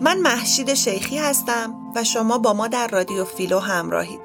من 0.00 0.18
محشید 0.18 0.74
شیخی 0.74 1.18
هستم 1.18 1.74
و 1.94 2.04
شما 2.04 2.38
با 2.38 2.52
ما 2.52 2.68
در 2.68 2.88
رادیو 2.88 3.24
فیلو 3.24 3.58
همراهید. 3.58 4.20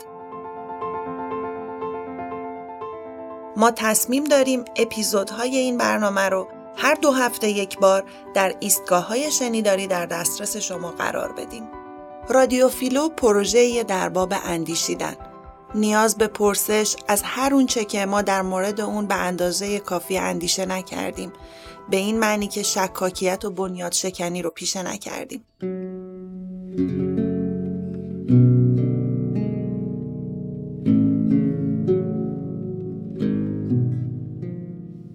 ما 3.57 3.71
تصمیم 3.71 4.23
داریم 4.23 4.65
اپیزودهای 4.75 5.57
این 5.57 5.77
برنامه 5.77 6.29
رو 6.29 6.47
هر 6.77 6.95
دو 6.95 7.11
هفته 7.11 7.49
یک 7.49 7.79
بار 7.79 8.03
در 8.33 8.55
ایستگاه 8.59 9.07
های 9.07 9.31
شنیداری 9.31 9.87
در 9.87 10.05
دسترس 10.05 10.57
شما 10.57 10.91
قرار 10.91 11.31
بدیم. 11.31 11.69
رادیو 12.29 12.69
فیلو 12.69 13.09
پروژه 13.09 13.83
در 13.83 14.09
باب 14.09 14.33
اندیشیدن. 14.45 15.15
نیاز 15.75 16.17
به 16.17 16.27
پرسش 16.27 16.95
از 17.07 17.21
هر 17.25 17.53
اونچه 17.53 17.85
که 17.85 18.05
ما 18.05 18.21
در 18.21 18.41
مورد 18.41 18.81
اون 18.81 19.07
به 19.07 19.15
اندازه 19.15 19.79
کافی 19.79 20.17
اندیشه 20.17 20.65
نکردیم 20.65 21.33
به 21.89 21.97
این 21.97 22.19
معنی 22.19 22.47
که 22.47 22.63
شکاکیت 22.63 23.45
و 23.45 23.51
بنیاد 23.51 23.91
شکنی 23.91 24.41
رو 24.41 24.49
پیشه 24.49 24.83
نکردیم. 24.83 25.45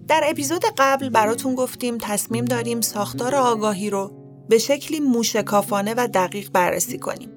در 0.07 0.21
اپیزود 0.23 0.65
قبل 0.77 1.09
براتون 1.09 1.55
گفتیم 1.55 1.97
تصمیم 2.01 2.45
داریم 2.45 2.81
ساختار 2.81 3.35
آگاهی 3.35 3.89
رو 3.89 4.11
به 4.49 4.57
شکلی 4.57 4.99
موشکافانه 4.99 5.93
و 5.97 6.07
دقیق 6.13 6.51
بررسی 6.51 6.97
کنیم 6.97 7.29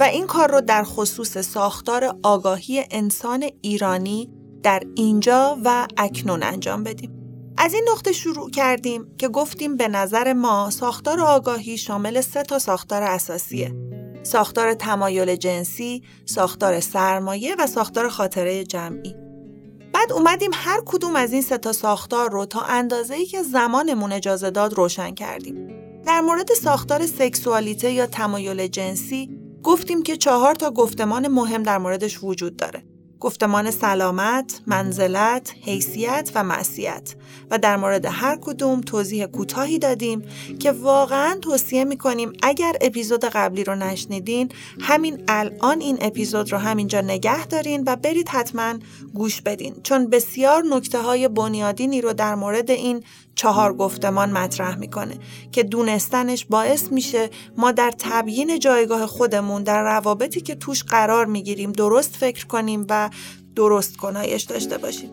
و 0.00 0.02
این 0.02 0.26
کار 0.26 0.50
رو 0.50 0.60
در 0.60 0.82
خصوص 0.84 1.38
ساختار 1.38 2.16
آگاهی 2.22 2.84
انسان 2.90 3.44
ایرانی 3.62 4.30
در 4.62 4.82
اینجا 4.94 5.58
و 5.64 5.86
اکنون 5.96 6.42
انجام 6.42 6.84
بدیم. 6.84 7.19
از 7.62 7.74
این 7.74 7.84
نقطه 7.92 8.12
شروع 8.12 8.50
کردیم 8.50 9.14
که 9.18 9.28
گفتیم 9.28 9.76
به 9.76 9.88
نظر 9.88 10.32
ما 10.32 10.70
ساختار 10.70 11.20
آگاهی 11.20 11.78
شامل 11.78 12.20
سه 12.20 12.42
تا 12.42 12.58
ساختار 12.58 13.02
اساسیه. 13.02 13.74
ساختار 14.22 14.74
تمایل 14.74 15.36
جنسی، 15.36 16.02
ساختار 16.26 16.80
سرمایه 16.80 17.56
و 17.58 17.66
ساختار 17.66 18.08
خاطره 18.08 18.64
جمعی. 18.64 19.14
بعد 19.92 20.12
اومدیم 20.12 20.50
هر 20.54 20.80
کدوم 20.86 21.16
از 21.16 21.32
این 21.32 21.42
سه 21.42 21.58
تا 21.58 21.72
ساختار 21.72 22.30
رو 22.30 22.46
تا 22.46 22.60
اندازه‌ای 22.60 23.26
که 23.26 23.42
زمانمون 23.42 24.12
اجازه 24.12 24.50
داد 24.50 24.74
روشن 24.74 25.14
کردیم. 25.14 25.68
در 26.06 26.20
مورد 26.20 26.52
ساختار 26.52 27.06
سکسوالیته 27.06 27.92
یا 27.92 28.06
تمایل 28.06 28.66
جنسی 28.66 29.30
گفتیم 29.62 30.02
که 30.02 30.16
چهار 30.16 30.54
تا 30.54 30.70
گفتمان 30.70 31.28
مهم 31.28 31.62
در 31.62 31.78
موردش 31.78 32.18
وجود 32.22 32.56
داره. 32.56 32.84
گفتمان 33.20 33.70
سلامت، 33.70 34.60
منزلت، 34.66 35.54
حیثیت 35.64 36.30
و 36.34 36.44
معصیت. 36.44 37.14
و 37.50 37.58
در 37.58 37.76
مورد 37.76 38.06
هر 38.06 38.38
کدوم 38.40 38.80
توضیح 38.80 39.26
کوتاهی 39.26 39.78
دادیم 39.78 40.22
که 40.58 40.72
واقعا 40.72 41.38
توصیه 41.42 41.84
می‌کنیم 41.84 42.32
اگر 42.42 42.72
اپیزود 42.80 43.24
قبلی 43.24 43.64
رو 43.64 43.74
نشنیدین 43.74 44.48
همین 44.80 45.22
الان 45.28 45.80
این 45.80 45.98
اپیزود 46.00 46.52
رو 46.52 46.58
همینجا 46.58 47.00
نگه 47.00 47.46
دارین 47.46 47.82
و 47.86 47.96
برید 47.96 48.28
حتما 48.28 48.74
گوش 49.14 49.42
بدین. 49.42 49.74
چون 49.82 50.10
بسیار 50.10 50.64
نکته 50.70 50.98
های 50.98 51.28
بنیادینی 51.28 52.00
رو 52.00 52.12
در 52.12 52.34
مورد 52.34 52.70
این 52.70 53.04
چهار 53.40 53.74
گفتمان 53.74 54.32
مطرح 54.32 54.76
می‌کنه 54.76 55.18
که 55.52 55.62
دونستنش 55.62 56.44
باعث 56.44 56.92
میشه 56.92 57.30
ما 57.56 57.72
در 57.72 57.92
تبیین 57.98 58.58
جایگاه 58.58 59.06
خودمون 59.06 59.62
در 59.62 59.82
روابطی 59.82 60.40
که 60.40 60.54
توش 60.54 60.84
قرار 60.84 61.26
می‌گیریم 61.26 61.72
درست 61.72 62.16
فکر 62.16 62.46
کنیم 62.46 62.86
و 62.88 63.10
درست 63.56 63.96
کنایش 63.96 64.42
داشته 64.42 64.78
باشیم. 64.78 65.10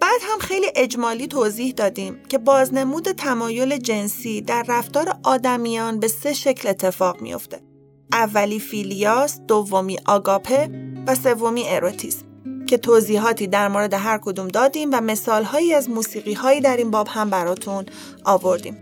بعد 0.00 0.20
هم 0.22 0.38
خیلی 0.40 0.66
اجمالی 0.76 1.26
توضیح 1.26 1.72
دادیم 1.72 2.16
که 2.28 2.38
بازنمود 2.38 3.12
تمایل 3.12 3.76
جنسی 3.76 4.40
در 4.40 4.64
رفتار 4.68 5.18
آدمیان 5.22 6.00
به 6.00 6.08
سه 6.08 6.32
شکل 6.32 6.68
اتفاق 6.68 7.20
میافته. 7.20 7.71
اولی 8.12 8.58
فیلیاس، 8.58 9.40
دومی 9.48 9.98
آگاپه 10.06 10.70
و 11.06 11.14
سومی 11.14 11.64
اروتیسم 11.66 12.26
که 12.66 12.78
توضیحاتی 12.78 13.46
در 13.46 13.68
مورد 13.68 13.94
هر 13.94 14.18
کدوم 14.18 14.48
دادیم 14.48 14.88
و 14.92 15.00
مثالهایی 15.00 15.74
از 15.74 15.90
موسیقی 15.90 16.32
هایی 16.32 16.60
در 16.60 16.76
این 16.76 16.90
باب 16.90 17.08
هم 17.10 17.30
براتون 17.30 17.86
آوردیم. 18.24 18.81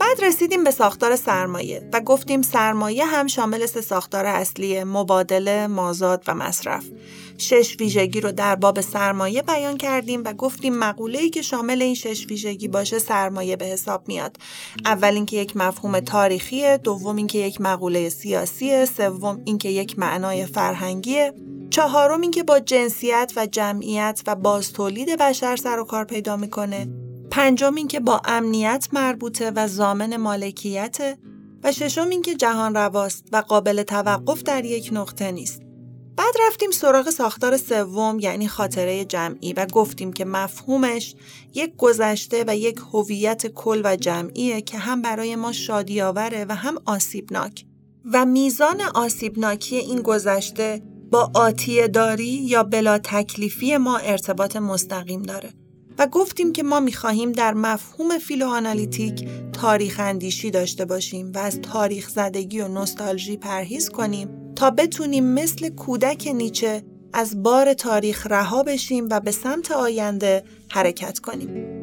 بعد 0.00 0.24
رسیدیم 0.24 0.64
به 0.64 0.70
ساختار 0.70 1.16
سرمایه 1.16 1.88
و 1.92 2.00
گفتیم 2.00 2.42
سرمایه 2.42 3.04
هم 3.04 3.26
شامل 3.26 3.66
سه 3.66 3.80
ساختار 3.80 4.26
اصلی 4.26 4.84
مبادله، 4.84 5.66
مازاد 5.66 6.24
و 6.28 6.34
مصرف. 6.34 6.84
شش 7.38 7.76
ویژگی 7.80 8.20
رو 8.20 8.32
در 8.32 8.56
باب 8.56 8.80
سرمایه 8.80 9.42
بیان 9.42 9.76
کردیم 9.76 10.22
و 10.24 10.32
گفتیم 10.32 10.74
مقوله‌ای 10.74 11.30
که 11.30 11.42
شامل 11.42 11.82
این 11.82 11.94
شش 11.94 12.26
ویژگی 12.26 12.68
باشه 12.68 12.98
سرمایه 12.98 13.56
به 13.56 13.64
حساب 13.64 14.08
میاد. 14.08 14.36
اول 14.84 15.14
اینکه 15.14 15.36
یک 15.36 15.56
مفهوم 15.56 16.00
تاریخیه، 16.00 16.76
دوم 16.76 17.16
اینکه 17.16 17.38
یک 17.38 17.60
مقوله 17.60 18.08
سیاسیه، 18.08 18.84
سوم 18.84 19.42
اینکه 19.44 19.68
یک 19.68 19.98
معنای 19.98 20.46
فرهنگیه، 20.46 21.34
چهارم 21.70 22.20
اینکه 22.20 22.42
با 22.42 22.60
جنسیت 22.60 23.32
و 23.36 23.46
جمعیت 23.46 24.22
و 24.26 24.34
باز 24.34 24.72
تولید 24.72 25.08
بشر 25.18 25.56
سر 25.56 25.78
و 25.78 25.84
کار 25.84 26.04
پیدا 26.04 26.36
می‌کنه 26.36 26.88
پنجم 27.30 27.74
این 27.74 27.88
که 27.88 28.00
با 28.00 28.20
امنیت 28.24 28.88
مربوطه 28.92 29.52
و 29.56 29.68
زامن 29.68 30.16
مالکیت 30.16 31.18
و 31.62 31.72
ششم 31.72 32.08
این 32.08 32.22
که 32.22 32.34
جهان 32.34 32.74
رواست 32.74 33.28
و 33.32 33.36
قابل 33.36 33.82
توقف 33.82 34.42
در 34.42 34.64
یک 34.64 34.90
نقطه 34.92 35.30
نیست. 35.30 35.62
بعد 36.16 36.34
رفتیم 36.46 36.70
سراغ 36.70 37.10
ساختار 37.10 37.56
سوم 37.56 38.18
یعنی 38.20 38.48
خاطره 38.48 39.04
جمعی 39.04 39.52
و 39.52 39.66
گفتیم 39.66 40.12
که 40.12 40.24
مفهومش 40.24 41.14
یک 41.54 41.76
گذشته 41.76 42.44
و 42.46 42.56
یک 42.56 42.78
هویت 42.92 43.46
کل 43.46 43.82
و 43.84 43.96
جمعیه 43.96 44.60
که 44.60 44.78
هم 44.78 45.02
برای 45.02 45.36
ما 45.36 45.52
شادی 45.52 46.00
آوره 46.00 46.46
و 46.48 46.54
هم 46.54 46.78
آسیبناک 46.86 47.64
و 48.12 48.26
میزان 48.26 48.80
آسیبناکی 48.94 49.76
این 49.76 50.02
گذشته 50.02 50.82
با 51.10 51.30
آتیه 51.34 51.88
داری 51.88 52.24
یا 52.24 52.62
بلا 52.62 52.98
تکلیفی 52.98 53.76
ما 53.76 53.96
ارتباط 53.96 54.56
مستقیم 54.56 55.22
داره. 55.22 55.57
و 55.98 56.06
گفتیم 56.06 56.52
که 56.52 56.62
ما 56.62 56.80
می‌خواهیم 56.80 57.32
در 57.32 57.54
مفهوم 57.54 58.18
فیلوانالیتیک 58.18 59.28
تاریخ 59.52 60.00
اندیشی 60.00 60.50
داشته 60.50 60.84
باشیم 60.84 61.32
و 61.34 61.38
از 61.38 61.60
تاریخ 61.60 62.08
زدگی 62.08 62.60
و 62.60 62.68
نوستالژی 62.68 63.36
پرهیز 63.36 63.88
کنیم 63.88 64.28
تا 64.56 64.70
بتونیم 64.70 65.24
مثل 65.24 65.68
کودک 65.68 66.28
نیچه 66.34 66.82
از 67.12 67.42
بار 67.42 67.74
تاریخ 67.74 68.26
رها 68.26 68.62
بشیم 68.62 69.08
و 69.10 69.20
به 69.20 69.30
سمت 69.30 69.72
آینده 69.72 70.44
حرکت 70.68 71.18
کنیم. 71.18 71.78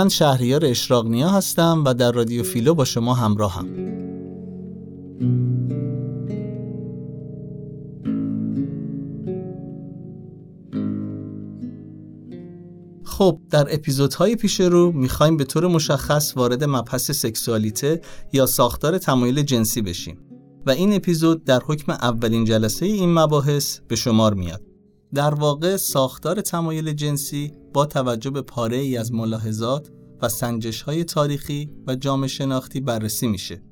من 0.00 0.08
شهریار 0.08 0.64
اشراقنیا 0.64 1.28
هستم 1.28 1.82
و 1.86 1.94
در 1.94 2.12
رادیو 2.12 2.42
فیلو 2.42 2.74
با 2.74 2.84
شما 2.84 3.14
همراهم. 3.14 3.66
خب 13.04 13.40
در 13.50 13.74
اپیزودهای 13.74 14.36
پیش 14.36 14.60
رو 14.60 14.92
می‌خوایم 14.92 15.36
به 15.36 15.44
طور 15.44 15.66
مشخص 15.66 16.36
وارد 16.36 16.64
مبحث 16.64 17.10
سکسوالیته 17.10 18.00
یا 18.32 18.46
ساختار 18.46 18.98
تمایل 18.98 19.42
جنسی 19.42 19.82
بشیم 19.82 20.18
و 20.66 20.70
این 20.70 20.92
اپیزود 20.92 21.44
در 21.44 21.60
حکم 21.66 21.92
اولین 21.92 22.44
جلسه 22.44 22.86
این 22.86 23.14
مباحث 23.14 23.78
به 23.88 23.96
شمار 23.96 24.34
میاد. 24.34 24.69
در 25.14 25.34
واقع 25.34 25.76
ساختار 25.76 26.40
تمایل 26.40 26.92
جنسی 26.92 27.52
با 27.72 27.86
توجه 27.86 28.30
به 28.30 28.42
پاره 28.42 28.76
ای 28.76 28.96
از 28.96 29.12
ملاحظات 29.12 29.90
و 30.22 30.28
سنجش 30.28 30.82
های 30.82 31.04
تاریخی 31.04 31.70
و 31.86 31.94
جامعه 31.94 32.28
شناختی 32.28 32.80
بررسی 32.80 33.26
میشه 33.26 33.62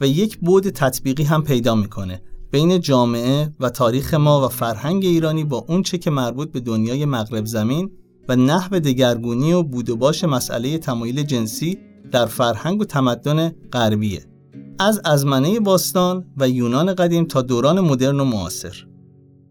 و 0.00 0.06
یک 0.06 0.38
بود 0.38 0.68
تطبیقی 0.68 1.22
هم 1.22 1.42
پیدا 1.42 1.74
می‌کنه 1.74 2.22
بین 2.50 2.80
جامعه 2.80 3.54
و 3.60 3.70
تاریخ 3.70 4.14
ما 4.14 4.46
و 4.46 4.48
فرهنگ 4.48 5.04
ایرانی 5.04 5.44
با 5.44 5.64
اونچه 5.68 5.98
که 5.98 6.10
مربوط 6.10 6.52
به 6.52 6.60
دنیای 6.60 7.04
مغرب 7.04 7.46
زمین 7.46 7.90
و 8.28 8.36
نحو 8.36 8.80
دگرگونی 8.80 9.52
و 9.52 9.62
بود 9.62 9.90
و 9.90 9.96
باش 9.96 10.24
مسئله 10.24 10.78
تمایل 10.78 11.22
جنسی 11.22 11.78
در 12.12 12.26
فرهنگ 12.26 12.80
و 12.80 12.84
تمدن 12.84 13.52
غربیه. 13.72 14.24
از 14.78 15.00
ازمنه 15.04 15.60
باستان 15.60 16.26
و 16.36 16.48
یونان 16.48 16.94
قدیم 16.94 17.24
تا 17.24 17.42
دوران 17.42 17.80
مدرن 17.80 18.20
و 18.20 18.24
معاصر. 18.24 18.89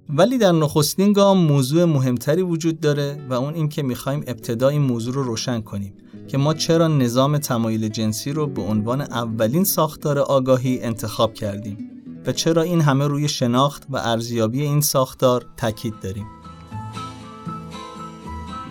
ولی 0.10 0.38
در 0.38 0.52
نخستین 0.52 1.14
گام 1.14 1.38
موضوع 1.38 1.86
مهمتری 1.86 2.42
وجود 2.42 2.80
داره 2.80 3.18
و 3.30 3.34
اون 3.34 3.54
این 3.54 3.70
که 3.70 3.84
می‌خوایم 3.84 4.24
ابتدا 4.28 4.70
این 4.70 4.82
موضوع 4.82 5.14
رو 5.14 5.24
روشن 5.24 5.62
کنیم 5.62 5.94
که 6.28 6.38
ما 6.38 6.54
چرا 6.54 6.88
نظام 6.88 7.38
تمایل 7.38 7.88
جنسی 7.88 8.32
رو 8.32 8.48
به 8.48 8.62
عنوان 8.62 9.02
اولین 9.02 9.64
ساختار 9.64 10.20
آگاهی 10.20 10.82
انتخاب 10.82 11.34
کردیم 11.34 11.78
و 12.26 12.32
چرا 12.32 12.62
این 12.62 12.82
همه 12.82 13.08
روی 13.08 13.28
شناخت 13.28 13.84
و 13.90 13.98
ارزیابی 13.98 14.62
این 14.62 14.82
ساختار 14.82 15.46
تاکید 15.58 15.94
داریم 16.02 16.26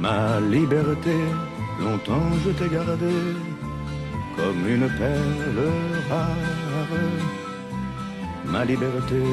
Ma 0.00 0.38
liberté, 0.56 1.18
longtemps 1.80 2.30
je 2.44 2.50
t'ai 2.58 2.68
gardé 2.68 3.16
comme 4.36 4.64
une 4.74 4.88
perle 5.00 5.68
rare. 6.08 7.04
Ma 8.52 8.64
liberté, 8.64 9.24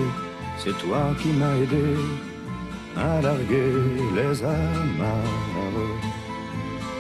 c'est 0.57 0.78
toi 0.78 1.13
qui 1.22 1.30
m'as 1.30 1.56
aidé 1.63 1.96
à 2.98 3.22
larguer 3.22 3.74
les 4.16 4.44
amarres. 4.44 5.46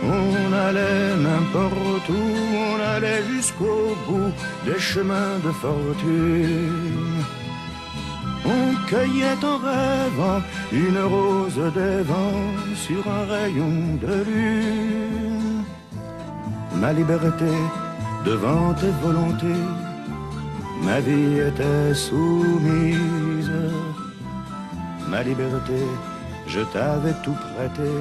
On 0.03 0.53
allait 0.53 1.15
n'importe 1.17 2.09
où, 2.09 2.25
on 2.73 2.79
allait 2.79 3.23
jusqu'au 3.33 3.95
bout 4.07 4.33
des 4.65 4.79
chemins 4.79 5.39
de 5.43 5.51
fortune. 5.51 7.23
On 8.45 8.75
cueillait 8.87 9.43
en 9.43 9.57
rêvant 9.57 10.41
une 10.71 10.99
rose 10.99 11.61
des 11.73 12.03
vents 12.03 12.53
sur 12.75 13.03
un 13.07 13.25
rayon 13.25 13.97
de 14.01 14.23
lune. 14.29 15.63
Ma 16.75 16.93
liberté 16.93 17.51
devant 18.25 18.73
tes 18.73 18.91
volontés, 19.01 19.65
ma 20.85 20.99
vie 21.07 21.39
était 21.49 21.93
soumise. 22.07 23.59
Ma 25.11 25.21
liberté, 25.29 25.81
je 26.53 26.61
t'avais 26.73 27.17
tout 27.23 27.37
prêté, 27.45 27.91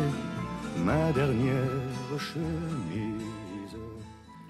ma 0.88 1.12
dernière 1.20 1.78
chemise. 2.28 3.25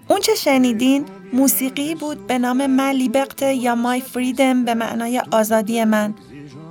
اون 0.07 0.19
چه 0.19 0.35
شنیدین 0.35 1.05
موسیقی 1.33 1.95
بود 1.95 2.27
به 2.27 2.37
نام 2.37 2.67
ملی 2.67 3.09
بقته 3.09 3.53
یا 3.53 3.75
مای 3.75 4.01
فریدم 4.01 4.65
به 4.65 4.73
معنای 4.73 5.21
آزادی 5.31 5.83
من 5.83 6.13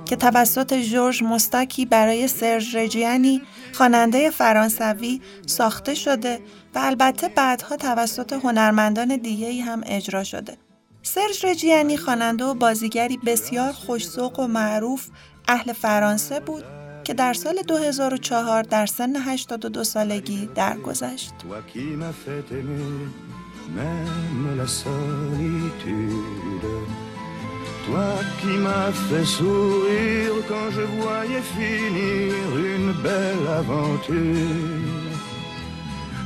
که 0.05 0.15
توسط 0.15 0.73
جورج 0.73 1.23
مستاکی 1.23 1.85
برای 1.85 2.27
سرژ 2.27 2.75
رجیانی 2.75 3.41
خواننده 3.73 4.29
فرانسوی 4.29 5.21
ساخته 5.45 5.93
شده 5.93 6.39
و 6.75 6.79
البته 6.79 7.27
بعدها 7.27 7.75
توسط 7.77 8.33
هنرمندان 8.33 9.17
دیگه 9.17 9.63
هم 9.63 9.81
اجرا 9.85 10.23
شده. 10.23 10.57
سرژ 11.05 11.45
رجیانی 11.45 11.97
خواننده 11.97 12.45
و 12.45 12.53
بازیگری 12.53 13.17
بسیار 13.17 13.71
خوشسوق 13.71 14.39
و 14.39 14.47
معروف 14.47 15.07
اهل 15.47 15.73
فرانسه 15.73 16.39
بود 16.39 16.63
که 17.03 17.13
در 17.13 17.33
سال 17.33 17.61
2004 17.67 18.63
در 18.63 18.85
سن 18.85 19.15
82 19.15 19.83
سالگی 19.83 20.49
درگذشت. 20.55 21.33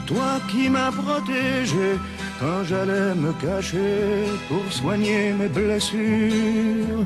Toi 0.09 0.31
qui 0.49 0.63
m'as 0.75 0.91
protégé 1.03 1.89
quand 2.39 2.61
j'allais 2.69 3.13
me 3.23 3.31
cacher 3.45 4.25
pour 4.47 4.65
soigner 4.79 5.33
mes 5.39 5.51
blessures. 5.59 7.05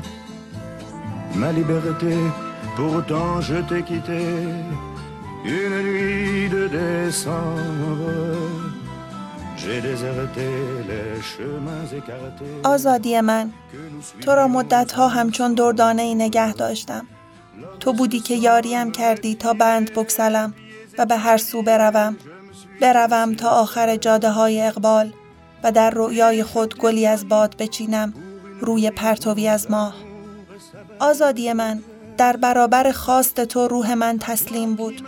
Ma 1.40 1.50
liberté, 1.60 2.14
pourtant 2.76 3.32
je 3.48 3.56
t'ai 3.68 3.82
quitté 3.90 4.22
une 5.44 5.76
nuit 5.88 6.48
de 6.56 6.62
décembre. 6.80 8.44
آزادی 12.64 13.20
من 13.20 13.52
تو 14.20 14.30
را 14.30 14.48
مدت 14.48 14.92
ها 14.92 15.08
همچون 15.08 15.54
دردانه 15.54 16.02
ای 16.02 16.14
نگه 16.14 16.52
داشتم 16.52 17.06
تو 17.80 17.92
بودی 17.92 18.20
که 18.20 18.34
یاریم 18.34 18.92
کردی 18.92 19.34
تا 19.34 19.52
بند 19.52 19.92
بکسلم 19.92 20.54
و 20.98 21.06
به 21.06 21.16
هر 21.16 21.36
سو 21.36 21.62
بروم 21.62 22.16
بروم 22.84 23.34
تا 23.34 23.48
آخر 23.48 23.96
جاده 23.96 24.30
های 24.30 24.62
اقبال 24.62 25.12
و 25.62 25.72
در 25.72 25.90
رویای 25.90 26.42
خود 26.42 26.78
گلی 26.78 27.06
از 27.06 27.28
باد 27.28 27.56
بچینم 27.56 28.14
روی 28.60 28.90
پرتوی 28.90 29.48
از 29.48 29.70
ماه. 29.70 29.94
آزادی 30.98 31.52
من 31.52 31.82
در 32.16 32.36
برابر 32.36 32.92
خواست 32.92 33.44
تو 33.44 33.68
روح 33.68 33.94
من 33.94 34.18
تسلیم 34.18 34.74
بود. 34.74 35.02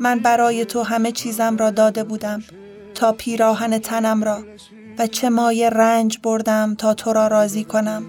من 0.00 0.18
برای 0.18 0.64
تو 0.64 0.82
همه 0.82 1.12
چیزم 1.12 1.56
را 1.56 1.70
داده 1.70 2.04
بودم 2.04 2.42
تا 2.94 3.12
پیراهن 3.12 3.78
تنم 3.78 4.24
را 4.24 4.44
و 4.98 5.06
چه 5.06 5.28
مایه 5.28 5.70
رنج 5.70 6.18
بردم 6.22 6.74
تا 6.74 6.94
تو 6.94 7.12
را 7.12 7.26
راضی 7.26 7.64
کنم. 7.64 8.04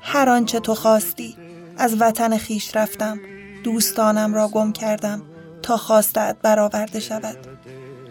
هر 0.00 0.28
آنچه 0.28 0.60
تو 0.60 0.74
خواستی 0.74 1.36
از 1.78 1.96
وطن 2.00 2.36
خیش 2.36 2.76
رفتم. 2.76 3.18
دوستانم 3.64 4.34
را 4.34 4.48
گم 4.48 4.72
کردم 4.72 5.22
تا 5.62 5.76
خواستت 5.76 6.36
برآورده 6.42 7.00
شود. 7.00 7.47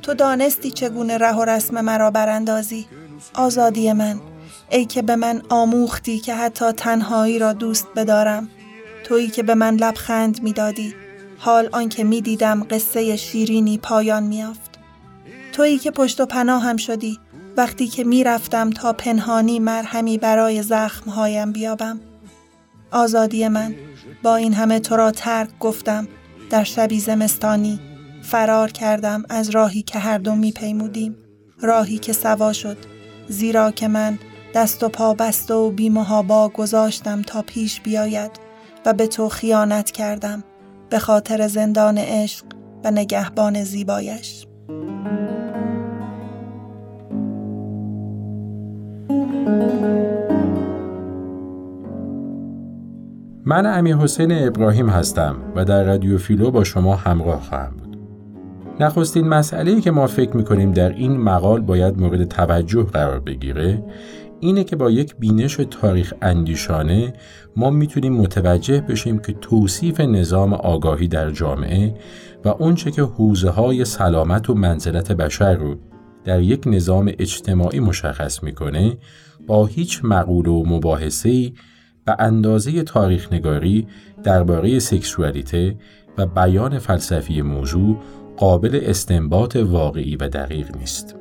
تو 0.07 0.13
دانستی 0.13 0.71
چگونه 0.71 1.18
ره 1.18 1.36
و 1.36 1.45
رسم 1.45 1.81
مرا 1.81 2.12
براندازی؟ 2.12 2.86
آزادی 3.33 3.94
من 3.94 4.19
ای 4.69 4.86
که 4.86 5.01
به 5.01 5.15
من 5.15 5.42
آموختی 5.50 6.19
که 6.19 6.36
حتی 6.36 6.71
تنهایی 6.71 7.39
را 7.39 7.54
دوست 7.54 7.88
بدارم. 7.95 8.50
تویی 9.04 9.27
که 9.27 9.44
به 9.44 9.56
من 9.56 9.75
لبخند 9.75 10.44
می‌دادی 10.44 10.95
حال 11.38 11.69
آنکه 11.71 12.04
می‌دیدم 12.04 12.63
قصه 12.69 13.15
شیرینی 13.15 13.77
پایان 13.77 14.24
میافت. 14.24 14.80
تویی 15.54 15.77
که 15.77 15.92
پشت 15.92 16.21
و 16.21 16.25
پناه 16.25 16.63
هم 16.63 16.77
شدی 16.77 17.19
وقتی 17.57 17.88
که 17.88 18.03
می‌رفتم 18.03 18.69
تا 18.69 18.94
پنهانی 18.94 19.60
مرهمی 19.60 20.18
برای 20.18 20.63
زخمهایم 20.63 21.51
بیابم. 21.51 22.00
آزادی 22.92 23.48
من 23.48 23.75
با 24.24 24.36
این 24.36 24.53
همه 24.53 24.80
تو 24.80 24.95
را 24.95 25.12
ترک 25.12 25.50
گفتم 25.60 26.07
در 26.50 26.63
شبی 26.63 27.00
زمستانی 27.00 27.80
فرار 28.27 28.71
کردم 28.71 29.24
از 29.29 29.50
راهی 29.50 29.81
که 29.81 30.00
هر 30.00 30.18
دو 30.18 30.35
میپیمودیم. 30.35 31.15
راهی 31.62 31.97
که 31.97 32.13
سوا 32.13 32.53
شد. 32.53 32.77
زیرا 33.27 33.71
که 33.71 33.88
من 33.88 34.19
دست 34.56 34.83
و 34.83 34.89
پا 34.89 35.13
بسته 35.13 35.53
و 35.53 35.71
بیمهابا 35.71 36.50
گذاشتم 36.50 37.21
تا 37.21 37.41
پیش 37.41 37.81
بیاید 37.81 38.31
و 38.85 38.94
به 38.94 39.07
تو 39.07 39.29
خیانت 39.29 39.91
کردم 39.91 40.43
به 40.89 41.00
خاطر 41.00 41.48
زندان 41.48 41.98
عشق 41.98 42.46
و 42.84 42.91
نگهبان 42.91 43.63
زیبایش. 43.63 44.48
من 53.46 53.65
امیر 53.65 53.96
حسین 53.96 54.48
ابراهیم 54.48 54.89
هستم 54.89 55.36
و 55.55 55.65
در 55.65 55.84
رادیو 55.84 56.17
فیلو 56.17 56.51
با 56.51 56.63
شما 56.63 56.96
همراه 56.96 57.41
خواهم 57.41 57.72
بود. 57.72 57.87
نخستین 58.79 59.27
مسئله 59.27 59.81
که 59.81 59.91
ما 59.91 60.07
فکر 60.07 60.38
می‌کنیم 60.38 60.72
در 60.72 60.89
این 60.89 61.17
مقال 61.17 61.62
باید 61.62 62.00
مورد 62.00 62.24
توجه 62.24 62.84
قرار 62.84 63.19
بگیره 63.19 63.84
اینه 64.39 64.63
که 64.63 64.75
با 64.75 64.91
یک 64.91 65.15
بینش 65.15 65.55
تاریخ 65.55 66.13
اندیشانه 66.22 67.13
ما 67.55 67.69
می‌تونیم 67.69 68.13
متوجه 68.13 68.81
بشیم 68.81 69.19
که 69.19 69.34
توصیف 69.34 70.00
نظام 70.01 70.53
آگاهی 70.53 71.07
در 71.07 71.31
جامعه 71.31 71.96
و 72.46 72.50
اونچه 72.50 72.91
که 72.91 73.01
حوزه 73.01 73.50
های 73.50 73.86
سلامت 73.86 74.50
و 74.50 74.53
منزلت 74.53 75.12
بشر 75.12 75.53
رو 75.53 75.75
در 76.24 76.41
یک 76.41 76.63
نظام 76.65 77.12
اجتماعی 77.19 77.79
مشخص 77.79 78.43
می‌کنه 78.43 78.98
با 79.48 79.65
هیچ 79.65 80.01
مقوله 80.03 80.50
و 80.50 80.63
مباحثه‌ای 80.65 81.53
به 82.05 82.15
اندازه 82.19 82.84
تاریخ 82.84 83.34
نگاری 83.34 83.88
درباره 84.24 84.79
سکسوالیته 84.79 85.75
و 86.17 86.25
بیان 86.25 86.79
فلسفی 86.79 87.41
موضوع 87.41 87.98
قابل 88.38 88.79
استنباط 88.84 89.56
واقعی 89.56 90.15
و 90.15 90.29
دقیق 90.29 90.77
نیست. 90.77 91.15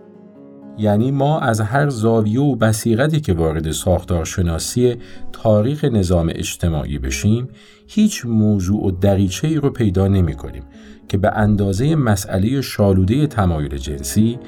یعنی 0.78 1.10
ما 1.10 1.40
از 1.40 1.60
هر 1.60 1.88
زاویه 1.88 2.40
و 2.40 2.54
بسیقتی 2.54 3.20
که 3.20 3.32
وارد 3.32 3.70
ساختارشناسی 3.70 4.96
تاریخ 5.32 5.84
نظام 5.84 6.32
اجتماعی 6.34 6.98
بشیم 6.98 7.48
هیچ 7.86 8.26
موضوع 8.26 8.86
و 8.86 8.90
دریچه 8.90 9.48
ای 9.48 9.54
رو 9.54 9.70
پیدا 9.70 10.08
نمی 10.08 10.34
کنیم 10.34 10.62
که 11.08 11.18
به 11.18 11.30
اندازه 11.30 11.94
مسئله 11.94 12.60
شالوده 12.60 13.26
تمایل 13.26 13.76
جنسی 13.76 14.38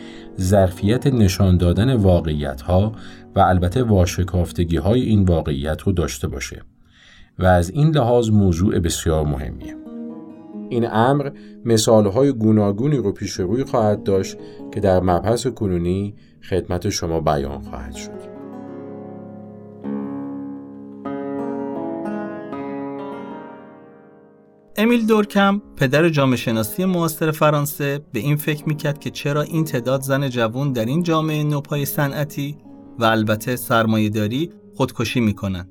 ظرفیت 0.41 1.07
نشان 1.07 1.57
دادن 1.57 1.95
واقعیت 1.95 2.61
ها 2.61 2.93
و 3.37 3.41
البته 3.41 3.83
واشکافتگی 3.83 4.77
های 4.77 5.01
این 5.01 5.25
واقعیت 5.25 5.83
رو 5.83 5.93
داشته 5.93 6.29
باشه 6.29 6.63
و 7.39 7.45
از 7.47 7.71
این 7.71 7.97
لحاظ 7.97 8.31
موضوع 8.31 8.79
بسیار 8.79 9.27
مهمیه. 9.27 9.88
این 10.69 10.87
امر 10.91 11.31
های 12.15 12.33
گوناگونی 12.33 12.97
رو 12.97 13.13
پیش 13.13 13.33
روی 13.33 13.65
خواهد 13.65 14.03
داشت 14.03 14.37
که 14.73 14.81
در 14.81 15.01
مبحث 15.01 15.47
کنونی 15.47 16.15
خدمت 16.49 16.89
شما 16.89 17.21
بیان 17.21 17.61
خواهد 17.61 17.95
شد. 17.95 18.39
امیل 24.77 25.07
دورکم 25.07 25.63
پدر 25.77 26.09
جامعه 26.09 26.37
شناسی 26.37 26.85
معاصر 26.85 27.31
فرانسه 27.31 28.01
به 28.13 28.21
این 28.21 28.37
فکر 28.37 28.69
می‌کرد 28.69 28.99
که 28.99 29.11
چرا 29.11 29.43
این 29.43 29.65
تعداد 29.65 30.03
زن 30.03 30.29
جوان 30.29 30.73
در 30.73 30.85
این 30.85 31.03
جامعه 31.03 31.45
نوپای 31.45 31.85
صنعتی 31.85 32.57
و 32.99 33.05
البته 33.05 33.57
سرمایهداری 33.57 34.51
خودکشی 34.75 35.21
می‌کنن. 35.21 35.69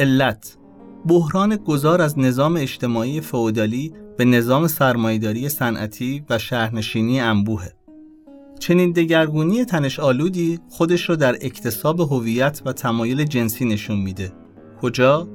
علت 0.00 0.56
بحران 1.08 1.56
گذار 1.56 2.02
از 2.02 2.18
نظام 2.18 2.56
اجتماعی 2.56 3.20
فئودالی 3.20 3.92
به 4.16 4.24
نظام 4.24 4.66
سرمایهداری 4.66 5.48
صنعتی 5.48 6.24
و 6.30 6.38
شهرنشینی 6.38 7.20
انبوهه. 7.20 7.72
چنین 8.58 8.92
دگرگونی 8.92 9.64
تنش 9.64 10.00
آلودی 10.00 10.60
خودش 10.68 11.08
رو 11.08 11.16
در 11.16 11.34
اکتساب 11.34 12.00
هویت 12.00 12.62
و 12.64 12.72
تمایل 12.72 13.24
جنسی 13.24 13.64
نشون 13.64 13.96
میده. 13.96 14.32
کجا؟ 14.82 15.28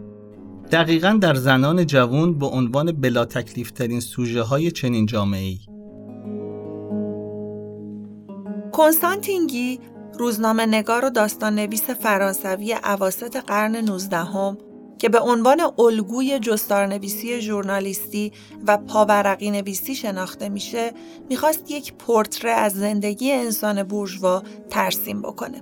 دقیقا 0.72 1.18
در 1.22 1.34
زنان 1.34 1.86
جوان 1.86 2.40
به 2.40 2.46
عنوان 2.46 2.92
بلا 2.92 3.26
تکلیف 3.26 3.72
ترین 3.72 4.00
سوژه 4.00 4.42
های 4.42 4.72
چنین 4.72 5.06
جامعه 5.06 5.42
ای. 5.42 5.60
کنستانتینگی 8.72 9.80
روزنامه 10.20 10.66
نگار 10.66 11.06
و 11.06 11.10
داستان 11.10 11.56
نویس 11.56 11.90
فرانسوی 11.90 12.72
عواست 12.84 13.38
قرن 13.38 13.76
19 13.76 14.18
هم 14.18 14.58
که 15.02 15.10
به 15.10 15.20
عنوان 15.20 15.62
الگوی 15.80 16.40
جستارنویسی 16.40 17.42
ژورنالیستی 17.42 18.32
و 18.68 18.78
پاورقی 18.78 19.52
نویسی 19.52 19.96
شناخته 19.96 20.50
میشه 20.50 20.92
می‌خواست 21.30 21.72
یک 21.72 21.94
پورتره 21.94 22.52
از 22.52 22.74
زندگی 22.74 23.32
انسان 23.32 23.84
بورژوا 23.84 24.44
ترسیم 24.70 25.22
بکنه. 25.22 25.62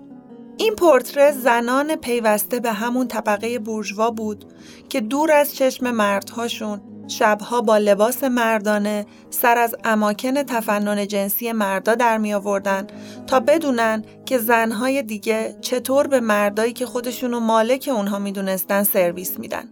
این 0.57 0.75
پورتره 0.75 1.31
زنان 1.31 1.95
پیوسته 1.95 2.59
به 2.59 2.71
همون 2.71 3.07
طبقه 3.07 3.59
بورژوا 3.59 4.11
بود 4.11 4.45
که 4.89 5.01
دور 5.01 5.31
از 5.31 5.55
چشم 5.55 5.91
مردهاشون 5.91 6.81
شبها 7.09 7.61
با 7.61 7.77
لباس 7.77 8.23
مردانه 8.23 9.05
سر 9.29 9.57
از 9.57 9.75
اماکن 9.83 10.43
تفنن 10.43 11.07
جنسی 11.07 11.51
مردا 11.51 11.95
در 11.95 12.17
می 12.17 12.33
آوردن 12.33 12.87
تا 13.27 13.39
بدونن 13.39 14.03
که 14.25 14.37
زنهای 14.37 15.03
دیگه 15.03 15.57
چطور 15.61 16.07
به 16.07 16.19
مردایی 16.19 16.73
که 16.73 16.85
خودشونو 16.85 17.39
مالک 17.39 17.89
اونها 17.93 18.19
می‌دونستن 18.19 18.83
سرویس 18.83 19.39
میدن. 19.39 19.69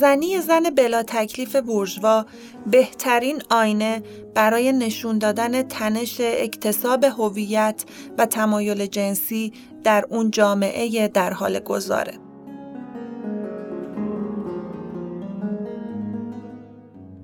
زنی 0.00 0.40
زن 0.40 0.62
بلا 0.62 1.02
تکلیف 1.02 1.56
بورژوا 1.56 2.26
بهترین 2.66 3.42
آینه 3.50 4.02
برای 4.34 4.72
نشون 4.72 5.18
دادن 5.18 5.62
تنش 5.62 6.16
اکتساب 6.20 7.04
هویت 7.04 7.84
و 8.18 8.26
تمایل 8.26 8.86
جنسی 8.86 9.52
در 9.84 10.04
اون 10.10 10.30
جامعه 10.30 11.08
در 11.08 11.32
حال 11.32 11.58
گذاره. 11.58 12.29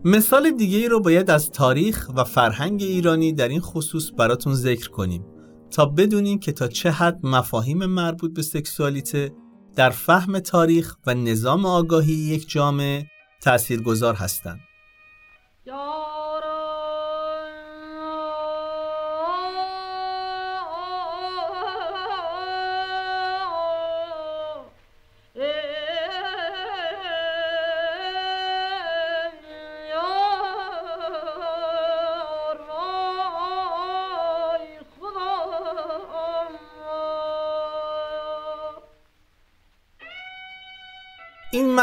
مثال 0.08 0.50
دیگه 0.50 0.78
ای 0.78 0.88
رو 0.88 1.00
باید 1.00 1.30
از 1.30 1.50
تاریخ 1.50 2.10
و 2.14 2.24
فرهنگ 2.24 2.82
ایرانی 2.82 3.32
در 3.32 3.48
این 3.48 3.60
خصوص 3.60 4.10
براتون 4.18 4.54
ذکر 4.54 4.88
کنیم 4.88 5.24
تا 5.70 5.86
بدونیم 5.86 6.38
که 6.38 6.52
تا 6.52 6.68
چه 6.68 6.90
حد 6.90 7.26
مفاهیم 7.26 7.86
مربوط 7.86 8.34
به 8.34 8.42
سکسوالیته 8.42 9.32
در 9.76 9.90
فهم 9.90 10.38
تاریخ 10.38 10.96
و 11.06 11.14
نظام 11.14 11.66
آگاهی 11.66 12.12
یک 12.12 12.50
جامعه 12.50 13.06
تاثیرگذار 13.42 14.14
هستند. 14.14 14.60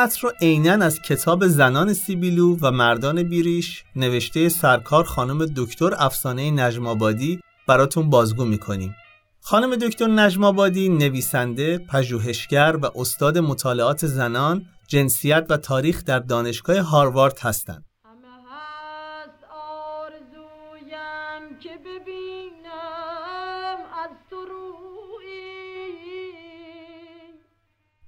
متن 0.04 0.20
رو 0.22 0.32
عینا 0.42 0.86
از 0.86 1.02
کتاب 1.02 1.48
زنان 1.48 1.94
سیبیلو 1.94 2.58
و 2.62 2.72
مردان 2.72 3.24
بیریش 3.24 3.84
نوشته 3.96 4.50
سرکار 4.50 5.04
خانم 5.04 5.46
دکتر 5.46 5.94
افسانه 5.98 6.52
نجمابادی 6.52 7.40
براتون 7.68 8.10
بازگو 8.10 8.46
می‌کنیم. 8.46 8.96
خانم 9.42 9.76
دکتر 9.76 10.08
نجمابادی 10.08 10.90
نویسنده، 10.90 11.78
پژوهشگر 11.78 12.78
و 12.82 12.92
استاد 12.96 13.38
مطالعات 13.38 14.06
زنان، 14.06 14.66
جنسیت 14.88 15.46
و 15.50 15.58
تاریخ 15.58 16.04
در 16.04 16.20
دانشگاه 16.20 16.80
هاروارد 16.80 17.40
هستند. 17.40 17.86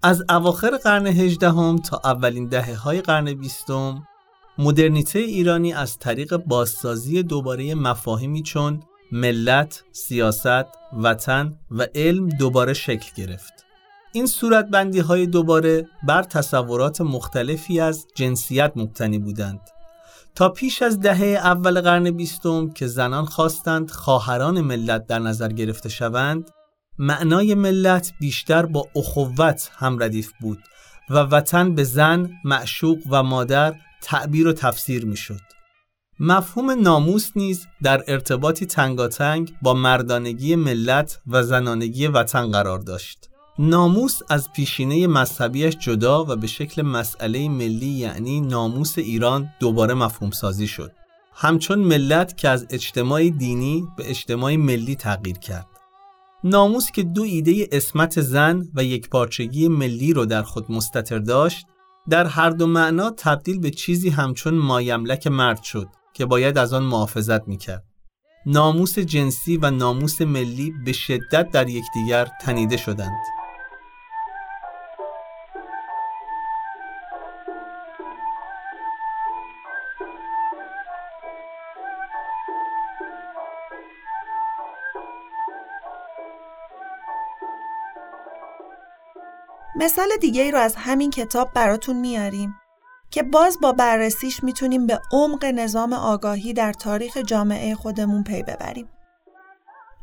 از 0.05 0.23
اواخر 0.29 0.77
قرن 0.77 1.07
هجدهم 1.07 1.77
تا 1.77 2.01
اولین 2.03 2.47
دهه 2.47 2.75
های 2.75 3.01
قرن 3.01 3.33
بیستم 3.33 4.07
مدرنیته 4.57 5.19
ایرانی 5.19 5.73
از 5.73 5.99
طریق 5.99 6.37
بازسازی 6.37 7.23
دوباره 7.23 7.75
مفاهیمی 7.75 8.43
چون 8.43 8.83
ملت، 9.11 9.83
سیاست، 9.91 10.65
وطن 10.93 11.57
و 11.71 11.87
علم 11.95 12.29
دوباره 12.29 12.73
شکل 12.73 13.11
گرفت. 13.15 13.53
این 14.13 14.25
صورتبندی 14.25 14.99
های 14.99 15.27
دوباره 15.27 15.87
بر 16.07 16.23
تصورات 16.23 17.01
مختلفی 17.01 17.79
از 17.79 18.07
جنسیت 18.15 18.71
مبتنی 18.75 19.19
بودند. 19.19 19.61
تا 20.35 20.49
پیش 20.49 20.81
از 20.81 20.99
دهه 20.99 21.25
اول 21.27 21.81
قرن 21.81 22.11
بیستم 22.11 22.69
که 22.69 22.87
زنان 22.87 23.25
خواستند 23.25 23.91
خواهران 23.91 24.61
ملت 24.61 25.07
در 25.07 25.19
نظر 25.19 25.47
گرفته 25.47 25.89
شوند، 25.89 26.51
معنای 26.99 27.55
ملت 27.55 28.13
بیشتر 28.19 28.65
با 28.65 28.87
اخوت 28.95 29.71
هم 29.77 30.03
ردیف 30.03 30.31
بود 30.41 30.59
و 31.09 31.13
وطن 31.13 31.75
به 31.75 31.83
زن، 31.83 32.31
معشوق 32.43 32.97
و 33.09 33.23
مادر 33.23 33.75
تعبیر 34.01 34.47
و 34.47 34.53
تفسیر 34.53 35.05
می 35.05 35.17
شد. 35.17 35.41
مفهوم 36.19 36.71
ناموس 36.71 37.31
نیز 37.35 37.67
در 37.83 38.03
ارتباطی 38.07 38.65
تنگاتنگ 38.65 39.53
با 39.61 39.73
مردانگی 39.73 40.55
ملت 40.55 41.21
و 41.27 41.43
زنانگی 41.43 42.07
وطن 42.07 42.51
قرار 42.51 42.79
داشت. 42.79 43.29
ناموس 43.59 44.19
از 44.29 44.53
پیشینه 44.53 45.07
مذهبیش 45.07 45.77
جدا 45.77 46.25
و 46.25 46.35
به 46.35 46.47
شکل 46.47 46.81
مسئله 46.81 47.49
ملی 47.49 47.85
یعنی 47.85 48.41
ناموس 48.41 48.97
ایران 48.97 49.49
دوباره 49.59 49.93
مفهوم 49.93 50.31
سازی 50.31 50.67
شد. 50.67 50.91
همچون 51.33 51.79
ملت 51.79 52.37
که 52.37 52.49
از 52.49 52.67
اجتماع 52.69 53.29
دینی 53.29 53.87
به 53.97 54.09
اجتماع 54.09 54.55
ملی 54.55 54.95
تغییر 54.95 55.37
کرد. 55.37 55.67
ناموس 56.47 56.91
که 56.91 57.03
دو 57.03 57.21
ایده 57.21 57.67
اسمت 57.71 58.21
زن 58.21 58.63
و 58.75 58.83
یک 58.83 59.09
پارچگی 59.09 59.67
ملی 59.67 60.13
رو 60.13 60.25
در 60.25 60.43
خود 60.43 60.71
مستطر 60.71 61.19
داشت 61.19 61.65
در 62.09 62.25
هر 62.25 62.49
دو 62.49 62.67
معنا 62.67 63.09
تبدیل 63.09 63.59
به 63.59 63.69
چیزی 63.69 64.09
همچون 64.09 64.53
مایملک 64.53 65.27
مرد 65.27 65.63
شد 65.63 65.87
که 66.13 66.25
باید 66.25 66.57
از 66.57 66.73
آن 66.73 66.83
محافظت 66.83 67.47
می‌کرد. 67.47 67.83
ناموس 68.45 68.99
جنسی 68.99 69.57
و 69.57 69.71
ناموس 69.71 70.21
ملی 70.21 70.73
به 70.85 70.93
شدت 70.93 71.51
در 71.51 71.69
یکدیگر 71.69 72.27
تنیده 72.41 72.77
شدند. 72.77 73.21
مثال 89.75 90.09
دیگه 90.21 90.41
ای 90.41 90.51
رو 90.51 90.57
از 90.57 90.75
همین 90.75 91.11
کتاب 91.11 91.53
براتون 91.53 91.95
میاریم 91.95 92.55
که 93.09 93.23
باز 93.23 93.59
با 93.61 93.71
بررسیش 93.71 94.43
می‌تونیم 94.43 94.87
به 94.87 94.99
عمق 95.11 95.45
نظام 95.45 95.93
آگاهی 95.93 96.53
در 96.53 96.73
تاریخ 96.73 97.17
جامعه 97.17 97.75
خودمون 97.75 98.23
پی 98.23 98.43
ببریم. 98.43 98.89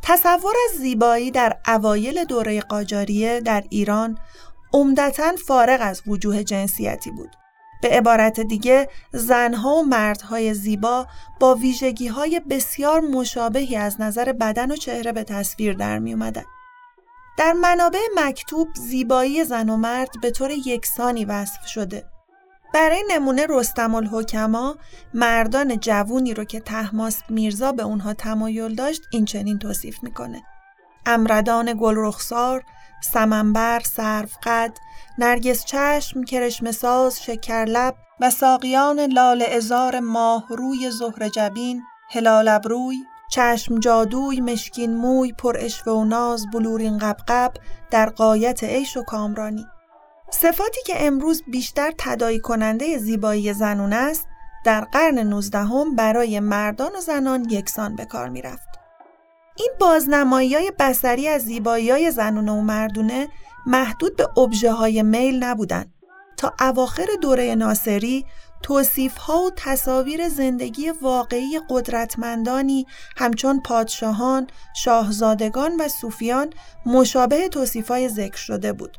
تصور 0.02 0.55
از 0.71 0.79
زیبایی 0.79 1.31
در 1.31 1.57
اوایل 1.67 2.25
دوره 2.25 2.61
قاجاریه 2.61 3.41
در 3.41 3.64
ایران 3.71 4.19
عمدتا 4.73 5.33
فارغ 5.47 5.79
از 5.83 6.02
وجوه 6.07 6.43
جنسیتی 6.43 7.11
بود. 7.11 7.31
به 7.83 7.88
عبارت 7.88 8.41
دیگه 8.41 8.88
زنها 9.12 9.75
و 9.75 9.83
مردهای 9.83 10.55
زیبا 10.55 11.07
با 11.41 11.55
ویژگی 11.55 12.07
های 12.07 12.41
بسیار 12.41 13.00
مشابهی 13.00 13.76
از 13.76 14.00
نظر 14.00 14.33
بدن 14.33 14.71
و 14.71 14.76
چهره 14.76 15.12
به 15.12 15.25
تصویر 15.25 15.75
در 15.75 15.99
می. 15.99 16.14
در 17.38 17.52
منابع 17.52 17.98
مکتوب 18.16 18.68
زیبایی 18.74 19.44
زن 19.44 19.68
و 19.68 19.76
مرد 19.76 20.10
به 20.22 20.30
طور 20.30 20.50
یکسانی 20.50 21.24
وصف 21.24 21.66
شده. 21.66 22.04
برای 22.74 23.04
نمونه 23.10 23.46
رستم 23.48 23.94
الحکما 23.94 24.76
مردان 25.14 25.78
جوونی 25.80 26.34
رو 26.34 26.44
که 26.44 26.60
تحماس 26.60 27.22
میرزا 27.28 27.72
به 27.72 27.82
اونها 27.82 28.14
تمایل 28.14 28.74
داشت 28.74 29.02
این 29.10 29.24
چنین 29.24 29.58
توصیف 29.58 30.02
می‌کنه. 30.02 30.42
امردان 31.06 31.76
گل 31.80 31.94
رخسار، 31.96 32.64
سمنبر، 33.12 33.80
سرفقد، 33.80 34.76
نرگس 35.18 35.64
چشم، 35.64 36.24
کرشمساز، 36.24 37.22
شکرلب 37.22 37.94
و 38.20 38.30
ساقیان 38.30 39.00
لال 39.00 39.44
ازار 39.52 40.00
ماه 40.00 40.46
روی 40.48 40.90
زهر 40.90 41.28
جبین 41.28 41.82
هلال 42.10 42.48
ابروی 42.48 42.96
چشم 43.32 43.78
جادوی 43.78 44.40
مشکین 44.40 44.96
موی 44.96 45.32
پر 45.32 45.56
اشوه 45.58 45.92
و 45.92 46.04
ناز 46.04 46.46
بلورین 46.52 46.98
قبقب 46.98 47.52
در 47.90 48.08
قایت 48.08 48.64
عیش 48.64 48.96
و 48.96 49.02
کامرانی 49.02 49.66
صفاتی 50.30 50.80
که 50.86 51.06
امروز 51.06 51.42
بیشتر 51.46 51.92
تدایی 51.98 52.40
کننده 52.40 52.98
زیبایی 52.98 53.52
زنون 53.52 53.92
است 53.92 54.28
در 54.64 54.80
قرن 54.80 55.18
نوزدهم 55.18 55.96
برای 55.96 56.40
مردان 56.40 56.96
و 56.96 57.00
زنان 57.00 57.50
یکسان 57.50 57.96
به 57.96 58.04
کار 58.04 58.28
می 58.28 58.42
رفت. 58.42 58.68
این 59.56 59.70
بازنمایی 59.80 60.54
های 60.54 60.72
بسری 60.78 61.28
از 61.28 61.42
زیبایی 61.42 61.90
های 61.90 62.10
زنونه 62.10 62.52
و 62.52 62.60
مردونه 62.60 63.28
محدود 63.66 64.16
به 64.16 64.38
ابژه 64.38 64.72
های 64.72 65.02
میل 65.02 65.44
نبودند. 65.44 65.92
تا 66.36 66.52
اواخر 66.60 67.06
دوره 67.22 67.54
ناصری 67.54 68.26
توصیف 68.62 69.16
ها 69.16 69.42
و 69.42 69.50
تصاویر 69.57 70.28
زندگی 70.28 70.90
واقعی 70.90 71.61
قدرتمندانی 71.69 72.87
همچون 73.16 73.61
پادشاهان، 73.61 74.47
شاهزادگان 74.76 75.76
و 75.81 75.88
صوفیان 75.88 76.52
مشابه 76.87 77.49
توصیف 77.49 77.88
های 77.88 78.09
ذکر 78.09 78.37
شده 78.37 78.73
بود. 78.73 78.99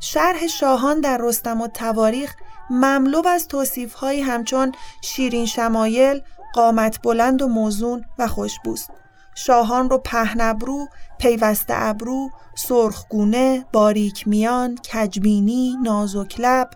شرح 0.00 0.46
شاهان 0.46 1.00
در 1.00 1.18
رستم 1.22 1.60
و 1.60 1.68
تواریخ 1.68 2.34
مملو 2.70 3.28
از 3.28 3.48
توصیف 3.48 3.94
های 3.94 4.20
همچون 4.20 4.72
شیرین 5.02 5.46
شمایل، 5.46 6.22
قامت 6.54 7.02
بلند 7.02 7.42
و 7.42 7.48
موزون 7.48 8.04
و 8.18 8.26
خوشبوست. 8.26 8.90
شاهان 9.34 9.90
رو 9.90 9.98
پهنبرو، 9.98 10.88
پیوسته 11.18 11.74
ابرو، 11.76 12.30
سرخگونه، 12.54 13.66
باریک 13.72 14.28
میان، 14.28 14.78
کجبینی، 14.92 15.76
نازک 15.82 16.34
لب، 16.38 16.70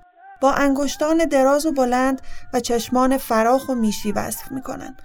با 0.45 0.53
انگشتان 0.53 1.25
دراز 1.25 1.67
و 1.67 1.73
بلند 1.73 2.23
و 2.53 2.61
چشمان 2.61 3.19
فراخ 3.19 3.69
و 3.69 3.75
میشی 3.75 4.13
وصف 4.13 4.53
می‌کنن. 4.53 4.97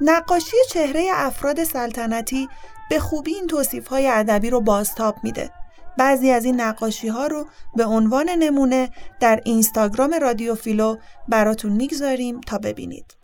نقاشی 0.00 0.56
چهره 0.70 1.08
افراد 1.12 1.64
سلطنتی 1.64 2.48
به 2.90 2.98
خوبی 2.98 3.34
این 3.34 3.46
توصیف 3.46 3.88
های 3.88 4.08
ادبی 4.08 4.50
رو 4.50 4.60
بازتاب 4.60 5.16
میده. 5.22 5.50
بعضی 5.98 6.30
از 6.30 6.44
این 6.44 6.60
نقاشی 6.60 7.08
ها 7.08 7.26
رو 7.26 7.46
به 7.76 7.84
عنوان 7.84 8.30
نمونه 8.30 8.90
در 9.20 9.40
اینستاگرام 9.44 10.14
رادیو 10.14 10.54
فیلو 10.54 10.96
براتون 11.28 11.72
می‌گذاریم 11.72 12.40
تا 12.40 12.58
ببینید. 12.58 13.16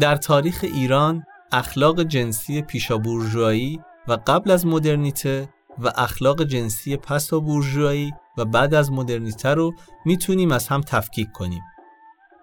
در 0.00 0.16
تاریخ 0.16 0.60
ایران 0.62 1.26
اخلاق 1.52 2.02
جنسی 2.02 2.62
پیشا 2.62 2.98
بورژوایی 2.98 3.80
و 4.08 4.18
قبل 4.26 4.50
از 4.50 4.66
مدرنیته 4.66 5.48
و 5.78 5.92
اخلاق 5.96 6.42
جنسی 6.42 6.96
پسا 6.96 7.40
بورژوایی 7.40 8.12
و 8.38 8.44
بعد 8.44 8.74
از 8.74 8.92
مدرنیته 8.92 9.48
رو 9.48 9.72
می‌تونیم 10.04 10.52
از 10.52 10.68
هم 10.68 10.80
تفکیک 10.80 11.32
کنیم. 11.32 11.62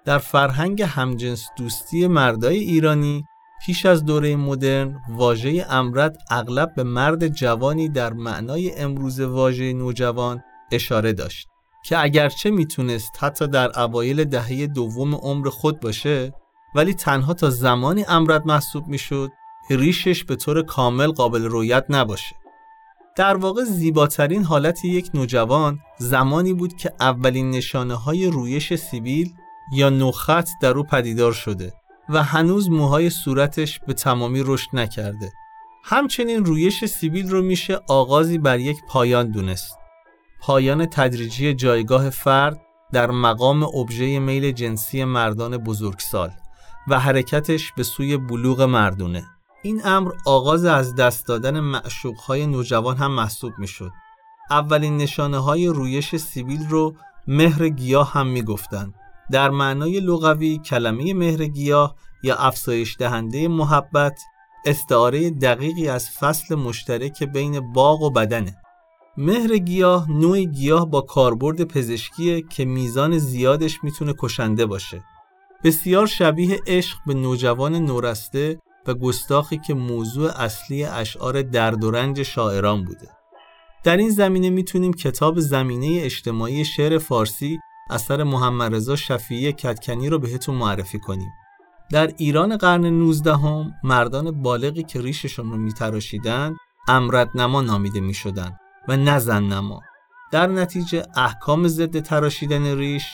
در 0.05 0.17
فرهنگ 0.17 0.81
همجنس 0.81 1.47
دوستی 1.57 2.07
مردای 2.07 2.57
ایرانی 2.57 3.25
پیش 3.65 3.85
از 3.85 4.05
دوره 4.05 4.35
مدرن 4.35 5.01
واژه 5.09 5.65
امرد 5.69 6.17
اغلب 6.31 6.75
به 6.75 6.83
مرد 6.83 7.27
جوانی 7.27 7.89
در 7.89 8.13
معنای 8.13 8.75
امروز 8.75 9.19
واژه 9.19 9.73
نوجوان 9.73 10.43
اشاره 10.71 11.13
داشت 11.13 11.47
که 11.85 12.03
اگرچه 12.03 12.51
می‌تونست 12.51 13.11
حتی 13.19 13.47
در 13.47 13.79
اوایل 13.79 14.23
دهه 14.23 14.67
دوم 14.67 15.15
عمر 15.15 15.49
خود 15.49 15.79
باشه 15.79 16.33
ولی 16.75 16.93
تنها 16.93 17.33
تا 17.33 17.49
زمانی 17.49 18.05
امرد 18.07 18.45
محسوب 18.45 18.87
می‌شد 18.87 19.31
ریشش 19.69 20.23
به 20.23 20.35
طور 20.35 20.61
کامل 20.61 21.07
قابل 21.07 21.45
رویت 21.45 21.85
نباشه 21.89 22.35
در 23.15 23.37
واقع 23.37 23.63
زیباترین 23.63 24.43
حالت 24.43 24.85
یک 24.85 25.09
نوجوان 25.13 25.79
زمانی 25.97 26.53
بود 26.53 26.77
که 26.77 26.93
اولین 26.99 27.49
نشانه 27.49 27.95
های 27.95 28.27
رویش 28.27 28.73
سیبیل 28.73 29.33
یا 29.73 29.89
نوخط 29.89 30.49
در 30.61 30.77
او 30.77 30.83
پدیدار 30.83 31.33
شده 31.33 31.73
و 32.09 32.23
هنوز 32.23 32.69
موهای 32.69 33.09
صورتش 33.09 33.79
به 33.79 33.93
تمامی 33.93 34.43
رشد 34.45 34.69
نکرده. 34.73 35.31
همچنین 35.83 36.45
رویش 36.45 36.85
سیبیل 36.85 37.29
رو 37.29 37.41
میشه 37.41 37.79
آغازی 37.87 38.37
بر 38.37 38.59
یک 38.59 38.77
پایان 38.87 39.31
دونست. 39.31 39.77
پایان 40.41 40.85
تدریجی 40.85 41.53
جایگاه 41.53 42.09
فرد 42.09 42.61
در 42.91 43.11
مقام 43.11 43.63
ابژه 43.63 44.19
میل 44.19 44.51
جنسی 44.51 45.03
مردان 45.03 45.57
بزرگسال 45.57 46.31
و 46.87 46.99
حرکتش 46.99 47.71
به 47.71 47.83
سوی 47.83 48.17
بلوغ 48.17 48.61
مردونه. 48.61 49.25
این 49.63 49.81
امر 49.85 50.11
آغاز 50.25 50.65
از 50.65 50.95
دست 50.95 51.27
دادن 51.27 51.59
معشوقهای 51.59 52.47
نوجوان 52.47 52.97
هم 52.97 53.11
محسوب 53.11 53.53
می‌شد. 53.57 53.91
اولین 54.49 54.97
نشانه 54.97 55.37
های 55.37 55.67
رویش 55.67 56.15
سیبیل 56.15 56.67
رو 56.69 56.95
مهر 57.27 57.69
گیاه 57.69 58.13
هم 58.13 58.27
می‌گفتند. 58.27 58.93
در 59.31 59.49
معنای 59.49 59.99
لغوی 59.99 60.57
کلمه 60.57 61.13
مهر 61.13 61.45
گیاه 61.45 61.95
یا 62.23 62.35
افزایش 62.35 62.95
دهنده 62.99 63.47
محبت 63.47 64.19
استعاره 64.65 65.29
دقیقی 65.29 65.87
از 65.87 66.09
فصل 66.09 66.55
مشترک 66.55 67.23
بین 67.23 67.73
باغ 67.73 68.01
و 68.01 68.09
بدنه. 68.09 68.57
مهر 69.17 69.57
گیاه 69.57 70.11
نوع 70.11 70.43
گیاه 70.43 70.89
با 70.89 71.01
کاربرد 71.01 71.63
پزشکیه 71.63 72.41
که 72.41 72.65
میزان 72.65 73.17
زیادش 73.17 73.83
می‌تونه 73.83 74.13
کشنده 74.19 74.65
باشه. 74.65 75.03
بسیار 75.63 76.07
شبیه 76.07 76.59
عشق 76.67 76.97
به 77.07 77.13
نوجوان 77.13 77.75
نورسته 77.75 78.59
و 78.87 78.93
گستاخی 78.93 79.57
که 79.57 79.73
موضوع 79.73 80.31
اصلی 80.41 80.83
اشعار 80.83 81.41
درد 81.41 81.83
و 81.83 81.91
رنج 81.91 82.23
شاعران 82.23 82.83
بوده. 82.83 83.07
در 83.83 83.97
این 83.97 84.09
زمینه 84.09 84.49
می‌تونیم 84.49 84.93
کتاب 84.93 85.39
زمینه 85.39 86.03
اجتماعی 86.03 86.65
شعر 86.65 86.97
فارسی 86.97 87.59
اثر 87.89 88.23
محمد 88.23 88.75
رضا 88.75 88.95
شفیعی 88.95 89.53
کتکنی 89.53 90.09
رو 90.09 90.19
بهتون 90.19 90.55
معرفی 90.55 90.99
کنیم. 90.99 91.31
در 91.91 92.13
ایران 92.17 92.57
قرن 92.57 92.85
19 92.85 93.35
هم 93.35 93.73
مردان 93.83 94.41
بالغی 94.41 94.83
که 94.83 95.01
ریششون 95.01 95.51
رو 95.51 95.57
میتراشیدن 95.57 96.55
امرد 96.87 97.29
نما 97.35 97.61
نامیده 97.61 97.99
می‌شدن 97.99 98.57
و 98.87 98.97
نزن 98.97 99.43
نما. 99.43 99.81
در 100.31 100.47
نتیجه 100.47 101.05
احکام 101.15 101.67
ضد 101.67 101.99
تراشیدن 101.99 102.77
ریش 102.77 103.05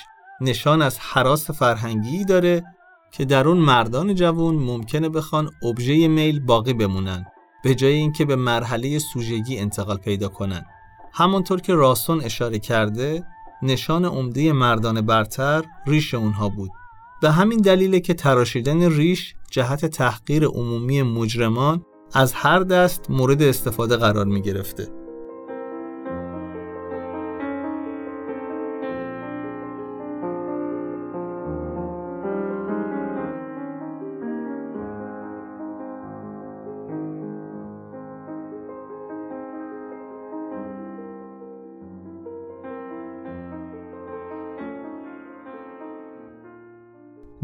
نشان 0.41 0.81
از 0.81 0.99
حراس 0.99 1.51
فرهنگی 1.51 2.25
داره 2.25 2.63
که 3.11 3.25
در 3.25 3.47
اون 3.47 3.57
مردان 3.57 4.15
جوان 4.15 4.55
ممکنه 4.55 5.09
بخوان 5.09 5.49
ابژه 5.63 6.07
میل 6.07 6.39
باقی 6.39 6.73
بمونن 6.73 7.25
به 7.63 7.75
جای 7.75 7.93
اینکه 7.93 8.25
به 8.25 8.35
مرحله 8.35 8.99
سوژگی 8.99 9.57
انتقال 9.57 9.97
پیدا 9.97 10.29
کنن 10.29 10.65
همانطور 11.13 11.61
که 11.61 11.73
راسون 11.73 12.21
اشاره 12.21 12.59
کرده 12.59 13.23
نشان 13.61 14.05
عمده 14.05 14.53
مردان 14.53 15.01
برتر 15.01 15.63
ریش 15.87 16.13
اونها 16.13 16.49
بود 16.49 16.71
به 17.21 17.31
همین 17.31 17.61
دلیل 17.61 17.99
که 17.99 18.13
تراشیدن 18.13 18.89
ریش 18.89 19.35
جهت 19.51 19.85
تحقیر 19.85 20.45
عمومی 20.45 21.01
مجرمان 21.01 21.85
از 22.13 22.33
هر 22.33 22.59
دست 22.59 23.09
مورد 23.09 23.41
استفاده 23.41 23.97
قرار 23.97 24.25
می 24.25 24.41
گرفته. 24.41 24.87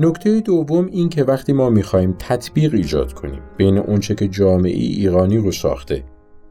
نکته 0.01 0.39
دوم 0.39 0.85
این 0.85 1.09
که 1.09 1.23
وقتی 1.23 1.53
ما 1.53 1.69
می‌خواهیم 1.69 2.15
تطبیق 2.19 2.73
ایجاد 2.73 3.13
کنیم 3.13 3.41
بین 3.57 3.77
اونچه 3.77 4.15
که 4.15 4.27
جامعه 4.27 4.71
ایرانی 4.71 5.37
رو 5.37 5.51
ساخته 5.51 6.03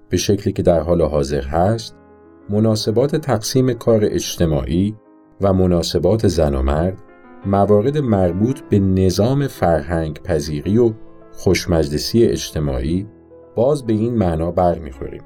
به 0.09 0.17
شکلی 0.17 0.53
که 0.53 0.63
در 0.63 0.81
حال 0.81 1.03
حاضر 1.03 1.43
هست 1.43 1.97
مناسبات 2.51 3.17
تقسیم 3.17 3.73
کار 3.73 4.01
اجتماعی 4.05 4.97
و 5.41 5.53
مناسبات 5.53 6.29
زن 6.29 6.55
و 6.55 6.63
مرد 6.63 6.99
موارد 7.47 7.99
مربوط 7.99 8.61
به 8.61 8.79
نظام 8.79 9.47
فرهنگ 9.47 10.21
پذیری 10.23 10.79
و 10.79 10.93
خوشمجلسی 11.33 12.25
اجتماعی 12.25 13.07
باز 13.57 13.87
به 13.87 13.93
این 13.93 14.15
معنا 14.15 14.51
برمیخوریم 14.51 15.23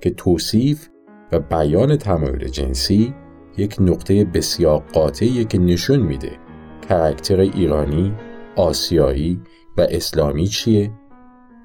که 0.00 0.10
توصیف 0.10 0.88
و 1.32 1.40
بیان 1.40 1.96
تمایل 1.96 2.48
جنسی 2.48 3.14
یک 3.56 3.76
نقطه 3.80 4.24
بسیار 4.24 4.84
قاطعیه 4.92 5.44
که 5.44 5.58
نشون 5.58 6.00
میده 6.00 6.45
کرکتر 6.88 7.40
ایرانی، 7.40 8.14
آسیایی 8.56 9.40
و 9.76 9.86
اسلامی 9.90 10.46
چیه؟ 10.46 10.90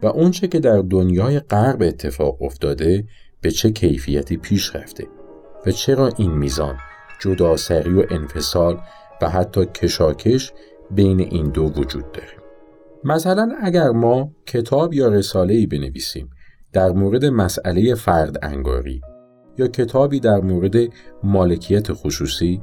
و 0.03 0.07
اونچه 0.07 0.47
که 0.47 0.59
در 0.59 0.81
دنیای 0.89 1.39
غرب 1.39 1.81
اتفاق 1.81 2.41
افتاده 2.41 3.07
به 3.41 3.51
چه 3.51 3.71
کیفیتی 3.71 4.37
پیش 4.37 4.75
رفته؟ 4.75 5.07
و 5.65 5.71
چرا 5.71 6.09
این 6.17 6.31
میزان 6.31 6.77
جداسری 7.19 7.93
و 7.93 8.05
انفصال 8.09 8.77
و 9.21 9.29
حتی 9.29 9.65
کشاکش 9.65 10.53
بین 10.91 11.19
این 11.19 11.49
دو 11.49 11.63
وجود 11.63 12.11
داره؟ 12.11 12.41
مثلا 13.03 13.49
اگر 13.61 13.89
ما 13.89 14.31
کتاب 14.45 14.93
یا 14.93 15.07
رساله 15.07 15.53
ای 15.53 15.65
بنویسیم 15.65 16.29
در 16.73 16.91
مورد 16.91 17.25
مسئله 17.25 17.95
فرد 17.95 18.45
انگاری 18.45 19.01
یا 19.57 19.67
کتابی 19.67 20.19
در 20.19 20.41
مورد 20.41 20.75
مالکیت 21.23 21.93
خصوصی 21.93 22.61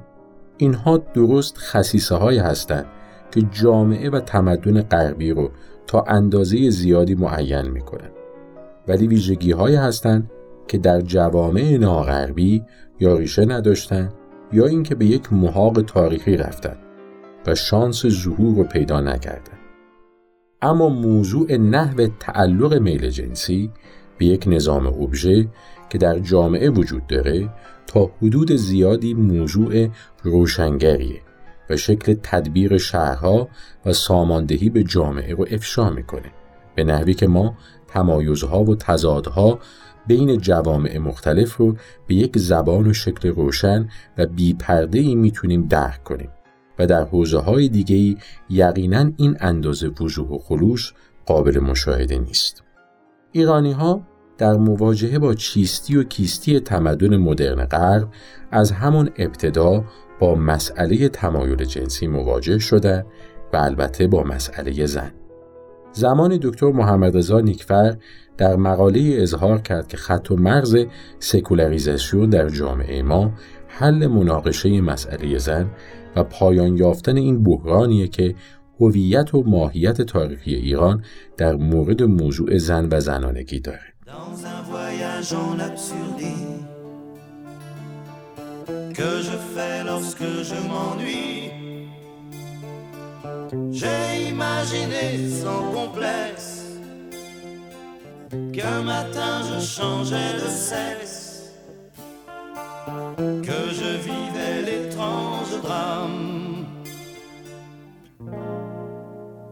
اینها 0.59 0.97
درست 0.97 1.59
خصیصه 1.59 2.15
های 2.15 2.39
هستند 2.39 2.87
که 3.31 3.43
جامعه 3.43 4.11
و 4.11 4.21
تمدن 4.21 4.83
غربی 4.83 5.31
رو 5.31 5.51
تا 5.87 6.05
اندازه 6.09 6.71
زیادی 6.71 7.15
معین 7.15 7.69
می‌کنن. 7.69 8.11
ولی 8.89 9.07
ویژگی 9.07 9.53
های 9.53 9.75
هستند 9.75 10.31
که 10.69 10.79
در 10.79 11.01
جوامع 11.01 11.77
ناغربی 11.77 12.65
یا 13.01 13.17
ریشه 13.17 13.45
نداشتن 13.45 14.13
یا 14.53 14.67
اینکه 14.67 14.95
به 14.95 15.07
یک 15.07 15.33
محاق 15.33 15.83
تاریخی 15.83 16.37
رفتن 16.37 16.77
و 17.47 17.55
شانس 17.55 18.07
ظهور 18.07 18.57
رو 18.57 18.65
پیدا 18.65 19.01
نکردن. 19.01 19.59
اما 20.63 20.89
موضوع 20.89 21.57
نحو 21.57 22.07
تعلق 22.21 22.75
میل 22.75 23.11
جنسی 23.11 23.71
به 24.19 24.27
یک 24.27 24.45
نظام 24.47 24.87
ابژه 24.87 25.49
که 25.91 25.99
در 25.99 26.19
جامعه 26.19 26.71
وجود 26.71 27.07
داره 27.07 27.49
تا 27.89 28.11
حدود 28.23 28.53
زیادی 28.53 29.15
موضوع 29.15 29.89
روشنگریه 30.23 31.21
و 31.71 31.77
شکل 31.77 32.15
تدبیر 32.23 32.79
شهرها 32.79 33.49
و 33.87 33.93
ساماندهی 33.93 34.71
به 34.71 34.83
جامعه 34.83 35.35
رو 35.35 35.47
افشا 35.51 35.91
می‌کنه 35.91 36.33
به 36.75 36.85
نحوی 36.85 37.15
که 37.15 37.27
ما 37.27 37.55
تمایزها 37.89 38.65
و 38.65 38.77
تضادها 38.77 39.59
بین 40.07 40.39
جوامع 40.39 40.99
مختلف 40.99 41.57
رو 41.57 41.77
به 42.07 42.15
یک 42.15 42.39
زبان 42.39 42.87
و 42.87 42.93
شکل 42.93 43.29
روشن 43.29 43.89
و 44.19 44.27
بیپرده 44.27 44.99
ای 44.99 45.15
می‌تونیم 45.15 45.67
درک 45.67 46.05
کنیم 46.05 46.31
و 46.79 46.87
در 46.87 47.05
حوزه 47.05 47.39
های 47.39 47.69
دیگه 47.69 47.97
ای 47.97 48.17
یقینا 48.51 49.11
این 49.17 49.37
اندازه 49.41 49.89
وضوح 50.01 50.29
و 50.29 50.39
خلوص 50.39 50.93
قابل 51.27 51.59
مشاهده 51.59 52.19
نیست. 52.19 52.63
ایرانی 53.33 53.73
ها 53.73 54.03
در 54.39 54.53
مواجهه 54.53 55.19
با 55.19 55.35
چیستی 55.35 55.97
و 55.97 56.03
کیستی 56.03 56.61
تمدن 56.61 57.17
مدرن 57.17 57.65
غرب 57.65 58.09
از 58.51 58.73
همون 58.73 59.11
ابتدا 59.17 59.85
با 60.19 60.35
مسئله 60.35 61.09
تمایل 61.09 61.65
جنسی 61.65 62.07
مواجه 62.07 62.59
شده 62.59 63.07
و 63.53 63.57
البته 63.57 64.07
با 64.07 64.23
مسئله 64.23 64.87
زن. 64.87 65.13
زمان 65.93 66.39
دکتر 66.43 66.73
محمد 66.73 67.17
رضا 67.17 67.41
نیکفر 67.41 67.97
در 68.37 68.57
مقاله 68.57 69.17
اظهار 69.19 69.59
کرد 69.59 69.89
که 69.89 69.97
خط 69.97 70.31
و 70.31 70.37
مرز 70.37 70.77
سکولاریزاسیون 71.19 72.31
در 72.31 72.49
جامعه 72.49 73.03
ما 73.03 73.33
حل 73.69 74.07
مناقشه 74.07 74.81
مسئله 74.81 75.39
زن 75.39 75.71
و 76.17 76.25
پایان 76.25 76.77
یافتن 76.77 77.17
این 77.17 77.43
بحرانیه 77.43 78.09
که 78.09 78.35
هویت 78.81 79.35
و 79.35 79.43
ماهیت 79.43 80.03
تاریخی 80.03 80.55
ایران 80.55 81.05
در 81.37 81.57
مورد 81.57 82.03
موضوع 82.03 82.59
زن 82.59 82.89
و 82.91 83.01
زنانگی 83.01 83.61
داره. 83.61 83.98
J'ai 93.71 94.29
imaginé 94.29 95.29
sans 95.31 95.73
complexe 95.73 96.65
qu'un 98.53 98.83
matin 98.83 99.43
je 99.49 99.61
changeais 99.65 100.35
de 100.35 100.49
sexe, 100.49 101.53
que 103.17 103.61
je 103.79 103.97
vivais 104.09 104.63
l'étrange 104.63 105.61
drame 105.63 106.67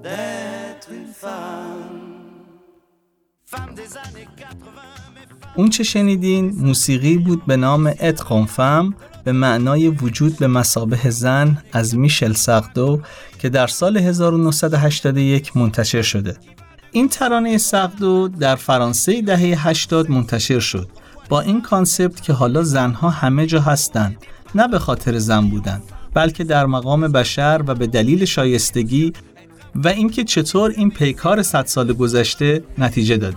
d'être 0.03 0.91
une 0.91 1.13
femme. 1.13 2.06
اون 5.57 5.71
چه 5.71 5.85
شنیدین 5.85 6.55
موسیقی 6.59 7.19
بود 7.19 7.47
به 7.47 7.57
نام 7.57 7.93
Être 8.01 8.23
femme 8.47 8.95
به 9.25 9.33
معنای 9.33 9.89
وجود 9.89 10.39
به 10.39 10.47
مثابه 10.47 11.11
زن 11.11 11.59
از 11.73 11.97
میشل 11.97 12.33
سقدو 12.33 13.01
که 13.39 13.49
در 13.49 13.67
سال 13.67 13.97
1981 13.97 15.57
منتشر 15.57 16.03
شده. 16.03 16.37
این 16.93 17.09
ترانه 17.09 17.59
سقدو 17.59 18.29
در 18.29 18.57
فرانسه 18.57 19.23
دهه 19.23 19.69
80 19.69 20.11
منتشر 20.11 20.61
شد 20.61 20.89
با 21.29 21.41
این 21.41 21.63
concept 21.63 22.23
که 22.23 22.33
حالا 22.33 22.63
زنها 22.63 23.11
همه 23.11 23.47
جا 23.47 23.61
هستند 23.61 24.17
نه 24.55 24.69
به 24.69 24.79
خاطر 24.79 25.19
زن 25.19 25.49
بودن 25.49 25.83
بلکه 26.15 26.45
در 26.45 26.67
مقام 26.67 27.09
بشر 27.09 27.63
و 27.67 27.75
به 27.75 27.87
دلیل 27.87 28.25
شایستگی 28.25 29.13
و 29.85 29.89
اینکه 29.89 30.25
چطور 30.25 30.71
این 30.77 30.91
پیکار 30.91 31.43
صد 31.43 31.67
سال 31.67 31.93
گذشته 31.93 32.63
نتیجه 32.79 33.17
داده. 33.17 33.37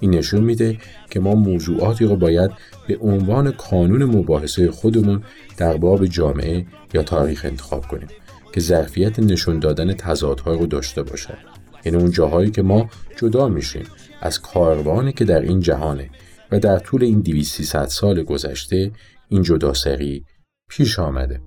این 0.00 0.14
نشون 0.14 0.40
میده 0.40 0.78
که 1.10 1.20
ما 1.20 1.34
موضوعاتی 1.34 2.04
رو 2.04 2.16
باید 2.16 2.50
به 2.88 2.98
عنوان 3.00 3.52
کانون 3.52 4.04
مباحثه 4.04 4.70
خودمون 4.70 5.22
در 5.56 5.76
باب 5.76 6.06
جامعه 6.06 6.66
یا 6.94 7.02
تاریخ 7.02 7.44
انتخاب 7.44 7.86
کنیم 7.86 8.08
که 8.52 8.60
ظرفیت 8.60 9.18
نشون 9.18 9.58
دادن 9.58 9.92
تضادها 9.92 10.52
رو 10.52 10.66
داشته 10.66 11.02
باشه. 11.02 11.38
یعنی 11.84 11.98
اون 11.98 12.10
جاهایی 12.10 12.50
که 12.50 12.62
ما 12.62 12.90
جدا 13.16 13.48
میشیم 13.48 13.84
از 14.20 14.40
کاروانی 14.40 15.12
که 15.12 15.24
در 15.24 15.40
این 15.40 15.60
جهانه 15.60 16.10
و 16.52 16.58
در 16.58 16.78
طول 16.78 17.04
این 17.04 17.20
200 17.20 17.86
سال 17.86 18.22
گذشته 18.22 18.92
این 19.28 19.42
جداسری 19.42 20.24
پیش 20.68 20.98
آمده 20.98 21.42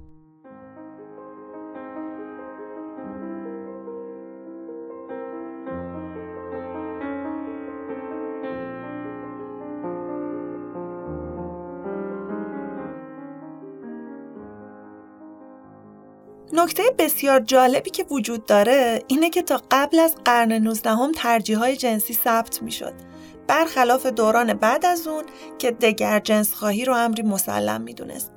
نکته 16.54 16.84
بسیار 17.00 17.40
جالبی 17.40 17.90
که 17.90 18.04
وجود 18.04 18.46
داره 18.46 19.04
اینه 19.08 19.30
که 19.30 19.42
تا 19.42 19.62
قبل 19.72 20.00
از 20.00 20.16
قرن 20.26 20.52
19 20.52 20.90
هم 20.90 21.12
ترجیح 21.16 21.58
های 21.58 21.76
جنسی 21.76 22.14
ثبت 22.14 22.64
می 22.64 22.72
شد. 22.72 23.11
برخلاف 23.48 24.06
دوران 24.06 24.54
بعد 24.54 24.86
از 24.86 25.08
اون 25.08 25.24
که 25.58 25.72
دگر 25.72 26.20
جنس 26.20 26.54
خواهی 26.54 26.86
رو 26.86 26.96
امری 26.96 27.24
مسلم 27.24 27.82
می 27.82 27.94
دونست. 27.94 28.32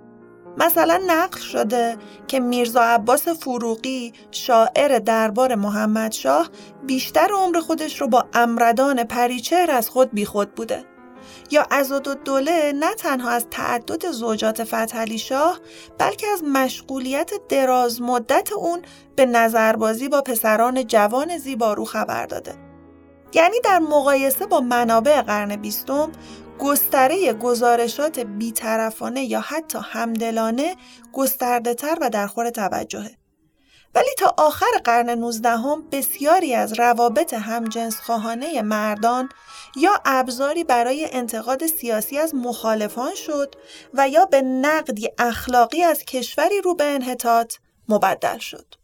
مثلا 0.56 1.00
نقل 1.06 1.38
شده 1.38 1.96
که 2.26 2.40
میرزا 2.40 2.82
عباس 2.82 3.28
فروغی 3.28 4.12
شاعر 4.30 4.98
دربار 4.98 5.54
محمد 5.54 6.12
شاه 6.12 6.50
بیشتر 6.86 7.28
عمر 7.34 7.60
خودش 7.60 8.00
رو 8.00 8.08
با 8.08 8.24
امردان 8.34 9.04
پریچهر 9.04 9.70
از 9.70 9.88
خود 9.88 10.10
بیخود 10.10 10.54
بوده. 10.54 10.84
یا 11.50 11.66
دوله 12.24 12.72
نه 12.72 12.94
تنها 12.94 13.30
از 13.30 13.46
تعدد 13.50 14.10
زوجات 14.10 14.64
فتحعلی 14.64 15.18
شاه 15.18 15.60
بلکه 15.98 16.26
از 16.26 16.44
مشغولیت 16.44 17.30
دراز 17.48 18.02
مدت 18.02 18.52
اون 18.52 18.82
به 19.16 19.26
نظربازی 19.26 20.08
با 20.08 20.20
پسران 20.20 20.86
جوان 20.86 21.38
زیبارو 21.38 21.84
خبر 21.84 22.26
داده. 22.26 22.73
یعنی 23.34 23.60
در 23.60 23.78
مقایسه 23.78 24.46
با 24.46 24.60
منابع 24.60 25.22
قرن 25.22 25.56
بیستم 25.56 26.12
گستره 26.58 27.32
گزارشات 27.32 28.18
بیطرفانه 28.18 29.24
یا 29.24 29.40
حتی 29.40 29.78
همدلانه 29.82 30.76
گسترده 31.12 31.74
تر 31.74 31.98
و 32.00 32.10
در 32.10 32.26
خور 32.26 32.50
توجهه. 32.50 33.16
ولی 33.94 34.10
تا 34.18 34.34
آخر 34.38 34.66
قرن 34.84 35.10
19 35.10 35.48
هم 35.48 35.88
بسیاری 35.92 36.54
از 36.54 36.78
روابط 36.78 37.34
همجنس 37.34 37.96
خواهانه 37.96 38.62
مردان 38.62 39.28
یا 39.76 40.00
ابزاری 40.04 40.64
برای 40.64 41.08
انتقاد 41.12 41.66
سیاسی 41.66 42.18
از 42.18 42.34
مخالفان 42.34 43.14
شد 43.14 43.54
و 43.94 44.08
یا 44.08 44.24
به 44.24 44.42
نقدی 44.42 45.10
اخلاقی 45.18 45.82
از 45.82 46.02
کشوری 46.02 46.60
رو 46.60 46.74
به 46.74 46.84
انحطاط 46.84 47.54
مبدل 47.88 48.38
شد. 48.38 48.83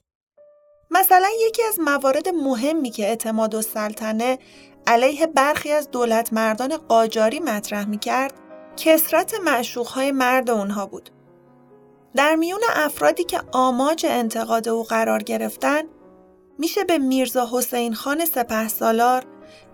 مثلا 0.90 1.28
یکی 1.46 1.62
از 1.62 1.80
موارد 1.80 2.28
مهمی 2.28 2.90
که 2.90 3.06
اعتماد 3.06 3.54
و 3.54 3.62
سلطنه 3.62 4.38
علیه 4.86 5.26
برخی 5.26 5.72
از 5.72 5.90
دولت 5.90 6.32
مردان 6.32 6.76
قاجاری 6.76 7.40
مطرح 7.40 7.84
می 7.84 7.98
کرد 7.98 8.34
کسرت 8.76 9.34
معشوقهای 9.44 10.12
مرد 10.12 10.50
اونها 10.50 10.86
بود. 10.86 11.10
در 12.14 12.36
میون 12.36 12.60
افرادی 12.74 13.24
که 13.24 13.40
آماج 13.52 14.06
انتقاد 14.08 14.68
او 14.68 14.84
قرار 14.84 15.22
گرفتن 15.22 15.82
میشه 16.58 16.84
به 16.84 16.98
میرزا 16.98 17.48
حسین 17.52 17.94
خان 17.94 18.24
سپه 18.24 18.68
سالار 18.68 19.24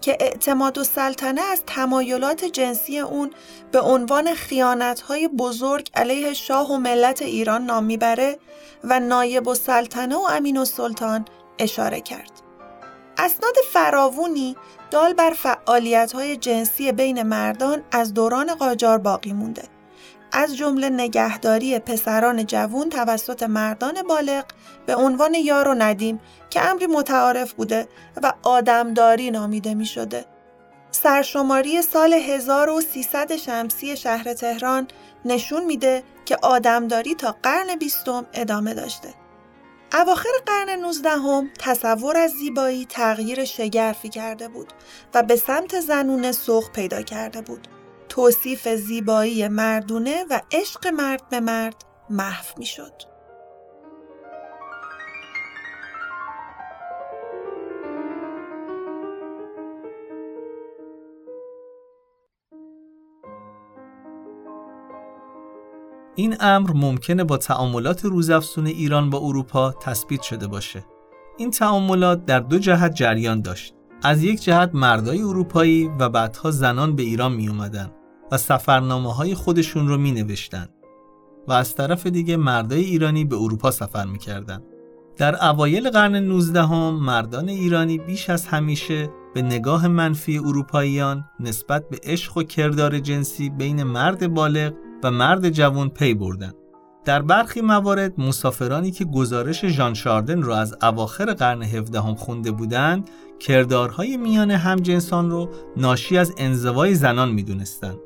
که 0.00 0.16
اعتماد 0.20 0.78
و 0.78 0.84
سلطنه 0.84 1.40
از 1.40 1.62
تمایلات 1.66 2.44
جنسی 2.44 2.98
اون 2.98 3.30
به 3.72 3.80
عنوان 3.80 4.34
خیانتهای 4.34 5.28
بزرگ 5.28 5.90
علیه 5.94 6.32
شاه 6.32 6.72
و 6.72 6.76
ملت 6.76 7.22
ایران 7.22 7.62
نام 7.64 7.84
می‌بره 7.84 8.38
و 8.84 9.00
نایب 9.00 9.48
و 9.48 9.54
سلطنه 9.54 10.16
و 10.16 10.26
امین 10.30 10.56
و 10.56 10.64
سلطان 10.64 11.24
اشاره 11.58 12.00
کرد. 12.00 12.30
اسناد 13.18 13.54
فراوونی 13.72 14.56
دال 14.90 15.12
بر 15.12 15.30
فعالیت 15.30 16.12
های 16.12 16.36
جنسی 16.36 16.92
بین 16.92 17.22
مردان 17.22 17.82
از 17.92 18.14
دوران 18.14 18.54
قاجار 18.54 18.98
باقی 18.98 19.32
مونده 19.32 19.75
از 20.32 20.56
جمله 20.56 20.88
نگهداری 20.88 21.78
پسران 21.78 22.46
جوون 22.46 22.88
توسط 22.88 23.42
مردان 23.42 24.02
بالغ 24.02 24.44
به 24.86 24.96
عنوان 24.96 25.34
یار 25.34 25.68
و 25.68 25.74
ندیم 25.74 26.20
که 26.50 26.70
امری 26.70 26.86
متعارف 26.86 27.52
بوده 27.52 27.88
و 28.22 28.32
آدمداری 28.42 29.30
نامیده 29.30 29.74
می 29.74 29.86
شده. 29.86 30.24
سرشماری 30.90 31.82
سال 31.82 32.12
1300 32.12 33.36
شمسی 33.36 33.96
شهر 33.96 34.34
تهران 34.34 34.88
نشون 35.24 35.64
میده 35.64 36.02
که 36.24 36.36
آدمداری 36.42 37.14
تا 37.14 37.36
قرن 37.42 37.76
بیستم 37.76 38.26
ادامه 38.34 38.74
داشته. 38.74 39.08
اواخر 39.92 40.30
قرن 40.46 40.70
19 40.70 41.10
هم 41.10 41.50
تصور 41.58 42.16
از 42.16 42.30
زیبایی 42.30 42.86
تغییر 42.86 43.44
شگرفی 43.44 44.08
کرده 44.08 44.48
بود 44.48 44.72
و 45.14 45.22
به 45.22 45.36
سمت 45.36 45.80
زنونه 45.80 46.32
سوق 46.32 46.70
پیدا 46.70 47.02
کرده 47.02 47.40
بود. 47.40 47.68
توصیف 48.16 48.68
زیبایی 48.68 49.48
مردونه 49.48 50.24
و 50.30 50.40
عشق 50.52 50.86
مرد 50.86 51.28
به 51.30 51.40
مرد 51.40 51.84
محو 52.10 52.44
می 52.58 52.66
شد. 52.66 52.92
این 66.14 66.36
امر 66.40 66.70
ممکنه 66.74 67.24
با 67.24 67.36
تعاملات 67.36 68.04
روزافزون 68.04 68.66
ایران 68.66 69.10
با 69.10 69.18
اروپا 69.18 69.72
تثبیت 69.72 70.22
شده 70.22 70.46
باشه. 70.46 70.84
این 71.38 71.50
تعاملات 71.50 72.24
در 72.24 72.40
دو 72.40 72.58
جهت 72.58 72.94
جریان 72.94 73.40
داشت. 73.40 73.74
از 74.02 74.22
یک 74.22 74.42
جهت 74.42 74.70
مردای 74.74 75.22
اروپایی 75.22 75.90
و 76.00 76.08
بعدها 76.08 76.50
زنان 76.50 76.96
به 76.96 77.02
ایران 77.02 77.32
می 77.32 77.48
اومدن 77.48 77.90
و 78.30 78.38
سفرنامه 78.38 79.14
های 79.14 79.34
خودشون 79.34 79.88
رو 79.88 79.98
می 79.98 80.12
نوشتن 80.12 80.68
و 81.48 81.52
از 81.52 81.74
طرف 81.74 82.06
دیگه 82.06 82.36
مردای 82.36 82.84
ایرانی 82.84 83.24
به 83.24 83.36
اروپا 83.36 83.70
سفر 83.70 84.04
می 84.06 84.18
کردن. 84.18 84.62
در 85.16 85.44
اوایل 85.44 85.90
قرن 85.90 86.16
19 86.16 86.62
هم 86.62 86.94
مردان 86.94 87.48
ایرانی 87.48 87.98
بیش 87.98 88.30
از 88.30 88.46
همیشه 88.46 89.10
به 89.34 89.42
نگاه 89.42 89.88
منفی 89.88 90.38
اروپاییان 90.38 91.24
نسبت 91.40 91.88
به 91.88 92.00
عشق 92.02 92.36
و 92.36 92.42
کردار 92.42 92.98
جنسی 92.98 93.50
بین 93.50 93.82
مرد 93.82 94.34
بالغ 94.34 94.72
و 95.02 95.10
مرد 95.10 95.50
جوان 95.50 95.88
پی 95.88 96.14
بردن. 96.14 96.52
در 97.04 97.22
برخی 97.22 97.60
موارد 97.60 98.20
مسافرانی 98.20 98.90
که 98.90 99.04
گزارش 99.04 99.64
ژان 99.64 99.94
شاردن 99.94 100.42
را 100.42 100.56
از 100.56 100.74
اواخر 100.82 101.34
قرن 101.34 101.62
17 101.62 102.00
هم 102.00 102.14
خونده 102.14 102.50
بودند 102.50 103.10
کردارهای 103.40 104.16
میان 104.16 104.50
همجنسان 104.50 105.30
رو 105.30 105.50
ناشی 105.76 106.18
از 106.18 106.34
انزوای 106.38 106.94
زنان 106.94 107.32
می‌دونستند. 107.32 107.98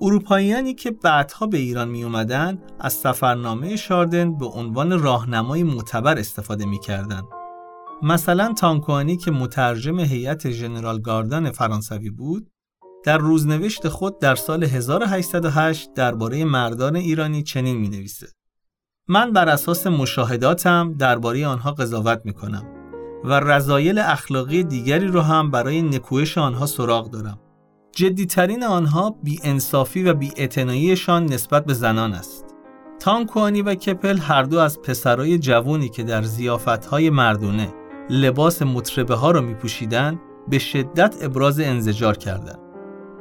اروپاییانی 0.00 0.74
که 0.74 0.90
بعدها 0.90 1.46
به 1.46 1.58
ایران 1.58 1.88
می 1.88 2.04
اومدن 2.04 2.58
از 2.80 2.92
سفرنامه 2.92 3.76
شاردن 3.76 4.38
به 4.38 4.46
عنوان 4.46 5.02
راهنمای 5.02 5.62
معتبر 5.62 6.18
استفاده 6.18 6.66
می 6.66 6.80
کردن. 6.80 7.22
مثلا 8.02 8.54
تانکوانی 8.58 9.16
که 9.16 9.30
مترجم 9.30 10.00
هیئت 10.00 10.50
ژنرال 10.50 11.00
گاردان 11.00 11.50
فرانسوی 11.50 12.10
بود 12.10 12.50
در 13.04 13.18
روزنوشت 13.18 13.88
خود 13.88 14.18
در 14.18 14.34
سال 14.34 14.64
1808 14.64 15.94
درباره 15.94 16.44
مردان 16.44 16.96
ایرانی 16.96 17.42
چنین 17.42 17.76
می 17.76 17.88
نویسه. 17.88 18.26
من 19.08 19.32
بر 19.32 19.48
اساس 19.48 19.86
مشاهداتم 19.86 20.94
درباره 20.98 21.46
آنها 21.46 21.72
قضاوت 21.72 22.20
می 22.24 22.32
کنم 22.32 22.64
و 23.24 23.40
رضایل 23.40 23.98
اخلاقی 23.98 24.64
دیگری 24.64 25.06
رو 25.06 25.20
هم 25.20 25.50
برای 25.50 25.82
نکوهش 25.82 26.38
آنها 26.38 26.66
سراغ 26.66 27.10
دارم. 27.10 27.38
جدیترین 27.96 28.64
آنها 28.64 29.16
بی 29.22 29.40
انصافی 29.42 30.02
و 30.02 30.14
بی 30.14 30.32
نسبت 31.08 31.64
به 31.64 31.74
زنان 31.74 32.12
است. 32.12 32.44
تانکوانی 33.00 33.62
و 33.62 33.74
کپل 33.74 34.18
هر 34.18 34.42
دو 34.42 34.58
از 34.58 34.82
پسرای 34.82 35.38
جوانی 35.38 35.88
که 35.88 36.02
در 36.02 36.22
زیافتهای 36.22 37.10
مردونه 37.10 37.74
لباس 38.10 38.62
مطربه 38.62 39.14
ها 39.14 39.30
را 39.30 39.40
می 39.40 39.54
پوشیدن 39.54 40.20
به 40.48 40.58
شدت 40.58 41.16
ابراز 41.22 41.60
انزجار 41.60 42.16
کردند. 42.16 42.58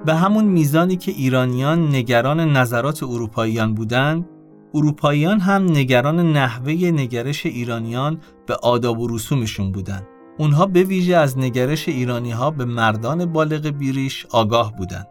به 0.05 0.15
همون 0.15 0.45
میزانی 0.45 0.95
که 0.95 1.11
ایرانیان 1.11 1.95
نگران 1.95 2.39
نظرات 2.39 3.03
اروپاییان 3.03 3.73
بودند، 3.73 4.29
اروپاییان 4.73 5.39
هم 5.39 5.63
نگران 5.63 6.33
نحوه 6.33 6.73
نگرش 6.73 7.45
ایرانیان 7.45 8.19
به 8.47 8.55
آداب 8.55 8.99
و 8.99 9.07
رسومشون 9.07 9.71
بودند. 9.71 10.07
اونها 10.37 10.65
به 10.65 10.83
ویژه 10.83 11.15
از 11.15 11.37
نگرش 11.37 11.89
ایرانی 11.89 12.31
ها 12.31 12.51
به 12.51 12.65
مردان 12.65 13.25
بالغ 13.25 13.67
بیریش 13.67 14.25
آگاه 14.25 14.75
بودند. 14.75 15.07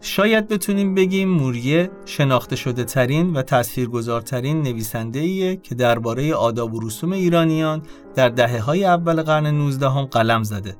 شاید 0.00 0.48
بتونیم 0.48 0.94
بگیم 0.94 1.28
موریه 1.28 1.90
شناخته 2.04 2.56
شده 2.56 2.84
ترین 2.84 3.32
و 3.32 3.42
تاثیرگذارترین 3.42 4.62
نویسنده 4.62 5.18
ایه 5.18 5.56
که 5.56 5.74
درباره 5.74 6.34
آداب 6.34 6.74
و 6.74 6.80
رسوم 6.80 7.12
ایرانیان 7.12 7.82
در 8.14 8.28
دهه 8.28 8.60
های 8.60 8.84
اول 8.84 9.22
قرن 9.22 9.46
19 9.46 9.88
هم 9.88 10.04
قلم 10.04 10.42
زده. 10.42 10.76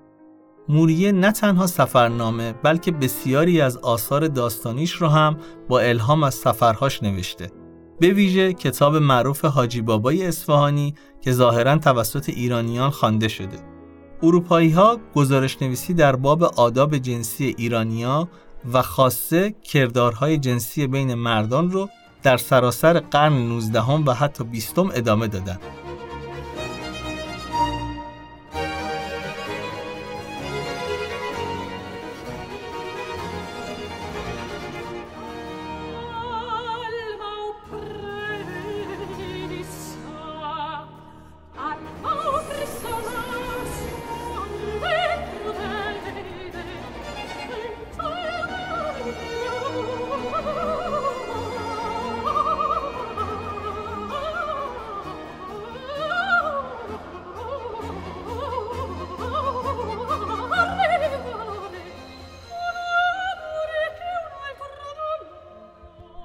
موریه 0.68 1.12
نه 1.12 1.32
تنها 1.32 1.66
سفرنامه 1.66 2.52
بلکه 2.52 2.92
بسیاری 2.92 3.60
از 3.60 3.76
آثار 3.76 4.28
داستانیش 4.28 4.92
رو 4.92 5.08
هم 5.08 5.36
با 5.68 5.80
الهام 5.80 6.22
از 6.22 6.34
سفرهاش 6.34 7.02
نوشته. 7.02 7.50
به 8.00 8.08
ویژه 8.08 8.52
کتاب 8.52 8.96
معروف 8.96 9.44
حاجی 9.44 9.80
بابای 9.80 10.26
اصفهانی 10.26 10.94
که 11.20 11.32
ظاهرا 11.32 11.78
توسط 11.78 12.28
ایرانیان 12.28 12.90
خوانده 12.90 13.28
شده. 13.28 13.58
اروپایی 14.22 14.70
ها 14.70 14.98
گزارش 15.14 15.62
نویسی 15.62 15.94
در 15.94 16.16
باب 16.16 16.42
آداب 16.42 16.98
جنسی 16.98 17.54
ایرانیا 17.58 18.28
و 18.72 18.82
خاصه 18.82 19.54
کردارهای 19.62 20.38
جنسی 20.38 20.86
بین 20.86 21.14
مردان 21.14 21.70
رو 21.70 21.88
در 22.22 22.36
سراسر 22.36 23.00
قرن 23.00 23.32
19 23.32 23.80
و 23.80 24.12
حتی 24.12 24.44
20 24.44 24.78
ادامه 24.78 25.28
دادند. 25.28 25.60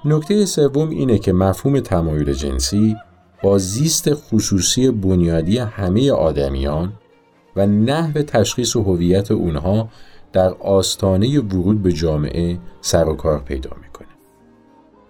نکته 0.06 0.44
سوم 0.44 0.88
اینه 0.88 1.18
که 1.18 1.32
مفهوم 1.32 1.80
تمایل 1.80 2.32
جنسی 2.32 2.96
با 3.42 3.58
زیست 3.58 4.14
خصوصی 4.14 4.90
بنیادی 4.90 5.58
همه 5.58 6.12
آدمیان 6.12 6.92
و 7.56 7.66
نحو 7.66 8.22
تشخیص 8.22 8.76
و 8.76 8.82
هویت 8.82 9.30
اونها 9.30 9.88
در 10.32 10.54
آستانه 10.54 11.40
ورود 11.40 11.82
به 11.82 11.92
جامعه 11.92 12.58
سر 12.80 13.08
و 13.08 13.14
کار 13.14 13.40
پیدا 13.40 13.70
می‌کنه. 13.82 14.08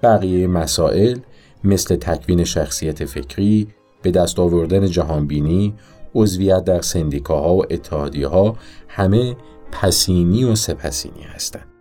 بقیه 0.02 0.46
مسائل 0.46 1.18
مثل 1.64 1.96
تکوین 1.96 2.44
شخصیت 2.44 3.04
فکری، 3.04 3.68
به 4.02 4.10
دست 4.10 4.38
آوردن 4.38 4.86
جهانبینی، 4.86 5.74
عضویت 6.14 6.64
در 6.64 6.80
سندیکاها 6.80 7.54
و 7.54 7.64
اتحادیه 7.70 8.52
همه 8.88 9.36
پسینی 9.72 10.44
و 10.44 10.54
سپسینی 10.54 11.22
هستند. 11.22 11.73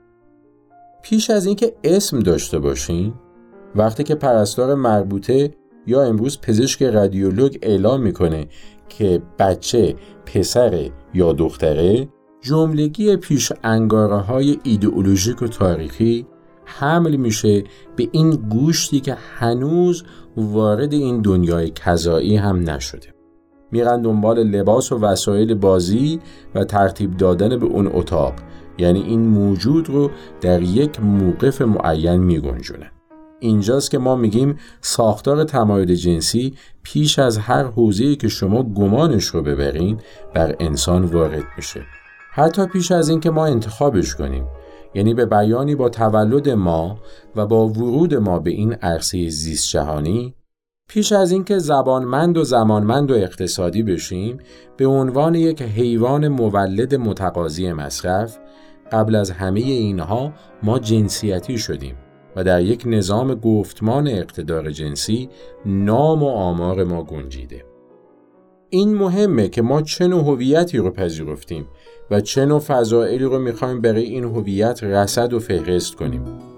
پیش 1.03 1.29
از 1.29 1.45
اینکه 1.45 1.75
اسم 1.83 2.19
داشته 2.19 2.59
باشین 2.59 3.13
وقتی 3.75 4.03
که 4.03 4.15
پرستار 4.15 4.75
مربوطه 4.75 5.51
یا 5.87 6.03
امروز 6.03 6.41
پزشک 6.41 6.83
رادیولوگ 6.83 7.57
اعلام 7.61 8.01
می‌کنه 8.01 8.47
که 8.89 9.21
بچه 9.39 9.95
پسر 10.25 10.89
یا 11.13 11.33
دختره 11.33 12.07
جملگی 12.41 13.15
پیش 13.15 13.51
انگاره 13.63 14.15
های 14.15 14.59
ایدئولوژیک 14.63 15.41
و 15.41 15.47
تاریخی 15.47 16.27
حمل 16.65 17.15
میشه 17.15 17.63
به 17.95 18.09
این 18.11 18.31
گوشتی 18.31 18.99
که 18.99 19.17
هنوز 19.37 20.03
وارد 20.37 20.93
این 20.93 21.21
دنیای 21.21 21.69
کذایی 21.69 22.37
هم 22.37 22.69
نشده. 22.69 23.13
میرن 23.71 24.01
دنبال 24.01 24.43
لباس 24.43 24.91
و 24.91 24.97
وسایل 24.97 25.53
بازی 25.53 26.19
و 26.55 26.63
ترتیب 26.63 27.17
دادن 27.17 27.59
به 27.59 27.65
اون 27.65 27.89
اتاق. 27.93 28.33
یعنی 28.77 29.01
این 29.01 29.27
موجود 29.27 29.89
رو 29.89 30.11
در 30.41 30.61
یک 30.61 30.99
موقف 30.99 31.61
معین 31.61 32.17
میگنجونه. 32.17 32.91
اینجاست 33.39 33.91
که 33.91 33.97
ما 33.97 34.15
میگیم 34.15 34.57
ساختار 34.81 35.43
تمایل 35.43 35.95
جنسی 35.95 36.53
پیش 36.83 37.19
از 37.19 37.37
هر 37.37 37.63
حوزه‌ای 37.63 38.15
که 38.15 38.27
شما 38.27 38.63
گمانش 38.63 39.25
رو 39.25 39.41
ببرین 39.41 39.97
بر 40.33 40.55
انسان 40.59 41.03
وارد 41.03 41.43
میشه. 41.57 41.81
حتی 42.31 42.65
پیش 42.65 42.91
از 42.91 43.09
اینکه 43.09 43.31
ما 43.31 43.45
انتخابش 43.45 44.15
کنیم. 44.15 44.45
یعنی 44.93 45.13
به 45.13 45.25
بیانی 45.25 45.75
با 45.75 45.89
تولد 45.89 46.49
ما 46.49 46.99
و 47.35 47.45
با 47.45 47.67
ورود 47.67 48.13
ما 48.13 48.39
به 48.39 48.49
این 48.49 48.73
عرصه 48.73 49.29
زیست 49.29 49.69
جهانی 49.69 50.33
پیش 50.89 51.11
از 51.11 51.31
اینکه 51.31 51.59
زبانمند 51.59 52.37
و 52.37 52.43
زمانمند 52.43 53.11
و 53.11 53.13
اقتصادی 53.13 53.83
بشیم 53.83 54.37
به 54.77 54.85
عنوان 54.85 55.35
یک 55.35 55.61
حیوان 55.61 56.27
مولد 56.27 56.95
متقاضی 56.95 57.73
مصرف 57.73 58.37
قبل 58.93 59.15
از 59.15 59.31
همه 59.31 59.59
اینها 59.59 60.33
ما 60.63 60.79
جنسیتی 60.79 61.57
شدیم 61.57 61.95
و 62.35 62.43
در 62.43 62.61
یک 62.61 62.83
نظام 62.85 63.35
گفتمان 63.35 64.07
اقتدار 64.07 64.71
جنسی 64.71 65.29
نام 65.65 66.23
و 66.23 66.27
آمار 66.29 66.83
ما 66.83 67.03
گنجیده. 67.03 67.65
این 68.69 68.95
مهمه 68.95 69.49
که 69.49 69.61
ما 69.61 69.81
چه 69.81 70.07
نوع 70.07 70.23
هویتی 70.23 70.77
رو 70.77 70.91
پذیرفتیم 70.91 71.67
و 72.11 72.21
چه 72.21 72.45
نوع 72.45 72.59
فضائلی 72.59 73.23
رو 73.23 73.39
می‌خوایم 73.39 73.81
برای 73.81 74.03
این 74.03 74.23
هویت 74.23 74.83
رصد 74.83 75.33
و 75.33 75.39
فهرست 75.39 75.95
کنیم. 75.95 76.52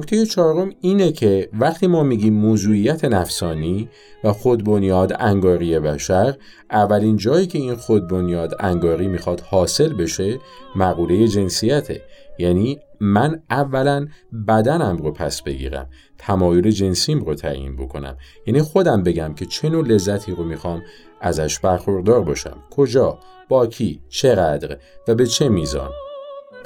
نکته 0.00 0.26
چهارم 0.26 0.70
اینه 0.80 1.12
که 1.12 1.48
وقتی 1.52 1.86
ما 1.86 2.02
میگیم 2.02 2.34
موضوعیت 2.34 3.04
نفسانی 3.04 3.88
و 4.24 4.32
خودبنیاد 4.32 5.16
انگاری 5.18 5.78
بشر 5.78 6.36
اولین 6.70 7.16
جایی 7.16 7.46
که 7.46 7.58
این 7.58 7.74
خودبنیاد 7.74 8.54
انگاری 8.60 9.08
می‌خواد 9.08 9.40
حاصل 9.40 9.92
بشه 9.92 10.38
مقوله 10.76 11.28
جنسیته. 11.28 12.02
یعنی 12.38 12.78
من 13.00 13.42
اولا 13.50 14.06
بدنم 14.48 14.96
رو 14.96 15.12
پس 15.12 15.42
بگیرم 15.42 15.88
تمایل 16.18 16.70
جنسیم 16.70 17.20
رو 17.20 17.34
تعیین 17.34 17.76
بکنم. 17.76 18.16
یعنی 18.46 18.62
خودم 18.62 19.02
بگم 19.02 19.34
که 19.34 19.46
چه 19.46 19.68
نوع 19.68 19.86
لذتی 19.86 20.32
رو 20.32 20.44
می‌خوام 20.44 20.82
ازش 21.20 21.58
برخوردار 21.58 22.20
باشم. 22.20 22.56
کجا؟ 22.70 23.18
با 23.48 23.66
کی؟ 23.66 24.00
چقدر؟ 24.08 24.76
و 25.08 25.14
به 25.14 25.26
چه 25.26 25.48
میزان؟ 25.48 25.90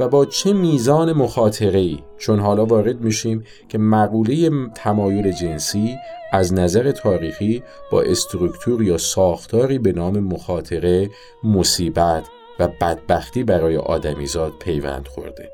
و 0.01 0.09
با 0.09 0.25
چه 0.25 0.53
میزان 0.53 1.13
مخاطره 1.13 1.79
ای 1.79 1.99
چون 2.19 2.41
حالا 2.41 2.67
وارد 2.67 3.01
میشیم 3.01 3.45
که 3.69 3.79
مقوله 3.79 4.51
تمایل 4.75 5.33
جنسی 5.33 5.97
از 6.33 6.55
نظر 6.55 6.91
تاریخی 6.91 7.63
با 7.93 8.03
استرکتور 8.03 8.83
یا 8.83 8.99
ساختاری 8.99 9.79
به 9.79 9.93
نام 9.93 10.19
مخاطره، 10.21 11.11
مصیبت 11.45 12.25
و 12.59 12.69
بدبختی 12.81 13.45
برای 13.45 13.77
آدمیزاد 13.77 14.53
پیوند 14.61 15.09
خورده. 15.09 15.51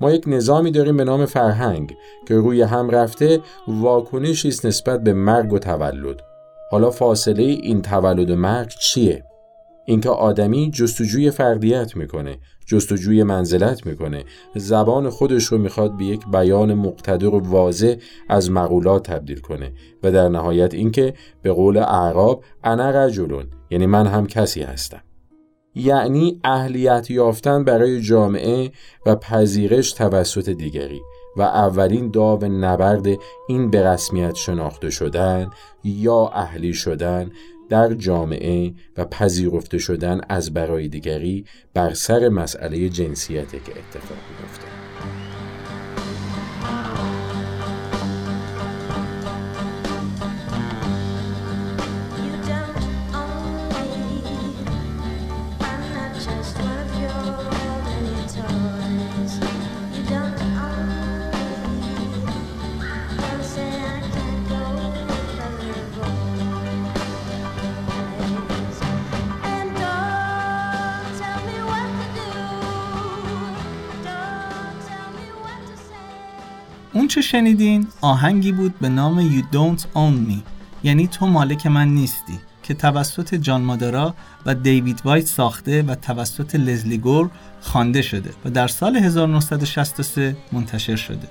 ما 0.00 0.10
یک 0.10 0.24
نظامی 0.26 0.70
داریم 0.70 0.96
به 0.96 1.04
نام 1.04 1.26
فرهنگ 1.26 1.94
که 2.28 2.34
روی 2.34 2.62
هم 2.62 2.90
رفته 2.90 3.40
واکنشی 3.68 4.48
است 4.48 4.66
نسبت 4.66 5.02
به 5.02 5.12
مرگ 5.12 5.52
و 5.52 5.58
تولد. 5.58 6.20
حالا 6.70 6.90
فاصله 6.90 7.42
این 7.42 7.82
تولد 7.82 8.30
و 8.30 8.36
مرگ 8.36 8.68
چیه؟ 8.80 9.24
اینکه 9.86 10.08
آدمی 10.10 10.70
جستجوی 10.70 11.30
فردیت 11.30 11.96
می‌کنه 11.96 12.38
جستجوی 12.66 13.22
منزلت 13.22 13.86
می‌کنه. 13.86 14.24
زبان 14.54 15.10
خودش 15.10 15.44
رو 15.44 15.58
می‌خواد 15.58 15.96
به 15.96 16.04
یک 16.04 16.26
بیان 16.26 16.74
مقتدر 16.74 17.34
و 17.34 17.38
واضح 17.38 17.94
از 18.28 18.50
مقولات 18.50 19.10
تبدیل 19.10 19.40
کنه 19.40 19.72
و 20.02 20.12
در 20.12 20.28
نهایت 20.28 20.74
اینکه 20.74 21.14
به 21.42 21.52
قول 21.52 21.76
اعراب 21.76 22.44
انا 22.64 22.90
رجلون 22.90 23.44
یعنی 23.70 23.86
من 23.86 24.06
هم 24.06 24.26
کسی 24.26 24.62
هستم. 24.62 25.02
یعنی 25.74 26.40
اهلیت 26.44 27.10
یافتن 27.10 27.64
برای 27.64 28.00
جامعه 28.00 28.70
و 29.06 29.16
پذیرش 29.16 29.92
توسط 29.92 30.48
دیگری 30.48 31.00
و 31.36 31.42
اولین 31.42 32.10
داو 32.10 32.44
نبرد 32.44 33.06
این 33.48 33.70
به 33.70 33.86
رسمیت 33.86 34.34
شناخته 34.34 34.90
شدن 34.90 35.50
یا 35.84 36.30
اهلی 36.34 36.72
شدن 36.72 37.30
در 37.68 37.94
جامعه 37.94 38.74
و 38.96 39.04
پذیرفته 39.04 39.78
شدن 39.78 40.20
از 40.28 40.54
برای 40.54 40.88
دیگری 40.88 41.44
بر 41.74 41.94
سر 41.94 42.28
مسئله 42.28 42.88
جنسیت 42.88 43.50
که 43.50 43.56
اتفاق 43.56 44.18
میفته 44.40 44.71
شنیدین 77.22 77.86
آهنگی 78.00 78.52
بود 78.52 78.78
به 78.78 78.88
نام 78.88 79.30
You 79.30 79.42
Don't 79.54 79.80
Own 79.80 80.30
Me 80.30 80.36
یعنی 80.82 81.06
تو 81.06 81.26
مالک 81.26 81.66
من 81.66 81.88
نیستی 81.88 82.38
که 82.62 82.74
توسط 82.74 83.34
جان 83.34 83.62
مادرا 83.62 84.14
و 84.46 84.54
دیوید 84.54 85.00
وایت 85.04 85.26
ساخته 85.26 85.82
و 85.82 85.94
توسط 85.94 86.54
لزلی 86.54 86.98
گور 86.98 87.30
خوانده 87.60 88.02
شده 88.02 88.30
و 88.44 88.50
در 88.50 88.68
سال 88.68 88.96
1963 88.96 90.36
منتشر 90.52 90.96
شده. 90.96 91.28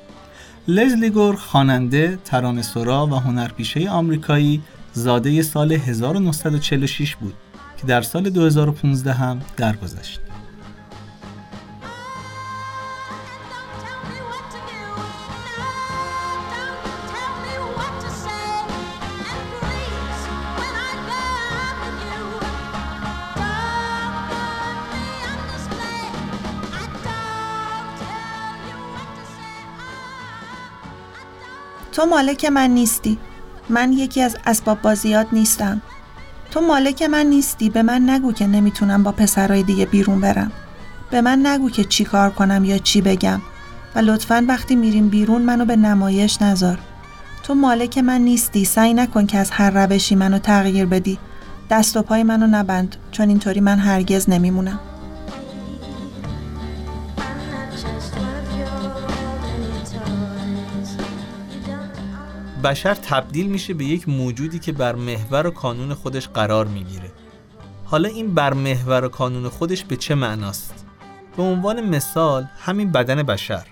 لزلی 0.67 1.09
گور 1.09 1.35
خواننده، 1.35 2.19
ترانه‌سرا 2.25 3.07
و 3.07 3.15
هنرپیشه 3.15 3.89
آمریکایی 3.89 4.61
زاده 4.93 5.41
سال 5.41 5.71
1946 5.71 7.15
بود 7.15 7.33
که 7.77 7.87
در 7.87 8.01
سال 8.01 8.29
2015 8.29 9.13
هم 9.13 9.41
درگذشت. 9.57 10.30
تو 31.91 32.05
مالک 32.05 32.45
من 32.45 32.69
نیستی. 32.69 33.17
من 33.69 33.93
یکی 33.93 34.21
از 34.21 34.37
اسباب 34.45 34.81
بازیات 34.81 35.27
نیستم. 35.31 35.81
تو 36.51 36.61
مالک 36.61 37.03
من 37.03 37.25
نیستی. 37.25 37.69
به 37.69 37.83
من 37.83 38.09
نگو 38.09 38.33
که 38.33 38.47
نمی‌تونم 38.47 39.03
با 39.03 39.11
پسرای 39.11 39.63
دیگه 39.63 39.85
بیرون 39.85 40.21
برم. 40.21 40.51
به 41.11 41.21
من 41.21 41.47
نگو 41.47 41.69
که 41.69 41.83
چی 41.83 42.03
کار 42.03 42.29
کنم 42.29 42.65
یا 42.65 42.77
چی 42.77 43.01
بگم. 43.01 43.41
و 43.95 43.99
لطفا 43.99 44.45
وقتی 44.47 44.75
میریم 44.75 45.09
بیرون 45.09 45.41
منو 45.41 45.65
به 45.65 45.75
نمایش 45.75 46.41
نذار. 46.41 46.79
تو 47.43 47.55
مالک 47.55 47.97
من 47.97 48.21
نیستی. 48.21 48.65
سعی 48.65 48.93
نکن 48.93 49.25
که 49.25 49.37
از 49.37 49.51
هر 49.51 49.69
روشی 49.85 50.15
منو 50.15 50.39
تغییر 50.39 50.85
بدی. 50.85 51.19
دست 51.69 51.97
و 51.97 52.01
پای 52.01 52.23
منو 52.23 52.47
نبند. 52.47 52.95
چون 53.11 53.29
اینطوری 53.29 53.59
من 53.59 53.79
هرگز 53.79 54.29
نمیمونم. 54.29 54.79
بشر 62.63 62.93
تبدیل 62.93 63.47
میشه 63.47 63.73
به 63.73 63.85
یک 63.85 64.09
موجودی 64.09 64.59
که 64.59 64.71
بر 64.71 64.95
محور 64.95 65.47
و 65.47 65.51
کانون 65.51 65.93
خودش 65.93 66.27
قرار 66.27 66.67
می‌گیره 66.67 67.11
حالا 67.85 68.09
این 68.09 68.33
بر 68.33 68.53
محور 68.53 69.05
و 69.05 69.09
کانون 69.09 69.49
خودش 69.49 69.83
به 69.83 69.95
چه 69.95 70.15
معناست؟ 70.15 70.85
به 71.37 71.43
عنوان 71.43 71.89
مثال 71.89 72.47
همین 72.57 72.91
بدن 72.91 73.23
بشر 73.23 73.67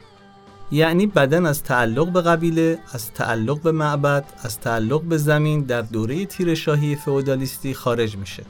یعنی 0.71 1.07
بدن 1.07 1.45
از 1.45 1.63
تعلق 1.63 2.11
به 2.11 2.21
قبیله، 2.21 2.79
از 2.93 3.13
تعلق 3.13 3.61
به 3.61 3.71
معبد، 3.71 4.25
از 4.43 4.59
تعلق 4.59 5.01
به 5.01 5.17
زمین 5.17 5.61
در 5.61 5.81
دوره 5.81 6.25
تیرشاهی 6.25 6.95
فئودالیستی 6.95 7.73
خارج 7.73 8.17
میشه. 8.17 8.43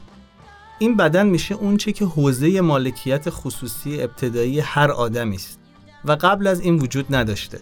این 0.79 0.97
بدن 0.97 1.27
میشه 1.27 1.55
اونچه 1.55 1.91
که 1.91 2.05
حوزه 2.05 2.61
مالکیت 2.61 3.29
خصوصی 3.29 4.01
ابتدایی 4.01 4.59
هر 4.59 4.91
آدمی 4.91 5.35
است 5.35 5.59
و 6.05 6.11
قبل 6.11 6.47
از 6.47 6.61
این 6.61 6.75
وجود 6.75 7.15
نداشته. 7.15 7.59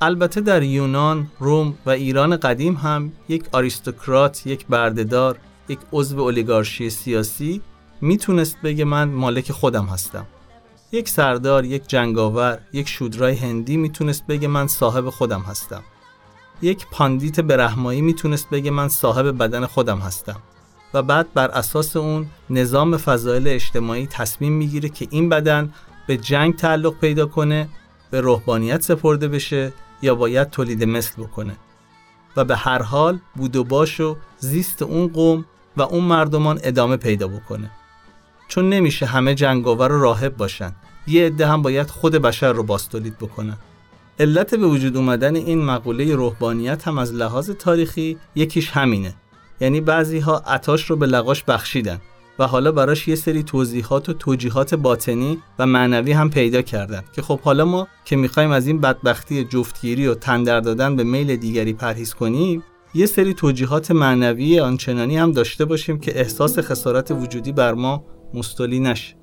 البته 0.00 0.40
در 0.40 0.62
یونان، 0.62 1.30
روم 1.38 1.74
و 1.86 1.90
ایران 1.90 2.36
قدیم 2.36 2.74
هم 2.74 3.12
یک 3.28 3.44
آریستوکرات، 3.52 4.46
یک 4.46 4.66
بردهدار، 4.66 5.38
یک 5.68 5.78
عضو 5.92 6.20
اولیگارشی 6.20 6.90
سیاسی 6.90 7.60
می‌تونست 8.00 8.56
بگه 8.64 8.84
من 8.84 9.08
مالک 9.08 9.52
خودم 9.52 9.84
هستم. 9.84 10.26
یک 10.92 11.08
سردار، 11.08 11.64
یک 11.64 11.88
جنگاور، 11.88 12.58
یک 12.72 12.88
شودرای 12.88 13.34
هندی 13.34 13.76
می‌تونست 13.76 14.26
بگه 14.26 14.48
من 14.48 14.66
صاحب 14.66 15.10
خودم 15.10 15.40
هستم. 15.40 15.82
یک 16.62 16.86
پاندیت 16.92 17.40
برهمایی 17.40 18.00
می‌تونست 18.00 18.50
بگه 18.50 18.70
من 18.70 18.88
صاحب 18.88 19.38
بدن 19.38 19.66
خودم 19.66 19.98
هستم. 19.98 20.36
و 20.94 21.02
بعد 21.02 21.32
بر 21.34 21.48
اساس 21.48 21.96
اون 21.96 22.26
نظام 22.50 22.96
فضایل 22.96 23.48
اجتماعی 23.48 24.06
تصمیم 24.06 24.52
می‌گیره 24.52 24.88
که 24.88 25.06
این 25.10 25.28
بدن 25.28 25.72
به 26.06 26.16
جنگ 26.16 26.56
تعلق 26.56 26.94
پیدا 26.94 27.26
کنه 27.26 27.68
به 28.10 28.20
روحانیت 28.20 28.82
سپرده 28.82 29.28
بشه 29.28 29.72
یا 30.04 30.14
باید 30.14 30.50
تولید 30.50 30.84
مثل 30.84 31.22
بکنه. 31.22 31.56
و 32.36 32.44
به 32.44 32.56
هر 32.56 32.82
حال 32.82 33.18
بود 33.36 33.56
و 33.56 33.64
باش 33.64 34.00
و 34.00 34.16
زیست 34.38 34.82
اون 34.82 35.08
قوم 35.08 35.44
و 35.76 35.82
اون 35.82 36.04
مردمان 36.04 36.60
ادامه 36.62 36.96
پیدا 36.96 37.28
بکنه. 37.28 37.70
چون 38.48 38.68
نمیشه 38.68 39.06
همه 39.06 39.34
جنگاور 39.34 39.92
و 39.92 40.00
راهب 40.00 40.36
باشن. 40.36 40.72
یه 41.06 41.26
عده 41.26 41.46
هم 41.46 41.62
باید 41.62 41.90
خود 41.90 42.12
بشر 42.12 42.52
رو 42.52 42.62
باستولید 42.62 43.18
بکنن. 43.18 43.56
علت 44.20 44.54
به 44.54 44.66
وجود 44.66 44.96
اومدن 44.96 45.36
این 45.36 45.64
مقوله 45.64 46.14
روحانیت 46.14 46.88
هم 46.88 46.98
از 46.98 47.12
لحاظ 47.12 47.50
تاریخی 47.50 48.18
یکیش 48.34 48.70
همینه. 48.70 49.14
یعنی 49.60 49.80
بعضی 49.80 50.18
ها 50.18 50.38
عطاش 50.38 50.90
رو 50.90 50.96
به 50.96 51.06
لقاش 51.06 51.44
بخشیدن. 51.44 52.00
و 52.38 52.46
حالا 52.46 52.72
براش 52.72 53.08
یه 53.08 53.14
سری 53.14 53.42
توضیحات 53.42 54.08
و 54.08 54.12
توجیهات 54.12 54.74
باطنی 54.74 55.38
و 55.58 55.66
معنوی 55.66 56.12
هم 56.12 56.30
پیدا 56.30 56.62
کردن 56.62 57.02
که 57.12 57.22
خب 57.22 57.40
حالا 57.40 57.64
ما 57.64 57.88
که 58.04 58.16
می‌خوایم 58.16 58.50
از 58.50 58.66
این 58.66 58.80
بدبختی 58.80 59.44
جفتگیری 59.44 60.06
و 60.06 60.14
تندر 60.14 60.60
دادن 60.60 60.96
به 60.96 61.04
میل 61.04 61.36
دیگری 61.36 61.72
پرهیز 61.72 62.14
کنیم 62.14 62.62
یه 62.94 63.06
سری 63.06 63.34
توجیهات 63.34 63.90
معنوی 63.90 64.60
آنچنانی 64.60 65.16
هم 65.16 65.32
داشته 65.32 65.64
باشیم 65.64 65.98
که 65.98 66.18
احساس 66.20 66.58
خسارت 66.58 67.10
وجودی 67.10 67.52
بر 67.52 67.74
ما 67.74 68.04
مستولی 68.34 68.80
نشه. 68.80 69.14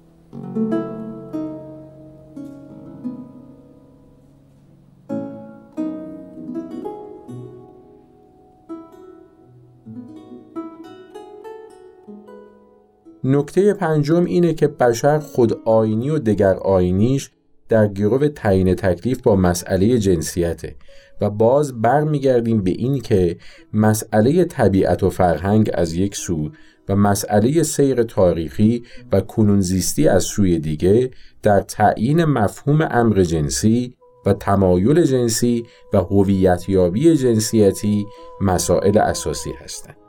نکته 13.24 13.74
پنجم 13.74 14.26
اینه 14.26 14.54
که 14.54 14.68
بشر 14.68 15.20
خود 15.20 15.60
آینی 15.66 16.10
و 16.10 16.20
دگر 16.20 16.54
آینیش 16.54 17.32
در 17.70 17.88
گروه 17.88 18.28
تعیین 18.28 18.76
تکلیف 18.76 19.22
با 19.22 19.36
مسئله 19.36 19.98
جنسیته 19.98 20.76
و 21.22 21.30
باز 21.30 21.82
برمیگردیم 21.82 22.64
به 22.64 22.72
این 22.72 23.00
که 23.00 23.38
مسئله 23.74 24.46
طبیعت 24.46 25.04
و 25.04 25.10
فرهنگ 25.10 25.72
از 25.74 25.94
یک 25.94 26.16
سو 26.16 26.50
و 26.90 26.96
مسئله 26.96 27.64
سیر 27.64 28.04
تاریخی 28.04 28.84
و 29.12 29.22
کنونزیستی 29.22 30.08
از 30.08 30.24
سوی 30.24 30.60
دیگه 30.60 31.12
در 31.44 31.62
تعیین 31.62 32.26
مفهوم 32.26 32.88
امر 32.92 33.24
جنسی 33.24 33.94
و 34.26 34.34
تمایل 34.34 35.04
جنسی 35.04 35.66
و 35.94 35.98
هویتیابی 35.98 37.16
جنسیتی 37.16 38.06
مسائل 38.42 38.98
اساسی 38.98 39.52
هستند. 39.64 40.01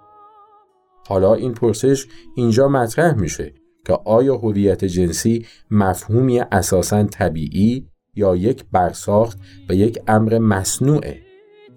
حالا 1.09 1.35
این 1.35 1.55
پرسش 1.55 2.07
اینجا 2.37 2.69
مطرح 2.69 3.15
میشه 3.15 3.55
که 3.87 3.93
آیا 4.05 4.37
هویت 4.37 4.85
جنسی 4.85 5.47
مفهومی 5.71 6.41
اساسا 6.41 7.05
طبیعی 7.05 7.89
یا 8.15 8.37
یک 8.37 8.65
برساخت 8.73 9.39
و 9.69 9.75
یک 9.75 9.99
امر 10.09 10.39
مصنوعه؟ 10.39 11.19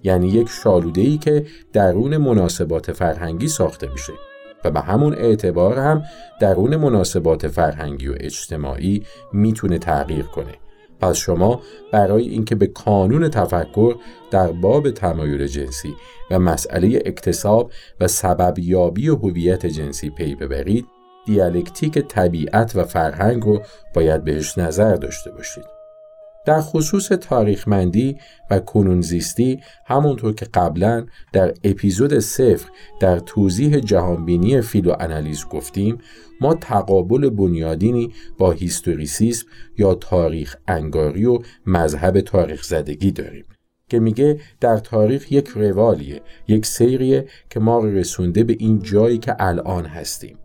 یعنی 0.04 0.28
یک 0.28 0.50
شالوده 0.50 1.02
ای 1.02 1.18
که 1.18 1.46
درون 1.74 2.18
مناسبات 2.18 2.92
فرهنگی 2.92 3.48
ساخته 3.48 3.92
میشه 3.92 4.14
و 4.66 4.72
به 4.72 4.82
همون 4.82 5.14
اعتبار 5.14 5.80
هم 5.80 6.04
درون 6.42 6.76
مناسبات 6.76 7.48
فرهنگی 7.48 8.08
و 8.08 8.14
اجتماعی 8.18 9.04
می‌تونه 9.34 9.78
تغییر 9.78 10.26
کنه. 10.26 10.65
پس 11.00 11.16
شما 11.18 11.62
برای 11.92 12.30
اینکه 12.30 12.56
به 12.56 12.72
کانون 12.86 13.30
تفکر 13.30 13.96
در 14.32 14.52
باب 14.52 14.92
تمایل 14.92 15.48
جنسی 15.48 15.96
و 16.32 16.40
مسئله 16.40 17.02
اکتساب 17.06 17.72
و 18.00 18.08
سببیابی 18.08 19.08
هویت 19.08 19.66
جنسی 19.66 20.10
پی 20.10 20.36
ببرید 20.36 20.86
دیالکتیک 21.26 22.00
طبیعت 22.00 22.76
و 22.76 22.84
فرهنگ 22.84 23.44
رو 23.44 23.62
باید 23.94 24.24
بهش 24.24 24.58
نظر 24.58 24.96
داشته 24.96 25.32
باشید. 25.32 25.75
در 26.46 26.62
خصوص 26.62 27.08
تاریخمندی 27.08 28.18
و 28.52 28.60
کنونزیستی 28.60 29.60
همونطور 29.86 30.34
که 30.34 30.46
قبلا 30.46 31.06
در 31.34 31.54
اپیزود 31.64 32.20
صفر 32.20 32.70
در 33.00 33.20
توضیح 33.20 33.80
جهانبینی 33.80 34.62
فیلو 34.62 34.96
انالیز 35.00 35.46
گفتیم 35.46 35.98
ما 36.42 36.54
تقابل 36.54 37.30
بنیادینی 37.30 38.14
با 38.38 38.52
historicism 38.52 39.48
یا 39.78 39.96
تاریخ 39.96 40.56
انگاری 40.68 41.26
و 41.26 41.40
مذهب 41.66 42.22
تاریخ 42.22 42.64
زدگی 42.64 43.12
داریم 43.12 43.46
که 43.90 44.00
میگه 44.00 44.40
در 44.62 44.78
تاریخ 44.78 45.32
یک 45.32 45.48
روالیه 45.48 46.22
یک 46.48 46.66
سیریه 46.66 47.28
که 47.50 47.60
ما 47.60 47.86
رسونده 47.86 48.44
به 48.44 48.56
این 48.60 48.80
جایی 48.80 49.18
که 49.18 49.36
الان 49.40 49.86
هستیم. 49.86 50.38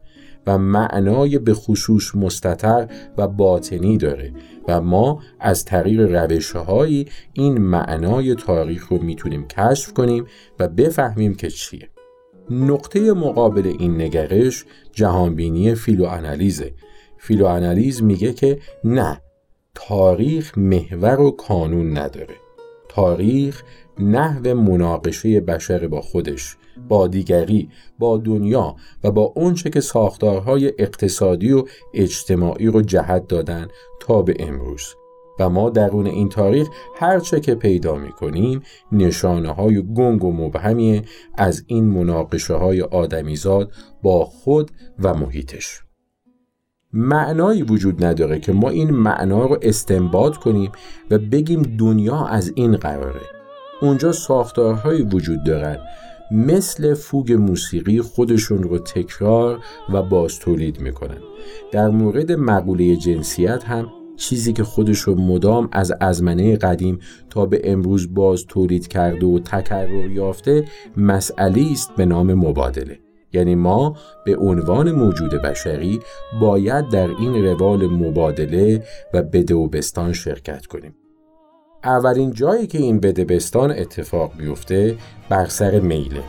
و 0.46 0.58
معنای 0.58 1.38
به 1.38 1.54
خصوص 1.54 2.14
مستطر 2.14 2.88
و 3.18 3.28
باطنی 3.28 3.98
داره 3.98 4.32
و 4.68 4.80
ما 4.80 5.22
از 5.40 5.64
طریق 5.64 6.00
روشهایی 6.00 7.06
این 7.32 7.58
معنای 7.58 8.34
تاریخ 8.34 8.88
رو 8.88 9.02
می‌تونیم 9.02 9.46
کشف 9.46 9.92
کنیم 9.92 10.26
و 10.58 10.68
بفهمیم 10.68 11.34
که 11.34 11.50
چیه. 11.50 11.88
نقطه 12.50 13.12
مقابل 13.12 13.66
این 13.78 14.00
نگرش 14.00 14.64
جهانبینی 14.92 15.74
فیلوانالیزه. 15.74 16.74
فیلوانالیز 17.18 18.02
میگه 18.02 18.32
که 18.32 18.58
نه 18.84 19.20
تاریخ 19.74 20.58
محور 20.58 21.20
و 21.20 21.30
قانون 21.30 21.98
نداره. 21.98 22.34
تاریخ 22.88 23.62
نحو 24.00 24.54
مناقشه 24.54 25.40
بشر 25.40 25.88
با 25.88 26.00
خودش 26.00 26.56
با 26.88 27.08
دیگری 27.08 27.68
با 27.98 28.18
دنیا 28.18 28.76
و 29.04 29.10
با 29.10 29.22
اونچه 29.22 29.70
که 29.70 29.80
ساختارهای 29.80 30.72
اقتصادی 30.78 31.52
و 31.52 31.64
اجتماعی 31.94 32.66
رو 32.66 32.82
جهت 32.82 33.28
دادن 33.28 33.68
تا 34.00 34.22
به 34.22 34.36
امروز. 34.38 34.82
و 35.40 35.50
ما 35.50 35.70
درون 35.70 36.06
این 36.06 36.28
تاریخ 36.28 36.68
هرچه 36.96 37.40
که 37.40 37.54
پیدا 37.54 37.94
می 37.94 38.12
کنیم 38.12 38.62
نشانه 38.92 39.50
های 39.50 39.82
گنگ 39.94 40.24
و 40.24 40.32
مبهمی 40.32 41.02
از 41.38 41.64
این 41.66 41.84
مناقشه 41.84 42.54
های 42.54 42.82
آدمیزاد 42.82 43.72
با 44.02 44.24
خود 44.24 44.70
و 44.98 45.14
محیطش. 45.14 45.80
معنایی 46.92 47.62
وجود 47.62 48.04
نداره 48.04 48.40
که 48.40 48.52
ما 48.52 48.68
این 48.68 48.90
معنا 48.90 49.46
رو 49.46 49.58
استنباط 49.62 50.36
کنیم 50.36 50.72
و 51.10 51.18
بگیم 51.18 51.62
دنیا 51.62 52.26
از 52.26 52.52
این 52.54 52.76
قراره. 52.76 53.39
اونجا 53.82 54.12
ساختارهایی 54.12 55.02
وجود 55.02 55.44
دارن. 55.44 55.78
مثل 56.30 56.94
فوگ 56.94 57.32
موسیقی 57.32 58.00
خودشون 58.00 58.62
رو 58.62 58.78
تکرار 58.78 59.58
و 59.92 60.02
باز 60.02 60.38
تولید 60.38 60.80
می‌کنن. 60.80 61.18
در 61.72 61.88
مورد 61.88 62.32
مقوله 62.32 62.96
جنسیت 62.96 63.64
هم 63.64 63.86
چیزی 64.16 64.52
که 64.52 64.64
خودش 64.64 64.98
رو 64.98 65.14
مدام 65.14 65.68
از 65.72 65.92
ازمنه 66.00 66.56
قدیم 66.56 66.98
تا 67.30 67.46
به 67.46 67.60
امروز 67.64 68.14
باز 68.14 68.44
تولید 68.46 68.88
کرده 68.88 69.26
و 69.26 69.38
تکرر 69.38 70.10
یافته 70.10 70.64
مسئله 70.96 71.66
است 71.72 71.90
به 71.96 72.06
نام 72.06 72.34
مبادله. 72.34 72.98
یعنی 73.32 73.54
ما 73.54 73.96
به 74.24 74.36
عنوان 74.36 74.92
موجود 74.92 75.30
بشری 75.30 76.00
باید 76.40 76.88
در 76.88 77.08
این 77.08 77.44
روال 77.44 77.86
مبادله 77.86 78.84
و 79.14 79.22
بده 79.22 79.54
و 79.54 79.68
بستان 79.68 80.12
شرکت 80.12 80.66
کنیم. 80.66 80.94
اولین 81.84 82.32
جایی 82.32 82.66
که 82.66 82.78
این 82.78 83.00
بدبستان 83.00 83.70
اتفاق 83.70 84.36
بیفته 84.36 84.98
بر 85.28 85.46
سر 85.46 85.80
میله. 85.80 86.22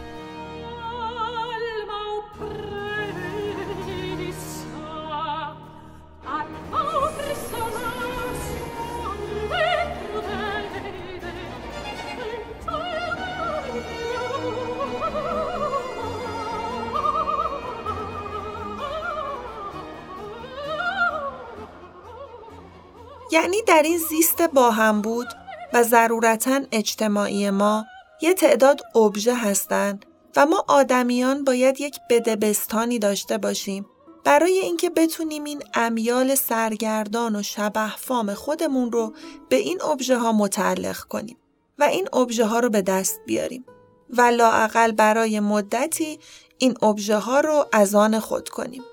یعنی 23.32 23.58
در 23.68 23.82
این 23.84 23.98
زیست 23.98 24.42
با 24.42 24.72
هم 24.72 25.02
بود؟ 25.02 25.41
و 25.74 25.84
ضرورتا 25.84 26.62
اجتماعی 26.72 27.50
ما 27.50 27.86
یه 28.22 28.34
تعداد 28.34 28.82
ابژه 28.96 29.36
هستند 29.36 30.06
و 30.36 30.46
ما 30.46 30.66
آدمیان 30.68 31.44
باید 31.44 31.82
یک 31.82 32.00
بدبستانی 32.10 33.00
داشته 33.00 33.38
باشیم 33.38 33.86
برای 34.24 34.60
اینکه 34.60 34.90
بتونیم 34.90 35.44
این 35.44 35.64
امیال 35.74 36.36
سرگردان 36.36 37.36
و 37.36 37.44
شبه 37.44 37.96
فام 37.98 38.34
خودمون 38.34 38.92
رو 38.92 39.14
به 39.50 39.56
این 39.56 39.82
ابژه 39.82 40.18
ها 40.18 40.32
متعلق 40.32 41.00
کنیم 41.00 41.38
و 41.80 41.84
این 41.84 42.08
ابژه 42.14 42.46
ها 42.46 42.60
رو 42.60 42.70
به 42.70 42.82
دست 42.82 43.22
بیاریم 43.26 43.66
و 44.10 44.22
لاعقل 44.22 44.92
برای 44.92 45.40
مدتی 45.40 46.20
این 46.58 46.76
ابژه 46.82 47.18
ها 47.18 47.40
رو 47.40 47.66
از 47.72 47.96
آن 47.96 48.20
خود 48.20 48.50
کنیم. 48.50 48.84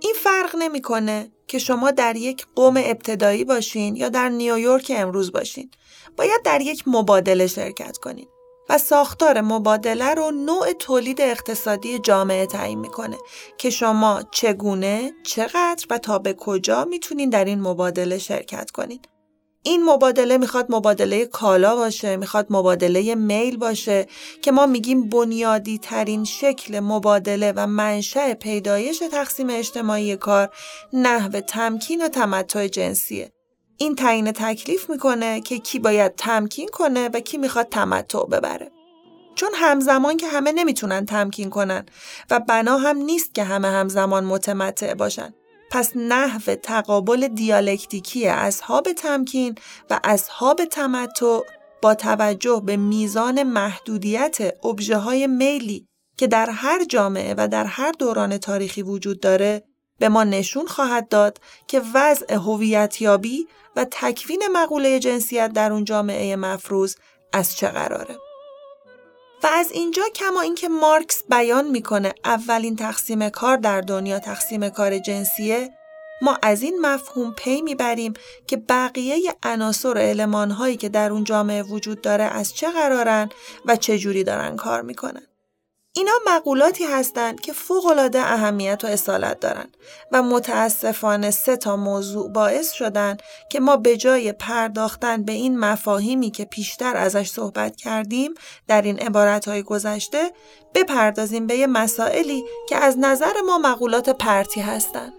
این 0.00 0.14
فرق 0.16 0.56
نمی‌کنه 0.58 1.30
که 1.48 1.58
شما 1.58 1.90
در 1.90 2.16
یک 2.16 2.46
قوم 2.56 2.76
ابتدایی 2.76 3.44
باشین 3.44 3.96
یا 3.96 4.08
در 4.08 4.28
نیویورک 4.28 4.92
امروز 4.96 5.32
باشین. 5.32 5.70
باید 6.16 6.42
در 6.44 6.60
یک 6.60 6.84
مبادله 6.86 7.46
شرکت 7.46 7.96
کنین. 7.96 8.26
و 8.68 8.78
ساختار 8.78 9.40
مبادله 9.40 10.14
رو 10.14 10.30
نوع 10.30 10.72
تولید 10.72 11.20
اقتصادی 11.20 11.98
جامعه 11.98 12.46
تعیین 12.46 12.78
می‌کنه 12.78 13.16
که 13.58 13.70
شما 13.70 14.22
چگونه، 14.30 15.12
چقدر 15.26 15.86
و 15.90 15.98
تا 15.98 16.18
به 16.18 16.34
کجا 16.38 16.84
می‌تونین 16.84 17.30
در 17.30 17.44
این 17.44 17.60
مبادله 17.60 18.18
شرکت 18.18 18.70
کنین. 18.70 19.00
این 19.62 19.84
مبادله 19.84 20.38
می‌خواد 20.38 20.66
مبادله 20.68 21.26
کالا 21.26 21.76
باشه، 21.76 22.16
می‌خواد 22.16 22.46
مبادله 22.50 23.14
میل 23.14 23.56
باشه 23.56 24.06
که 24.42 24.52
ما 24.52 24.66
میگیم 24.66 25.08
بنیادی 25.08 25.78
ترین 25.78 26.24
شکل 26.24 26.80
مبادله 26.80 27.52
و 27.56 27.66
منشأ 27.66 28.34
پیدایش 28.34 29.02
تقسیم 29.12 29.50
اجتماعی 29.50 30.16
کار 30.16 30.50
نحو 30.92 31.40
تمکین 31.40 32.04
و 32.04 32.08
تمتع 32.08 32.66
جنسیه. 32.66 33.32
این 33.78 33.94
تعیین 33.94 34.32
تکلیف 34.32 34.90
می‌کنه 34.90 35.40
که 35.40 35.58
کی 35.58 35.78
باید 35.78 36.14
تمکین 36.14 36.68
کنه 36.68 37.08
و 37.08 37.20
کی 37.20 37.38
می‌خواد 37.38 37.68
تمتع 37.68 38.24
ببره. 38.24 38.70
چون 39.34 39.50
همزمان 39.54 40.16
که 40.16 40.28
همه 40.28 40.52
نمی‌تونن 40.52 41.06
تمکین 41.06 41.50
کنن 41.50 41.86
و 42.30 42.40
بنا 42.40 42.78
هم 42.78 42.96
نیست 42.96 43.34
که 43.34 43.44
همه 43.44 43.68
همزمان 43.68 44.24
متمتع 44.24 44.94
باشن. 44.94 45.34
پس 45.70 45.92
نحو 45.96 46.54
تقابل 46.54 47.28
دیالکتیکی 47.28 48.28
اصحاب 48.28 48.92
تمکین 48.92 49.54
و 49.90 50.00
اصحاب 50.04 50.64
تمتع 50.64 51.40
با 51.82 51.94
توجه 51.94 52.62
به 52.66 52.76
میزان 52.76 53.42
محدودیت 53.42 54.64
ابژه 54.64 54.96
های 54.96 55.26
میلی 55.26 55.86
که 56.16 56.26
در 56.26 56.50
هر 56.50 56.84
جامعه 56.84 57.34
و 57.38 57.48
در 57.48 57.64
هر 57.64 57.92
دوران 57.92 58.38
تاریخی 58.38 58.82
وجود 58.82 59.20
داره 59.20 59.62
به 59.98 60.08
ما 60.08 60.24
نشون 60.24 60.66
خواهد 60.66 61.08
داد 61.08 61.40
که 61.66 61.82
وضع 61.94 62.34
هویتیابی 62.34 63.46
و 63.76 63.86
تکوین 63.90 64.42
مقوله 64.52 64.98
جنسیت 64.98 65.52
در 65.52 65.72
اون 65.72 65.84
جامعه 65.84 66.36
مفروض 66.36 66.96
از 67.32 67.56
چه 67.56 67.68
قراره. 67.68 68.16
و 69.42 69.46
از 69.46 69.70
اینجا 69.72 70.02
کما 70.14 70.40
اینکه 70.40 70.68
مارکس 70.68 71.22
بیان 71.30 71.68
می‌کنه 71.70 72.14
اولین 72.24 72.76
تقسیم 72.76 73.28
کار 73.28 73.56
در 73.56 73.80
دنیا 73.80 74.18
تقسیم 74.18 74.68
کار 74.68 74.98
جنسیه 74.98 75.70
ما 76.22 76.38
از 76.42 76.62
این 76.62 76.80
مفهوم 76.80 77.34
پی 77.34 77.62
می‌بریم 77.62 78.14
که 78.46 78.56
بقیه 78.56 79.34
عناصر 79.42 79.98
و 79.98 80.76
که 80.76 80.88
در 80.88 81.12
اون 81.12 81.24
جامعه 81.24 81.62
وجود 81.62 82.00
داره 82.00 82.24
از 82.24 82.54
چه 82.54 82.70
قرارن 82.70 83.28
و 83.66 83.76
چه 83.76 83.98
جوری 83.98 84.24
دارن 84.24 84.56
کار 84.56 84.82
می‌کنن. 84.82 85.27
اینا 85.98 86.12
مقولاتی 86.26 86.84
هستند 86.84 87.40
که 87.40 87.52
فوقالعاده 87.52 88.20
اهمیت 88.20 88.84
و 88.84 88.86
اصالت 88.86 89.40
دارند 89.40 89.76
و 90.12 90.22
متاسفانه 90.22 91.30
سه 91.30 91.56
تا 91.56 91.76
موضوع 91.76 92.30
باعث 92.32 92.72
شدن 92.72 93.16
که 93.50 93.60
ما 93.60 93.76
به 93.76 93.96
جای 93.96 94.32
پرداختن 94.32 95.22
به 95.22 95.32
این 95.32 95.58
مفاهیمی 95.58 96.30
که 96.30 96.44
پیشتر 96.44 96.96
ازش 96.96 97.30
صحبت 97.30 97.76
کردیم 97.76 98.34
در 98.68 98.82
این 98.82 98.98
عبارتهای 98.98 99.62
گذشته 99.62 100.32
بپردازیم 100.74 101.46
به 101.46 101.56
یه 101.56 101.66
مسائلی 101.66 102.44
که 102.68 102.76
از 102.76 102.98
نظر 102.98 103.32
ما 103.46 103.58
مقولات 103.58 104.10
پرتی 104.10 104.60
هستند. 104.60 105.12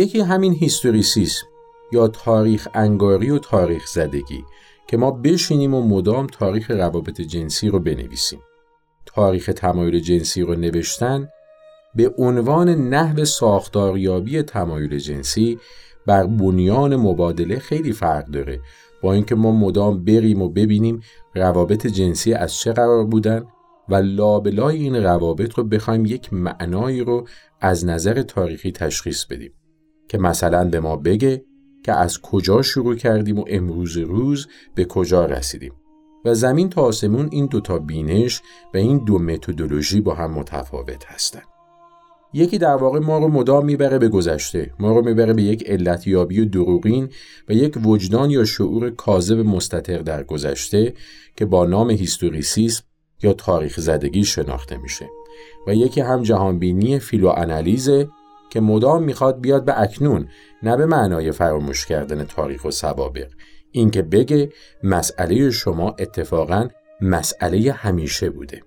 یکی 0.00 0.20
همین 0.20 0.52
هیستوریسیسم 0.52 1.46
یا 1.92 2.08
تاریخ 2.08 2.68
انگاری 2.74 3.30
و 3.30 3.38
تاریخ 3.38 3.86
زدگی 3.86 4.44
که 4.86 4.96
ما 4.96 5.10
بشینیم 5.10 5.74
و 5.74 5.82
مدام 5.82 6.26
تاریخ 6.26 6.70
روابط 6.70 7.20
جنسی 7.20 7.68
رو 7.68 7.78
بنویسیم. 7.78 8.40
تاریخ 9.06 9.50
تمایل 9.56 10.00
جنسی 10.00 10.42
رو 10.42 10.54
نوشتن 10.54 11.28
به 11.94 12.14
عنوان 12.18 12.68
نحو 12.68 13.24
ساختاریابی 13.24 14.42
تمایل 14.42 14.98
جنسی 14.98 15.58
بر 16.06 16.26
بنیان 16.26 16.96
مبادله 16.96 17.58
خیلی 17.58 17.92
فرق 17.92 18.26
داره 18.26 18.60
با 19.02 19.12
اینکه 19.12 19.34
ما 19.34 19.52
مدام 19.52 20.04
بریم 20.04 20.42
و 20.42 20.48
ببینیم 20.48 21.00
روابط 21.34 21.86
جنسی 21.86 22.34
از 22.34 22.54
چه 22.54 22.72
قرار 22.72 23.04
بودن 23.04 23.46
و 23.88 23.94
لابلای 23.94 24.76
این 24.76 24.96
روابط 24.96 25.54
رو 25.54 25.64
بخوایم 25.64 26.06
یک 26.06 26.32
معنایی 26.32 27.00
رو 27.00 27.26
از 27.60 27.84
نظر 27.84 28.22
تاریخی 28.22 28.72
تشخیص 28.72 29.24
بدیم. 29.24 29.52
که 30.10 30.18
مثلا 30.18 30.64
به 30.64 30.80
ما 30.80 30.96
بگه 30.96 31.44
که 31.84 31.92
از 31.92 32.20
کجا 32.20 32.62
شروع 32.62 32.96
کردیم 32.96 33.38
و 33.38 33.44
امروز 33.48 33.96
روز 33.96 34.46
به 34.74 34.84
کجا 34.84 35.26
رسیدیم 35.26 35.72
و 36.24 36.34
زمین 36.34 36.70
تا 36.70 36.82
آسمون 36.82 37.28
این 37.32 37.46
دوتا 37.46 37.78
بینش 37.78 38.42
و 38.74 38.76
این 38.76 39.04
دو 39.04 39.18
متدولوژی 39.18 40.00
با 40.00 40.14
هم 40.14 40.30
متفاوت 40.30 41.04
هستند. 41.06 41.42
یکی 42.32 42.58
در 42.58 42.74
واقع 42.74 42.98
ما 42.98 43.18
رو 43.18 43.28
مدام 43.28 43.64
می‌بره 43.64 43.98
به 43.98 44.08
گذشته 44.08 44.74
ما 44.78 44.92
رو 44.92 45.04
می‌بره 45.04 45.32
به 45.32 45.42
یک 45.42 45.70
علتیابی 45.70 46.40
و 46.40 46.44
دروغین 46.44 47.08
و 47.48 47.52
یک 47.52 47.86
وجدان 47.86 48.30
یا 48.30 48.44
شعور 48.44 48.90
کاذب 48.90 49.38
مستطر 49.38 49.98
در 49.98 50.24
گذشته 50.24 50.94
که 51.36 51.44
با 51.44 51.66
نام 51.66 51.90
هیستوریسیسم 51.90 52.84
یا 53.22 53.32
تاریخ 53.32 53.80
زدگی 53.80 54.24
شناخته 54.24 54.76
میشه 54.76 55.06
و 55.66 55.74
یکی 55.74 56.00
هم 56.00 56.22
جهانبینی 56.22 56.98
فیلوانالیزه 56.98 58.08
که 58.50 58.60
مدام 58.60 59.02
می‌خواد 59.02 59.40
بیاد 59.40 59.64
به 59.64 59.80
اکنون 59.80 60.28
نه 60.62 60.76
به 60.76 60.86
معنای 60.86 61.32
فراموش 61.32 61.86
کردن 61.86 62.24
تاریخ 62.24 62.64
و 62.64 62.70
سوابق. 62.70 63.28
اینکه 63.72 64.02
بگه 64.02 64.52
مسئله 64.84 65.50
شما 65.50 65.96
اتفاقا 65.98 66.68
مسئله 67.00 67.72
همیشه 67.72 68.30
بوده. 68.30 68.62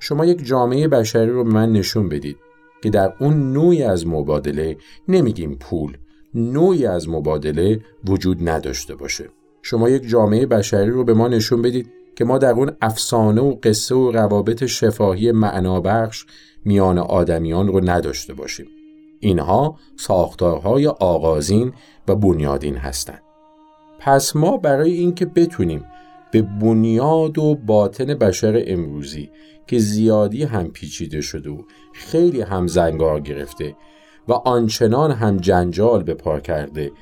شما 0.00 0.24
یک 0.24 0.46
جامعه 0.46 0.88
بشری 0.88 1.30
رو 1.30 1.44
به 1.44 1.50
من 1.50 1.72
نشون 1.72 2.08
بدید 2.08 2.36
که 2.82 2.90
در 2.90 3.12
اون 3.20 3.52
نوعی 3.52 3.82
از 3.82 4.06
مبادله 4.06 4.76
نمیگیم 5.08 5.54
پول 5.54 5.96
نوعی 6.34 6.86
از 6.86 7.08
مبادله 7.08 7.80
وجود 8.04 8.48
نداشته 8.48 8.94
باشه. 8.94 9.28
شما 9.62 9.88
یک 9.88 10.08
جامعه 10.08 10.46
بشری 10.46 10.90
رو 10.90 11.04
به 11.04 11.14
ما 11.14 11.28
نشون 11.28 11.62
بدید 11.62 11.90
که 12.16 12.24
ما 12.24 12.38
در 12.38 12.50
اون 12.50 12.70
افسانه 12.80 13.40
و 13.40 13.56
قصه 13.62 13.94
و 13.94 14.10
روابط 14.10 14.64
شفاهی 14.64 15.32
معنابخش 15.32 16.26
میان 16.64 16.98
آدمیان 16.98 17.68
رو 17.68 17.90
نداشته 17.90 18.34
باشیم. 18.34 18.66
اینها 19.20 19.78
ساختارهای 19.96 20.86
آغازین 20.86 21.72
و 22.08 22.14
بنیادین 22.14 22.76
هستند. 22.76 23.22
پس 23.98 24.36
ما 24.36 24.56
برای 24.56 24.92
اینکه 24.92 25.26
بتونیم 25.26 25.84
به 26.32 26.42
بنیاد 26.42 27.38
و 27.38 27.54
باطن 27.54 28.04
بشر 28.04 28.64
امروزی 28.66 29.30
که 29.66 29.78
زیادی 29.78 30.44
هم 30.44 30.70
پیچیده 30.70 31.20
شده 31.20 31.50
و 31.50 31.62
خیلی 31.92 32.40
هم 32.40 32.66
زنگار 32.66 33.20
گرفته 33.20 33.76
و 34.28 34.32
آنچنان 34.32 35.10
هم 35.10 35.36
جنجال 35.36 36.02
به 36.02 36.14
پا 36.14 36.40
کرده 36.40 36.92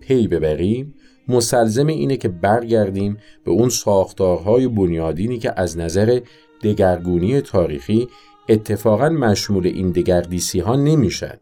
پی 0.00 0.28
ببریم 0.28 0.94
مسلزم 1.28 1.86
اینه 1.86 2.16
که 2.16 2.28
برگردیم 2.28 3.16
به 3.44 3.50
اون 3.50 3.68
ساختارهای 3.68 4.68
بنیادینی 4.68 5.38
که 5.38 5.52
از 5.56 5.78
نظر 5.78 6.20
دگرگونی 6.62 7.40
تاریخی 7.40 8.08
اتفاقا 8.48 9.08
مشمول 9.08 9.66
این 9.66 9.90
دگردیسی 9.90 10.60
ها 10.60 10.76
نمیشن 10.76 11.38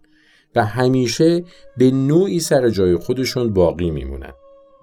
و 0.56 0.64
همیشه 0.64 1.44
به 1.76 1.90
نوعی 1.90 2.40
سر 2.40 2.68
جای 2.68 2.96
خودشون 2.96 3.52
باقی 3.52 3.90
میمونن. 3.90 4.32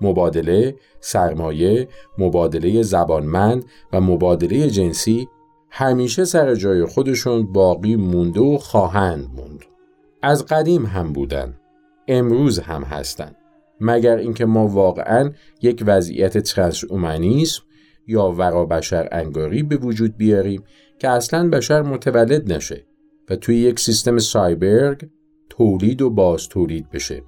مبادله، 0.02 0.76
سرمایه، 1.00 1.88
مبادله 2.18 2.82
زبانمند 2.82 3.66
و 3.94 4.02
مبادله 4.02 4.70
جنسی 4.70 5.28
همیشه 5.70 6.26
سر 6.26 6.56
جای 6.56 6.86
خودشون 6.86 7.52
باقی 7.54 7.96
مونده 7.96 8.40
و 8.40 8.58
خواهند 8.58 9.30
موند. 9.36 9.66
از 10.22 10.46
قدیم 10.46 10.86
هم 10.86 11.14
بودن. 11.14 11.56
امروز 12.08 12.60
هم 12.60 12.84
هستند. 12.84 13.36
مگر 13.82 14.18
اینکه 14.18 14.46
ما 14.46 14.68
واقعا 14.68 15.32
یک 15.62 15.84
وضعیت 15.88 16.38
ترانس 16.38 16.84
اومانیسم 16.84 17.64
یا 18.08 18.32
ورا 18.32 18.66
بشر 18.66 19.08
انگاری 19.12 19.64
به 19.64 19.78
وجود 19.78 20.18
بیاریم 20.18 20.64
که 21.00 21.10
اصلا 21.10 21.50
بشر 21.50 21.82
متولد 21.82 22.54
نشه 22.54 22.86
و 23.30 23.36
توی 23.36 23.58
یک 23.58 23.80
سیستم 23.80 24.18
سایبرگ 24.18 25.10
تولید 25.52 26.02
و 26.02 26.10
باز 26.10 26.50
تولید 26.50 26.90
بشه 26.90 27.24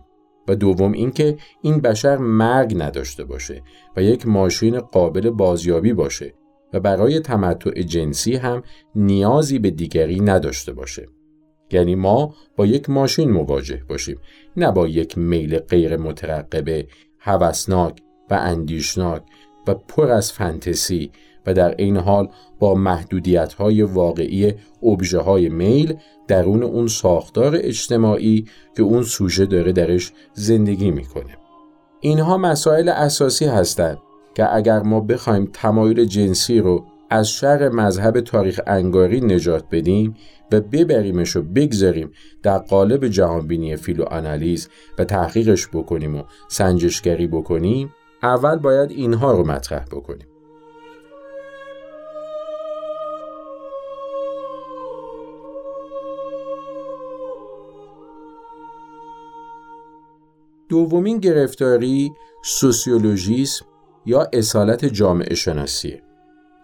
و 0.47 0.55
دوم 0.55 0.91
اینکه 0.91 1.37
این 1.61 1.79
بشر 1.79 2.17
مرگ 2.17 2.75
نداشته 2.77 3.23
باشه 3.23 3.61
و 3.95 4.03
یک 4.03 4.27
ماشین 4.27 4.79
قابل 4.79 5.29
بازیابی 5.29 5.93
باشه 5.93 6.33
و 6.73 6.79
برای 6.79 7.19
تمتع 7.19 7.81
جنسی 7.81 8.35
هم 8.35 8.63
نیازی 8.95 9.59
به 9.59 9.71
دیگری 9.71 10.19
نداشته 10.19 10.73
باشه. 10.73 11.07
یعنی 11.71 11.95
ما 11.95 12.35
با 12.55 12.65
یک 12.65 12.89
ماشین 12.89 13.31
مواجه 13.31 13.83
باشیم 13.89 14.17
نه 14.57 14.71
با 14.71 14.87
یک 14.87 15.17
میل 15.17 15.59
غیر 15.59 15.97
مترقبه 15.97 16.87
هوسناک 17.19 18.01
و 18.29 18.33
اندیشناک 18.33 19.21
و 19.67 19.73
پر 19.73 20.11
از 20.11 20.31
فنتسی 20.31 21.11
و 21.45 21.53
در 21.53 21.75
این 21.77 21.97
حال 21.97 22.29
با 22.59 22.75
محدودیت 22.75 23.53
های 23.53 23.81
واقعی 23.81 24.53
اوبژه 24.79 25.19
های 25.19 25.49
میل 25.49 25.97
درون 26.27 26.63
اون 26.63 26.87
ساختار 26.87 27.55
اجتماعی 27.55 28.45
که 28.75 28.83
اون 28.83 29.03
سوژه 29.03 29.45
داره 29.45 29.71
درش 29.71 30.11
زندگی 30.33 30.91
می‌کنه. 30.91 31.37
اینها 31.99 32.37
مسائل 32.37 32.89
اساسی 32.89 33.45
هستند 33.45 33.97
که 34.35 34.55
اگر 34.55 34.79
ما 34.79 34.99
بخوایم 34.99 35.49
تمایل 35.53 36.05
جنسی 36.05 36.59
رو 36.59 36.85
از 37.09 37.29
شر 37.29 37.69
مذهب 37.69 38.21
تاریخ 38.21 38.59
انگاری 38.67 39.21
نجات 39.21 39.63
بدیم 39.71 40.15
و 40.51 40.61
ببریمش 40.61 41.35
و 41.35 41.41
بگذاریم 41.41 42.11
در 42.43 42.57
قالب 42.57 43.07
جهانبینی 43.07 43.75
فیلو 43.75 44.03
آنالیز 44.03 44.69
و 44.99 45.03
تحقیقش 45.03 45.67
بکنیم 45.67 46.15
و 46.15 46.23
سنجشگری 46.49 47.27
بکنیم 47.27 47.93
اول 48.23 48.55
باید 48.55 48.91
اینها 48.91 49.31
رو 49.31 49.45
مطرح 49.45 49.85
بکنیم. 49.85 50.27
دومین 60.73 61.17
گرفتاری 61.17 62.11
سوسیولوژیسم 62.43 63.65
یا 64.05 64.29
اصالت 64.33 64.85
جامعه 64.85 65.35
شناسیه 65.35 66.01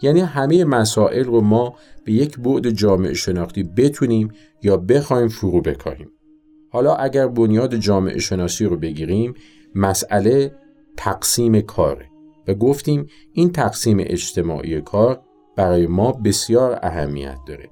یعنی 0.01 0.19
همه 0.19 0.65
مسائل 0.65 1.23
رو 1.23 1.41
ما 1.41 1.75
به 2.05 2.11
یک 2.11 2.39
بعد 2.39 2.69
جامعه 2.69 3.13
شناختی 3.13 3.63
بتونیم 3.63 4.31
یا 4.63 4.77
بخوایم 4.77 5.27
فرو 5.27 5.61
بکاریم 5.61 6.11
حالا 6.71 6.95
اگر 6.95 7.27
بنیاد 7.27 7.75
جامعه 7.75 8.19
شناسی 8.19 8.65
رو 8.65 8.77
بگیریم 8.77 9.33
مسئله 9.75 10.55
تقسیم 10.97 11.61
کاره 11.61 12.09
و 12.47 12.53
گفتیم 12.53 13.07
این 13.33 13.51
تقسیم 13.51 13.97
اجتماعی 13.99 14.81
کار 14.81 15.21
برای 15.55 15.87
ما 15.87 16.11
بسیار 16.11 16.79
اهمیت 16.83 17.37
داره. 17.47 17.69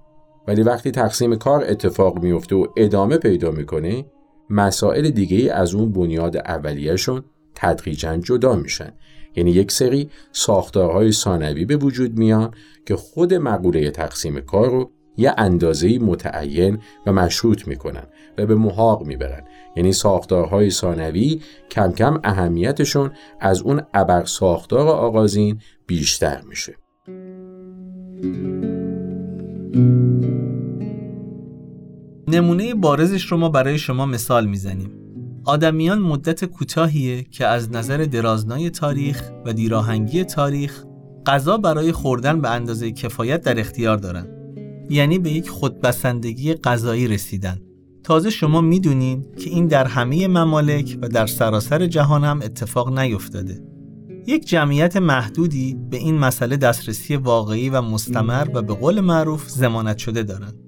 ولی 0.47 0.63
وقتی 0.63 0.91
تقسیم 0.91 1.35
کار 1.35 1.65
اتفاق 1.69 2.23
میفته 2.23 2.55
و 2.55 2.67
ادامه 2.77 3.17
پیدا 3.17 3.51
می‌کنه 3.51 4.05
مسائل 4.49 5.09
دیگه 5.09 5.53
از 5.53 5.75
اون 5.75 5.91
بنیاد 5.91 6.37
اولیهشون 6.37 7.23
تدریجا 7.55 8.17
جدا 8.17 8.55
میشن. 8.55 8.93
یعنی 9.35 9.51
یک 9.51 9.71
سری 9.71 10.09
ساختارهای 10.31 11.11
ثانوی 11.11 11.65
به 11.65 11.77
وجود 11.77 12.17
میان 12.17 12.51
که 12.85 12.95
خود 12.95 13.33
مقوله 13.33 13.91
تقسیم 13.91 14.39
کار 14.39 14.69
رو 14.69 14.91
یه 15.17 15.33
اندازه‌ای 15.37 15.97
متعین 15.97 16.79
و 17.05 17.13
مشروط 17.13 17.67
می‌کنن 17.67 18.03
و 18.37 18.45
به 18.45 18.55
محاق 18.55 19.05
می‌برن. 19.05 19.43
یعنی 19.75 19.93
ساختارهای 19.93 20.69
ثانوی 20.69 21.41
کم 21.71 21.91
کم 21.91 22.19
اهمیتشون 22.23 23.11
از 23.39 23.61
اون 23.61 23.81
ابر 23.93 24.25
ساختار 24.25 24.87
آغازین 24.87 25.59
بیشتر 25.87 26.41
میشه. 26.49 26.75
نمونه 32.29 32.73
بارزش 32.73 33.25
رو 33.25 33.37
ما 33.37 33.49
برای 33.49 33.77
شما 33.77 34.05
مثال 34.05 34.45
می‌زنیم. 34.45 34.91
آدمیان 35.45 35.99
مدت 35.99 36.45
کوتاهیه 36.45 37.23
که 37.23 37.45
از 37.45 37.71
نظر 37.71 37.97
درازنای 37.97 38.69
تاریخ 38.69 39.31
و 39.45 39.53
دیراهنگی 39.53 40.23
تاریخ 40.23 40.83
غذا 41.25 41.57
برای 41.57 41.91
خوردن 41.91 42.41
به 42.41 42.49
اندازه 42.49 42.91
کفایت 42.91 43.41
در 43.41 43.59
اختیار 43.59 43.97
دارن. 43.97 44.27
یعنی 44.89 45.19
به 45.19 45.31
یک 45.31 45.49
خودبسندگی 45.49 46.53
غذایی 46.53 47.07
رسیدن. 47.07 47.61
تازه 48.03 48.29
شما 48.29 48.61
می‌دونین 48.61 49.25
که 49.37 49.49
این 49.49 49.67
در 49.67 49.85
همه 49.85 50.27
ممالک 50.27 50.97
و 51.01 51.07
در 51.07 51.25
سراسر 51.25 51.85
جهان 51.85 52.23
هم 52.23 52.41
اتفاق 52.41 52.99
نیفتاده. 52.99 53.63
یک 54.27 54.47
جمعیت 54.47 54.97
محدودی 54.97 55.77
به 55.89 55.97
این 55.97 56.17
مسئله 56.17 56.57
دسترسی 56.57 57.15
واقعی 57.15 57.69
و 57.69 57.81
مستمر 57.81 58.47
و 58.53 58.61
به 58.61 58.73
قول 58.73 58.99
معروف 58.99 59.49
زمانت 59.49 59.97
شده 59.97 60.23
دارند. 60.23 60.66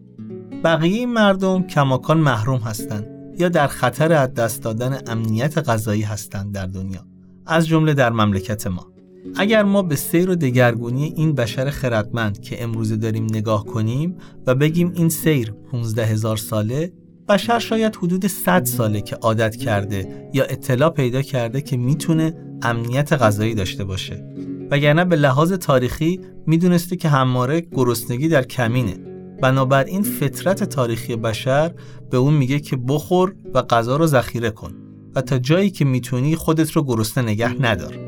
بقیه 0.64 1.05
مردم 1.05 1.64
کماکان 1.64 2.18
محروم 2.18 2.60
هستند 2.60 3.07
یا 3.39 3.49
در 3.49 3.68
خطر 3.68 4.14
از 4.14 4.34
دست 4.34 4.64
دادن 4.64 4.99
امنیت 5.07 5.57
غذایی 5.57 6.01
هستند 6.01 6.53
در 6.53 6.66
دنیا 6.66 7.05
از 7.45 7.68
جمله 7.68 7.93
در 7.93 8.10
مملکت 8.10 8.68
ما. 8.68 8.88
اگر 9.36 9.64
ما 9.64 9.82
به 9.82 9.95
سیر 9.95 10.30
و 10.30 10.36
دگرگونی 10.36 11.14
این 11.16 11.36
بشر 11.36 11.70
خردمند 11.70 12.41
که 12.41 12.64
امروزه 12.64 12.95
داریم 12.95 13.24
نگاه 13.24 13.66
کنیم 13.66 14.18
و 14.47 14.55
بگیم 14.55 14.91
این 14.95 15.10
سیر 15.10 15.53
15 15.72 16.05
هزار 16.05 16.38
ساله 16.38 16.93
بشر 17.30 17.60
شاید 17.60 17.95
حدود 17.95 18.28
100 18.28 18.66
ساله 18.66 19.01
که 19.01 19.16
عادت 19.16 19.55
کرده 19.55 20.30
یا 20.34 20.43
اطلاع 20.43 20.89
پیدا 20.89 21.22
کرده 21.22 21.62
که 21.62 21.78
می‌تونه 21.78 22.34
امنیت 22.62 23.14
غذایی 23.14 23.55
داشته 23.55 23.84
باشه. 23.84 24.26
وگرنه 24.72 25.05
به 25.05 25.16
لحاظ 25.16 25.53
تاریخی 25.53 26.20
می‌دونسته 26.47 26.95
که 26.95 27.10
هماره 27.10 27.62
گرسنگی 27.62 28.28
در 28.28 28.43
کمینه. 28.43 29.09
بنابراین 29.42 30.02
فطرت 30.02 30.64
تاریخی 30.64 31.16
بشر 31.16 31.72
به 32.10 32.18
اون 32.18 32.34
میگه 32.34 32.60
که 32.60 32.76
بخور 32.76 33.36
و 33.54 33.62
غذا 33.62 33.98
رو 33.98 34.08
ذخیره 34.08 34.50
کن 34.50 34.72
و 35.16 35.22
تا 35.22 35.38
جایی 35.38 35.70
که 35.70 35.86
می‌تونی 35.86 36.36
خودت 36.36 36.72
رو 36.72 36.84
گرسنه 36.84 37.24
نگه 37.24 37.62
ندار. 37.62 38.00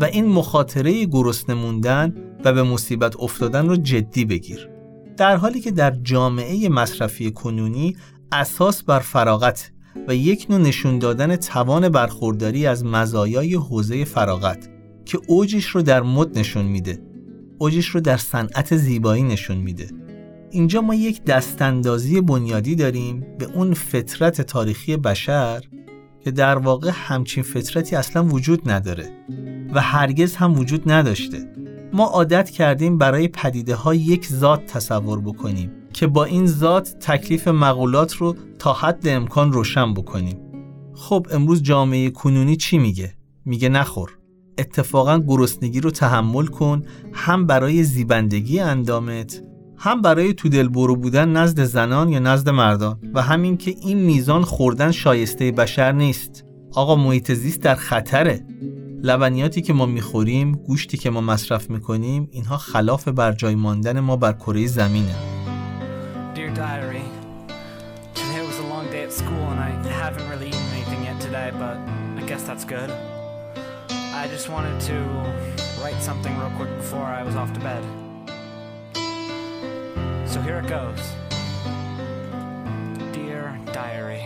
و 0.00 0.04
این 0.04 0.26
مخاطره 0.26 1.04
گرسنه 1.04 1.54
موندن 1.54 2.14
و 2.44 2.52
به 2.52 2.62
مصیبت 2.62 3.20
افتادن 3.20 3.68
رو 3.68 3.76
جدی 3.76 4.24
بگیر. 4.24 4.68
در 5.16 5.36
حالی 5.36 5.60
که 5.60 5.70
در 5.70 5.90
جامعه 5.90 6.68
مصرفی 6.68 7.30
کنونی 7.30 7.96
اساس 8.32 8.82
بر 8.82 8.98
فراغت 8.98 9.70
و 10.08 10.14
یک 10.14 10.46
نوع 10.50 10.58
نشون 10.58 10.98
دادن 10.98 11.36
توان 11.36 11.88
برخورداری 11.88 12.66
از 12.66 12.84
مزایای 12.84 13.54
حوزه 13.54 14.04
فراغت 14.04 14.68
که 15.04 15.18
اوجش 15.28 15.66
رو 15.66 15.82
در 15.82 16.02
مد 16.02 16.38
نشون 16.38 16.64
میده 16.64 17.02
اوجش 17.58 17.86
رو 17.86 18.00
در 18.00 18.16
صنعت 18.16 18.76
زیبایی 18.76 19.22
نشون 19.22 19.56
میده. 19.56 20.05
اینجا 20.56 20.80
ما 20.80 20.94
یک 20.94 21.24
دستاندازی 21.24 22.20
بنیادی 22.20 22.74
داریم 22.74 23.26
به 23.38 23.44
اون 23.54 23.74
فطرت 23.74 24.40
تاریخی 24.40 24.96
بشر 24.96 25.64
که 26.20 26.30
در 26.30 26.58
واقع 26.58 26.90
همچین 26.94 27.42
فطرتی 27.42 27.96
اصلا 27.96 28.24
وجود 28.24 28.70
نداره 28.70 29.10
و 29.74 29.80
هرگز 29.80 30.36
هم 30.36 30.58
وجود 30.58 30.90
نداشته. 30.90 31.38
ما 31.92 32.04
عادت 32.04 32.50
کردیم 32.50 32.98
برای 32.98 33.28
پدیده 33.28 33.74
ها 33.74 33.94
یک 33.94 34.26
ذات 34.26 34.66
تصور 34.66 35.20
بکنیم 35.20 35.70
که 35.92 36.06
با 36.06 36.24
این 36.24 36.46
ذات 36.46 36.96
تکلیف 37.00 37.48
مقولات 37.48 38.14
رو 38.14 38.36
تا 38.58 38.72
حد 38.72 39.08
امکان 39.08 39.52
روشن 39.52 39.94
بکنیم. 39.94 40.38
خب 40.94 41.26
امروز 41.30 41.62
جامعه 41.62 42.10
کنونی 42.10 42.56
چی 42.56 42.78
میگه؟ 42.78 43.14
میگه 43.44 43.68
نخور. 43.68 44.18
اتفاقا 44.58 45.18
گرسنگی 45.18 45.80
رو 45.80 45.90
تحمل 45.90 46.46
کن 46.46 46.82
هم 47.12 47.46
برای 47.46 47.82
زیبندگی 47.82 48.60
اندامت 48.60 49.42
هم 49.78 50.02
برای 50.02 50.34
تو 50.34 50.48
دل 50.48 50.68
برو 50.68 50.96
بودن 50.96 51.28
نزد 51.28 51.64
زنان 51.64 52.08
یا 52.08 52.18
نزد 52.18 52.48
مردان 52.48 52.98
و 53.14 53.22
همین 53.22 53.56
که 53.56 53.74
این 53.80 53.98
میزان 53.98 54.42
خوردن 54.42 54.90
شایسته 54.90 55.52
بشر 55.52 55.92
نیست 55.92 56.44
آقا 56.72 56.96
محیط 56.96 57.32
زیست 57.32 57.60
در 57.62 57.74
خطره 57.74 58.46
لبنیاتی 59.02 59.62
که 59.62 59.72
ما 59.72 59.86
می‌خوریم 59.86 60.52
گوشتی 60.52 60.96
که 60.96 61.10
ما 61.10 61.20
مصرف 61.20 61.70
می‌کنیم 61.70 62.28
اینها 62.30 62.56
خلاف 62.56 63.08
بر 63.08 63.32
جای 63.32 63.54
ماندن 63.54 64.00
ما 64.00 64.16
بر 64.16 64.32
کره 64.32 64.66
زمینه. 64.66 65.14
I 74.22 74.28
just 74.28 74.48
wanted 74.48 74.80
to 74.90 74.96
write 75.80 76.00
something 76.08 76.34
real 76.40 76.50
quick 76.58 76.72
before 76.82 77.06
I 77.18 77.22
was 77.22 77.36
off 77.36 77.52
to 77.52 77.60
bed. 77.60 78.05
So 80.32 80.40
here 80.46 80.58
it 80.62 80.68
goes. 80.68 81.02
Dear 83.16 83.42
Diary. 83.72 84.24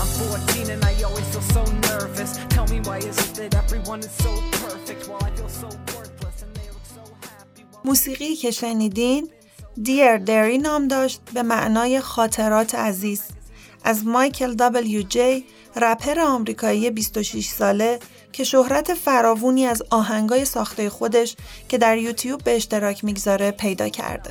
I'm 0.00 0.06
14 0.06 0.70
and 0.74 0.84
I 0.84 0.92
always 1.08 1.26
feel 1.32 1.46
so 1.56 1.64
nervous. 1.90 2.30
Tell 2.54 2.66
me 2.66 2.80
why 2.80 2.98
is 2.98 3.16
it 3.24 3.34
that 3.40 3.54
everyone 3.62 4.00
is 4.00 4.10
so 4.24 4.32
perfect 4.66 5.08
while 5.08 5.22
I 5.28 5.30
feel 5.38 5.48
so 5.48 5.68
worthless 5.94 6.36
and 6.44 6.50
they 6.56 6.68
look 6.74 6.86
so 6.98 7.02
happy. 7.28 7.64
موسیقی 7.84 8.36
که 8.36 8.50
شنیدین 8.50 9.28
Dear 9.80 10.18
Derry 10.26 10.58
نام 10.62 10.88
داشت 10.88 11.20
به 11.34 11.42
معنای 11.42 12.00
خاطرات 12.00 12.74
عزیز 12.74 13.22
از 13.84 14.06
مایکل 14.06 14.54
دبلیو 14.54 15.02
جی 15.02 15.44
رپر 15.76 16.20
آمریکایی 16.20 16.90
26 16.90 17.46
ساله 17.46 17.98
که 18.32 18.44
شهرت 18.44 18.94
فراوونی 18.94 19.66
از 19.66 19.82
آهنگای 19.90 20.44
ساخته 20.44 20.90
خودش 20.90 21.36
که 21.68 21.78
در 21.78 21.98
یوتیوب 21.98 22.44
به 22.44 22.56
اشتراک 22.56 23.04
می‌گذاره 23.04 23.50
پیدا 23.50 23.88
کرده. 23.88 24.30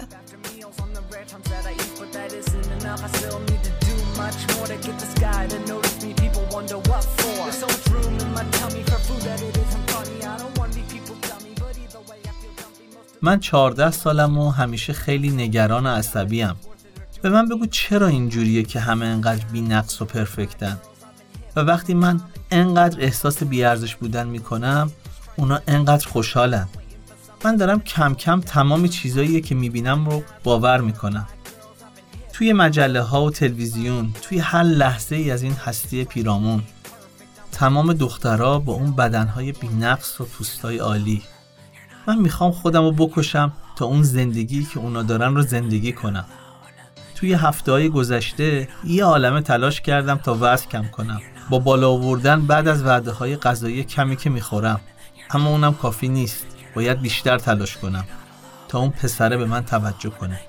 من 13.21 13.39
14 13.39 13.91
سالم 13.91 14.37
و 14.37 14.49
همیشه 14.49 14.93
خیلی 14.93 15.29
نگران 15.29 15.85
و 15.85 15.89
عصبیم 15.89 16.55
به 17.21 17.29
من 17.29 17.49
بگو 17.49 17.65
چرا 17.65 18.07
اینجوریه 18.07 18.63
که 18.63 18.79
همه 18.79 19.05
انقدر 19.05 19.45
بی 19.45 19.61
نقص 19.61 20.01
و 20.01 20.05
پرفکتن 20.05 20.77
و 21.55 21.59
وقتی 21.59 21.93
من 21.93 22.21
انقدر 22.51 23.01
احساس 23.01 23.43
بیارزش 23.43 23.95
بودن 23.95 24.27
می‌کنم 24.27 24.91
اونا 25.35 25.59
انقدر 25.67 26.07
خوشحالن. 26.07 26.67
من 27.45 27.55
دارم 27.55 27.79
کم 27.79 28.13
کم 28.13 28.41
تمام 28.41 28.87
چیزایی 28.87 29.41
که 29.41 29.55
می‌بینم 29.55 30.09
رو 30.09 30.23
باور 30.43 30.81
می‌کنم. 30.81 31.27
توی 32.33 32.53
مجله 32.53 33.01
ها 33.01 33.23
و 33.23 33.31
تلویزیون 33.31 34.13
توی 34.21 34.39
هر 34.39 34.63
لحظه 34.63 35.15
ای 35.15 35.31
از 35.31 35.43
این 35.43 35.53
هستی 35.53 36.03
پیرامون 36.03 36.63
تمام 37.51 37.93
دخترها 37.93 38.59
با 38.59 38.73
اون 38.73 38.91
بدنهای 38.91 39.51
بینقص 39.51 40.21
و 40.21 40.25
پوستای 40.25 40.77
عالی. 40.77 41.21
من 42.07 42.17
می‌خوام 42.17 42.51
خودم 42.51 42.81
رو 42.81 42.91
بکشم 42.91 43.53
تا 43.75 43.85
اون 43.85 44.03
زندگی 44.03 44.63
که 44.63 44.79
اونا 44.79 45.03
دارن 45.03 45.35
رو 45.35 45.41
زندگی 45.41 45.93
کنم. 45.93 46.25
توی 47.15 47.33
هفته 47.33 47.71
های 47.71 47.89
گذشته 47.89 48.67
یه 48.83 49.03
عالمه 49.03 49.41
تلاش 49.41 49.81
کردم 49.81 50.15
تا 50.15 50.37
وزن 50.41 50.65
کم 50.65 50.87
کنم. 50.87 51.21
با 51.51 51.59
بالا 51.59 51.89
آوردن 51.89 52.41
بعد 52.41 52.67
از 52.67 52.83
وعده 52.83 53.11
های 53.11 53.35
غذایی 53.35 53.83
کمی 53.83 54.15
که 54.15 54.29
می‌خورم. 54.29 54.81
اما 55.31 55.49
اونم 55.49 55.73
کافی 55.73 56.07
نیست. 56.07 56.45
باید 56.75 57.01
بیشتر 57.01 57.37
تلاش 57.37 57.77
کنم 57.77 58.05
تا 58.67 58.79
اون 58.79 58.89
پسره 58.89 59.37
به 59.37 59.45
من 59.45 59.65
توجه 59.65 60.09
کنه. 60.09 60.39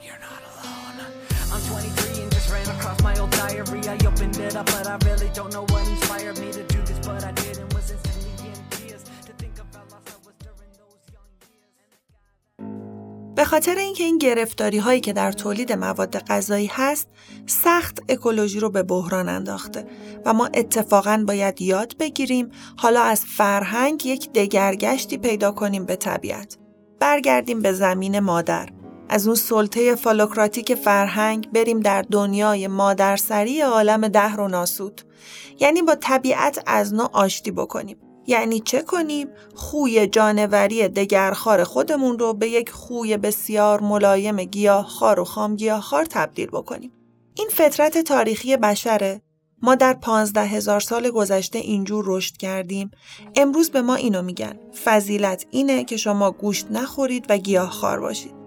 به 13.43 13.47
خاطر 13.47 13.78
اینکه 13.78 14.05
این 14.05 14.18
گرفتاری 14.18 14.78
هایی 14.78 15.01
که 15.01 15.12
در 15.12 15.32
تولید 15.32 15.72
مواد 15.72 16.18
غذایی 16.18 16.66
هست 16.66 17.09
سخت 17.47 17.99
اکولوژی 18.09 18.61
رو 18.61 18.70
به 18.70 18.82
بحران 18.82 19.28
انداخته 19.28 19.86
و 20.24 20.32
ما 20.32 20.47
اتفاقا 20.47 21.24
باید 21.26 21.62
یاد 21.62 21.97
بگیریم 21.99 22.51
حالا 22.76 23.03
از 23.03 23.24
فرهنگ 23.24 24.07
یک 24.07 24.32
دگرگشتی 24.32 25.18
پیدا 25.18 25.53
کنیم 25.53 25.84
به 25.84 25.97
طبیعت. 25.97 26.59
برگردیم 27.01 27.62
به 27.62 27.72
زمین 27.72 28.20
مادر. 28.20 28.68
از 29.09 29.26
اون 29.26 29.36
سلطه 29.36 29.95
فالوکراتیک 29.95 30.74
فرهنگ 30.74 31.53
بریم 31.53 31.80
در 31.80 32.03
دنیای 32.03 32.66
مادرسری 32.66 33.61
عالم 33.61 34.09
دهر 34.09 34.40
و 34.40 34.49
ناسود. 34.49 35.03
یعنی 35.61 35.82
با 35.82 35.95
طبیعت 35.95 36.62
از 36.66 36.95
نوع 36.95 37.11
آشتی 37.12 37.51
بکنیم. 37.51 37.97
یعنی 38.26 38.60
چه 38.60 38.82
کنیم؟ 38.82 39.28
خوی 39.54 40.06
جانوری 40.06 40.88
دگرخوار 40.88 41.64
خودمون 41.64 42.18
رو 42.18 42.32
به 42.32 42.48
یک 42.48 42.70
خوی 42.70 43.16
بسیار 43.16 43.80
ملایم 43.80 44.44
گیاهخوار 44.44 45.20
و 45.20 45.24
خامگیاهخوار 45.24 46.04
تبدیل 46.04 46.46
بکنیم. 46.46 46.92
این 47.34 47.48
فطرت 47.52 47.98
تاریخی 47.98 48.56
بشره. 48.56 49.22
ما 49.62 49.74
در 49.74 49.94
پانزده 49.94 50.44
هزار 50.44 50.80
سال 50.80 51.10
گذشته 51.10 51.58
اینجور 51.58 52.04
رشد 52.08 52.36
کردیم. 52.36 52.90
امروز 53.36 53.70
به 53.70 53.82
ما 53.82 53.94
اینو 53.94 54.22
میگن. 54.22 54.58
فضیلت 54.84 55.46
اینه 55.50 55.84
که 55.84 55.96
شما 55.96 56.30
گوشت 56.30 56.66
نخورید 56.70 57.26
و 57.28 57.38
گیاهخوار 57.38 58.00
باشید. 58.00 58.41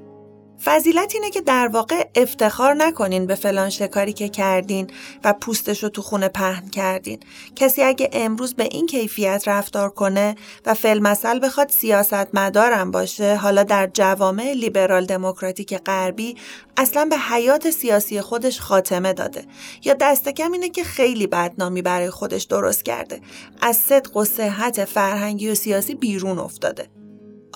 فضیلت 0.63 1.11
اینه 1.15 1.29
که 1.29 1.41
در 1.41 1.67
واقع 1.67 2.07
افتخار 2.15 2.73
نکنین 2.73 3.27
به 3.27 3.35
فلان 3.35 3.69
شکاری 3.69 4.13
که 4.13 4.29
کردین 4.29 4.87
و 5.23 5.33
پوستش 5.33 5.83
رو 5.83 5.89
تو 5.89 6.01
خونه 6.01 6.27
پهن 6.27 6.69
کردین. 6.69 7.19
کسی 7.55 7.81
اگه 7.83 8.09
امروز 8.13 8.53
به 8.53 8.63
این 8.63 8.85
کیفیت 8.85 9.43
رفتار 9.47 9.89
کنه 9.89 10.35
و 10.65 10.73
فلمسل 10.73 11.39
بخواد 11.45 11.69
سیاست 11.69 12.35
مدارم 12.35 12.91
باشه 12.91 13.35
حالا 13.35 13.63
در 13.63 13.89
جوامع 13.93 14.53
لیبرال 14.53 15.05
دموکراتیک 15.05 15.77
غربی 15.77 16.35
اصلا 16.77 17.05
به 17.05 17.17
حیات 17.17 17.69
سیاسی 17.69 18.21
خودش 18.21 18.59
خاتمه 18.61 19.13
داده. 19.13 19.45
یا 19.83 19.93
دست 19.93 20.29
کم 20.29 20.51
اینه 20.51 20.69
که 20.69 20.83
خیلی 20.83 21.27
بدنامی 21.27 21.81
برای 21.81 22.09
خودش 22.09 22.43
درست 22.43 22.85
کرده. 22.85 23.21
از 23.61 23.77
صدق 23.77 24.17
و 24.17 24.25
صحت 24.25 24.85
فرهنگی 24.85 25.49
و 25.49 25.55
سیاسی 25.55 25.95
بیرون 25.95 26.39
افتاده. 26.39 27.04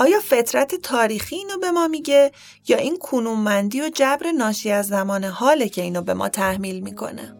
آیا 0.02 0.20
فطرت 0.20 0.76
تاریخی 0.76 1.36
اینو 1.36 1.58
به 1.58 1.72
ما 1.72 1.88
میگه 1.88 2.32
یا 2.68 2.78
این 2.78 2.98
کنونمندی 2.98 3.82
و 3.82 3.90
جبر 3.96 4.32
ناشی 4.32 4.72
از 4.72 4.88
زمان 4.88 5.24
حاله 5.24 5.70
که 5.70 5.82
اینو 5.82 6.02
به 6.02 6.14
ما 6.14 6.30
تحمیل 6.30 6.80
می‌کنه؟ 6.80 7.36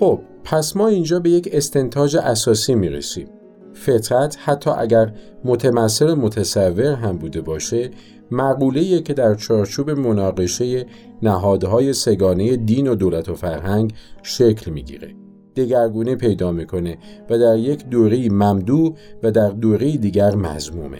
خب 0.00 0.20
پس 0.44 0.76
ما 0.76 0.88
اینجا 0.88 1.20
به 1.20 1.30
یک 1.30 1.48
استنتاج 1.52 2.16
اساسی 2.16 2.74
می‌رسیم 2.74 3.39
فطرت 3.80 4.36
حتی 4.40 4.70
اگر 4.70 5.12
متمثل 5.44 6.14
متصور 6.14 6.92
هم 6.92 7.18
بوده 7.18 7.40
باشه 7.40 7.90
مقوله 8.30 9.00
که 9.02 9.14
در 9.14 9.34
چارچوب 9.34 9.90
مناقشه 9.90 10.86
نهادهای 11.22 11.92
سگانه 11.92 12.56
دین 12.56 12.88
و 12.88 12.94
دولت 12.94 13.28
و 13.28 13.34
فرهنگ 13.34 13.92
شکل 14.22 14.70
می‌گیره. 14.70 15.14
دگرگونه 15.56 16.14
پیدا 16.14 16.52
می‌کنه 16.52 16.98
و 17.30 17.38
در 17.38 17.58
یک 17.58 17.88
دوره 17.88 18.28
ممدو 18.28 18.94
و 19.22 19.30
در 19.30 19.48
دوره 19.48 19.96
دیگر 19.96 20.34
مزمومه 20.34 20.98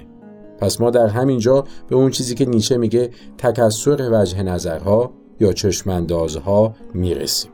پس 0.59 0.81
ما 0.81 0.91
در 0.91 1.07
همینجا 1.07 1.65
به 1.89 1.97
اون 1.97 2.11
چیزی 2.11 2.35
که 2.35 2.47
نیچه 2.47 2.77
میگه 2.77 3.11
تکسر 3.39 4.11
وجه 4.13 4.43
نظرها 4.43 5.11
یا 5.41 5.53
چشماندازها 5.53 6.75
می‌رسیم. 6.95 7.51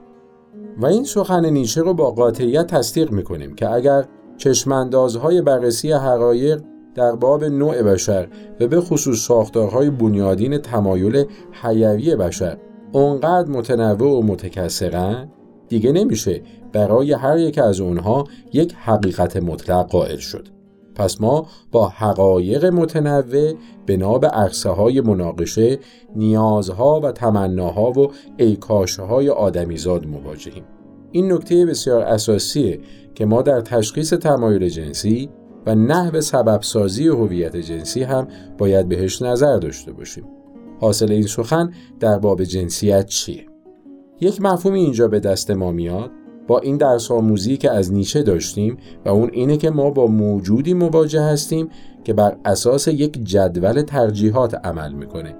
و 0.78 0.86
این 0.86 1.04
سخن 1.04 1.46
نیچه 1.46 1.82
رو 1.82 1.94
با 1.94 2.10
قاطعیت 2.10 2.66
تصدیق 2.66 3.10
می‌کنیم 3.10 3.54
که 3.54 3.70
اگر 3.70 4.04
چشماندازهای 4.36 5.42
بررسی 5.42 5.92
حقایق 5.92 6.62
در 6.94 7.12
باب 7.12 7.44
نوع 7.44 7.82
بشر 7.82 8.28
و 8.60 8.66
به 8.66 8.80
خصوص 8.80 9.18
ساختارهای 9.18 9.90
بنیادین 9.90 10.58
تمایل 10.58 11.24
حیوی 11.62 12.16
بشر 12.16 12.56
اونقدر 12.92 13.50
متنوع 13.50 14.18
و 14.18 14.22
متکسرن 14.22 15.28
دیگه 15.68 15.92
نمیشه. 15.92 16.42
برای 16.72 17.12
هر 17.12 17.38
یک 17.38 17.58
از 17.58 17.80
اونها 17.80 18.24
یک 18.52 18.74
حقیقت 18.74 19.36
مطلق 19.36 19.88
قائل 19.88 20.16
شد. 20.16 20.48
پس 20.94 21.20
ما 21.20 21.46
با 21.72 21.88
حقایق 21.88 22.64
متنوع 22.64 23.52
بنا 23.86 24.18
به 24.18 24.28
عرصه 24.28 24.70
های 24.70 25.00
مناقشه 25.00 25.78
نیازها 26.16 27.00
و 27.00 27.12
تمناها 27.12 27.90
و 27.90 28.12
ایکاشه 28.36 29.02
های 29.02 29.28
آدمیزاد 29.28 30.06
مواجهیم. 30.06 30.64
این 31.16 31.32
نکته 31.32 31.66
بسیار 31.66 32.02
اساسیه 32.02 32.80
که 33.14 33.26
ما 33.26 33.42
در 33.42 33.60
تشخیص 33.60 34.12
تمایل 34.12 34.68
جنسی 34.68 35.30
و 35.66 35.74
نحو 35.74 36.20
سبب 36.20 36.62
سازی 36.62 37.08
هویت 37.08 37.56
جنسی 37.56 38.02
هم 38.02 38.28
باید 38.58 38.88
بهش 38.88 39.22
نظر 39.22 39.58
داشته 39.58 39.92
باشیم. 39.92 40.24
حاصل 40.80 41.12
این 41.12 41.26
سخن 41.26 41.72
در 42.00 42.18
باب 42.18 42.44
جنسیت 42.44 43.06
چیه؟ 43.06 43.46
یک 44.20 44.42
مفهومی 44.42 44.80
اینجا 44.80 45.08
به 45.08 45.20
دست 45.20 45.50
ما 45.50 45.72
میاد 45.72 46.10
با 46.46 46.58
این 46.58 46.76
درس 46.76 47.10
آموزی 47.10 47.56
که 47.56 47.70
از 47.70 47.92
نیچه 47.92 48.22
داشتیم 48.22 48.76
و 49.04 49.08
اون 49.08 49.30
اینه 49.32 49.56
که 49.56 49.70
ما 49.70 49.90
با 49.90 50.06
موجودی 50.06 50.74
مواجه 50.74 51.22
هستیم 51.22 51.68
که 52.04 52.12
بر 52.12 52.36
اساس 52.44 52.88
یک 52.88 53.24
جدول 53.24 53.82
ترجیحات 53.82 54.54
عمل 54.54 54.92
می‌کنه 54.92 55.34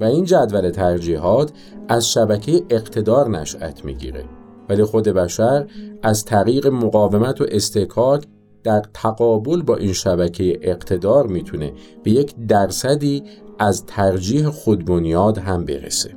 و 0.00 0.04
این 0.04 0.24
جدول 0.24 0.70
ترجیحات 0.70 1.52
از 1.88 2.12
شبکه 2.12 2.62
اقتدار 2.70 3.30
نشأت 3.30 3.84
می‌گیره 3.84 4.24
ولی 4.68 4.84
خود 4.84 5.04
بشر 5.04 5.66
از 6.02 6.24
طریق 6.24 6.66
مقاومت 6.66 7.40
و 7.40 7.46
استکاک 7.48 8.24
در 8.64 8.82
تقابل 8.94 9.62
با 9.62 9.76
این 9.76 9.92
شبکه 9.92 10.58
اقتدار 10.62 11.26
می‌تونه 11.26 11.72
به 12.02 12.10
یک 12.10 12.34
درصدی 12.48 13.22
از 13.58 13.86
ترجیح 13.86 14.48
خودبنیاد 14.48 15.38
هم 15.38 15.64
برسه. 15.64 16.16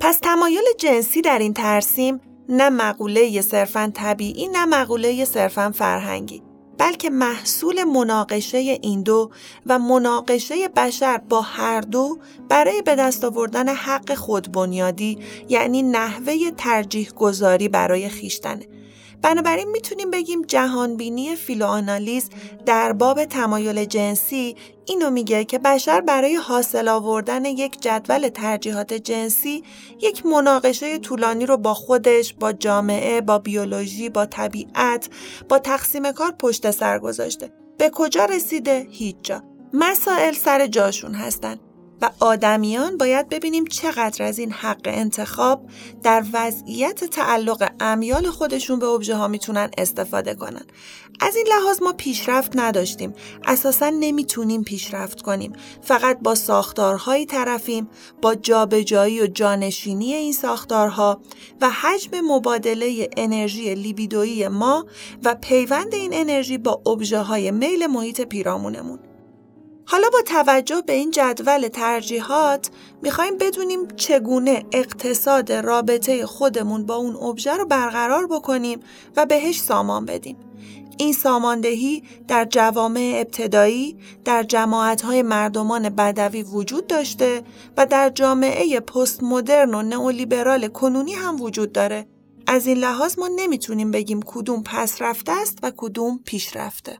پس 0.00 0.18
تمایل 0.18 0.64
جنسی 0.78 1.22
در 1.22 1.38
این 1.38 1.54
ترسیم 1.54 2.20
نه 2.52 2.70
مقوله 2.70 3.40
صرفا 3.40 3.92
طبیعی 3.94 4.48
نه 4.48 4.66
مقوله 4.66 5.24
صرفا 5.24 5.70
فرهنگی 5.74 6.42
بلکه 6.78 7.10
محصول 7.10 7.84
مناقشه 7.84 8.58
این 8.58 9.02
دو 9.02 9.30
و 9.66 9.78
مناقشه 9.78 10.68
بشر 10.68 11.18
با 11.18 11.40
هر 11.40 11.80
دو 11.80 12.18
برای 12.48 12.82
به 12.82 12.94
دست 12.94 13.24
آوردن 13.24 13.68
حق 13.68 14.14
خودبنیادی 14.14 15.18
یعنی 15.48 15.82
نحوه 15.82 16.50
ترجیح 16.50 17.10
گذاری 17.10 17.68
برای 17.68 18.08
خیشتنه. 18.08 18.66
بنابراین 19.22 19.70
می‌تونیم 19.70 20.10
بگیم 20.10 20.42
جهانبینی 20.42 21.36
فیلوآنالیز 21.36 22.30
در 22.66 22.92
باب 22.92 23.24
تمایل 23.24 23.84
جنسی 23.84 24.56
اینو 24.86 25.10
میگه 25.10 25.44
که 25.44 25.58
بشر 25.58 26.00
برای 26.00 26.34
حاصل 26.34 26.88
آوردن 26.88 27.44
یک 27.44 27.80
جدول 27.80 28.28
ترجیحات 28.28 28.94
جنسی 28.94 29.64
یک 30.00 30.26
مناقشه 30.26 30.98
طولانی 30.98 31.46
رو 31.46 31.56
با 31.56 31.74
خودش، 31.74 32.34
با 32.34 32.52
جامعه، 32.52 33.20
با 33.20 33.38
بیولوژی، 33.38 34.08
با 34.08 34.26
طبیعت، 34.26 35.08
با 35.48 35.58
تقسیم 35.58 36.12
کار 36.12 36.32
پشت 36.38 36.70
سر 36.70 36.98
گذاشته. 36.98 37.52
به 37.78 37.90
کجا 37.90 38.24
رسیده؟ 38.24 38.86
هیچ 38.90 39.16
جا. 39.22 39.42
مسائل 39.72 40.32
سر 40.32 40.66
جاشون 40.66 41.14
هستن. 41.14 41.56
و 42.02 42.10
آدمیان 42.20 42.96
باید 42.96 43.28
ببینیم 43.28 43.64
چقدر 43.64 44.24
از 44.24 44.38
این 44.38 44.52
حق 44.52 44.80
انتخاب 44.84 45.66
در 46.02 46.24
وضعیت 46.32 47.04
تعلق 47.04 47.72
امیال 47.80 48.30
خودشون 48.30 48.78
به 48.78 48.86
ابژه 48.86 49.16
ها 49.16 49.28
می‌تونن 49.28 49.70
استفاده 49.78 50.34
کنن. 50.34 50.64
از 51.20 51.36
این 51.36 51.46
لحاظ 51.48 51.82
ما 51.82 51.92
پیشرفت 51.92 52.52
نداشتیم. 52.54 53.14
اساسا 53.44 53.90
نمی‌تونیم 53.90 54.64
پیشرفت 54.64 55.22
کنیم. 55.22 55.52
فقط 55.82 56.18
با 56.20 56.34
ساختارهایی 56.34 57.26
طرفیم 57.26 57.88
با 58.22 58.34
جابجایی 58.34 59.20
و 59.20 59.26
جانشینی 59.26 60.14
این 60.14 60.32
ساختارها 60.32 61.20
و 61.60 61.70
حجم 61.70 62.20
مبادله 62.20 63.10
انرژی 63.16 63.74
لیبیدویی 63.74 64.48
ما 64.48 64.86
و 65.24 65.34
پیوند 65.34 65.94
این 65.94 66.10
انرژی 66.14 66.58
با 66.58 66.82
ابژه 66.86 67.18
های 67.18 67.50
میل 67.50 67.86
محیط 67.86 68.20
پیرامونمون. 68.20 68.98
حالا 69.84 70.10
با 70.12 70.22
توجه 70.26 70.82
به 70.86 70.92
این 70.92 71.10
جدول 71.10 71.68
ترجیحات 71.68 72.70
می‌خوایم 73.02 73.38
بدونیم 73.38 73.88
چگونه 73.96 74.64
اقتصاد 74.72 75.52
رابطه 75.52 76.26
خودمون 76.26 76.86
با 76.86 76.94
اون 76.94 77.16
ابژه 77.16 77.52
رو 77.52 77.66
برقرار 77.66 78.26
بکنیم 78.26 78.80
و 79.16 79.26
بهش 79.26 79.60
سامان 79.60 80.04
بدیم. 80.04 80.36
این 80.98 81.12
ساماندهی 81.12 82.02
در 82.28 82.44
جوامع 82.44 83.12
ابتدایی 83.16 83.96
در 84.24 84.42
جماعتهای 84.42 85.22
مردمان 85.22 85.88
بدوی 85.88 86.42
وجود 86.42 86.86
داشته 86.86 87.42
و 87.76 87.86
در 87.86 88.10
جامعه 88.10 88.80
پست 88.80 89.22
مدرن 89.22 89.74
و 89.74 89.82
نئولیبرال 89.82 90.68
کنونی 90.68 91.12
هم 91.12 91.40
وجود 91.40 91.72
داره. 91.72 92.06
از 92.46 92.66
این 92.66 92.78
لحاظ 92.78 93.18
ما 93.18 93.30
نمی‌تونیم 93.36 93.90
بگیم 93.90 94.20
کدوم 94.26 94.62
پس 94.62 95.02
رفته 95.02 95.32
است 95.32 95.58
و 95.62 95.72
کدوم 95.76 96.20
پیش 96.24 96.56
رفته. 96.56 96.98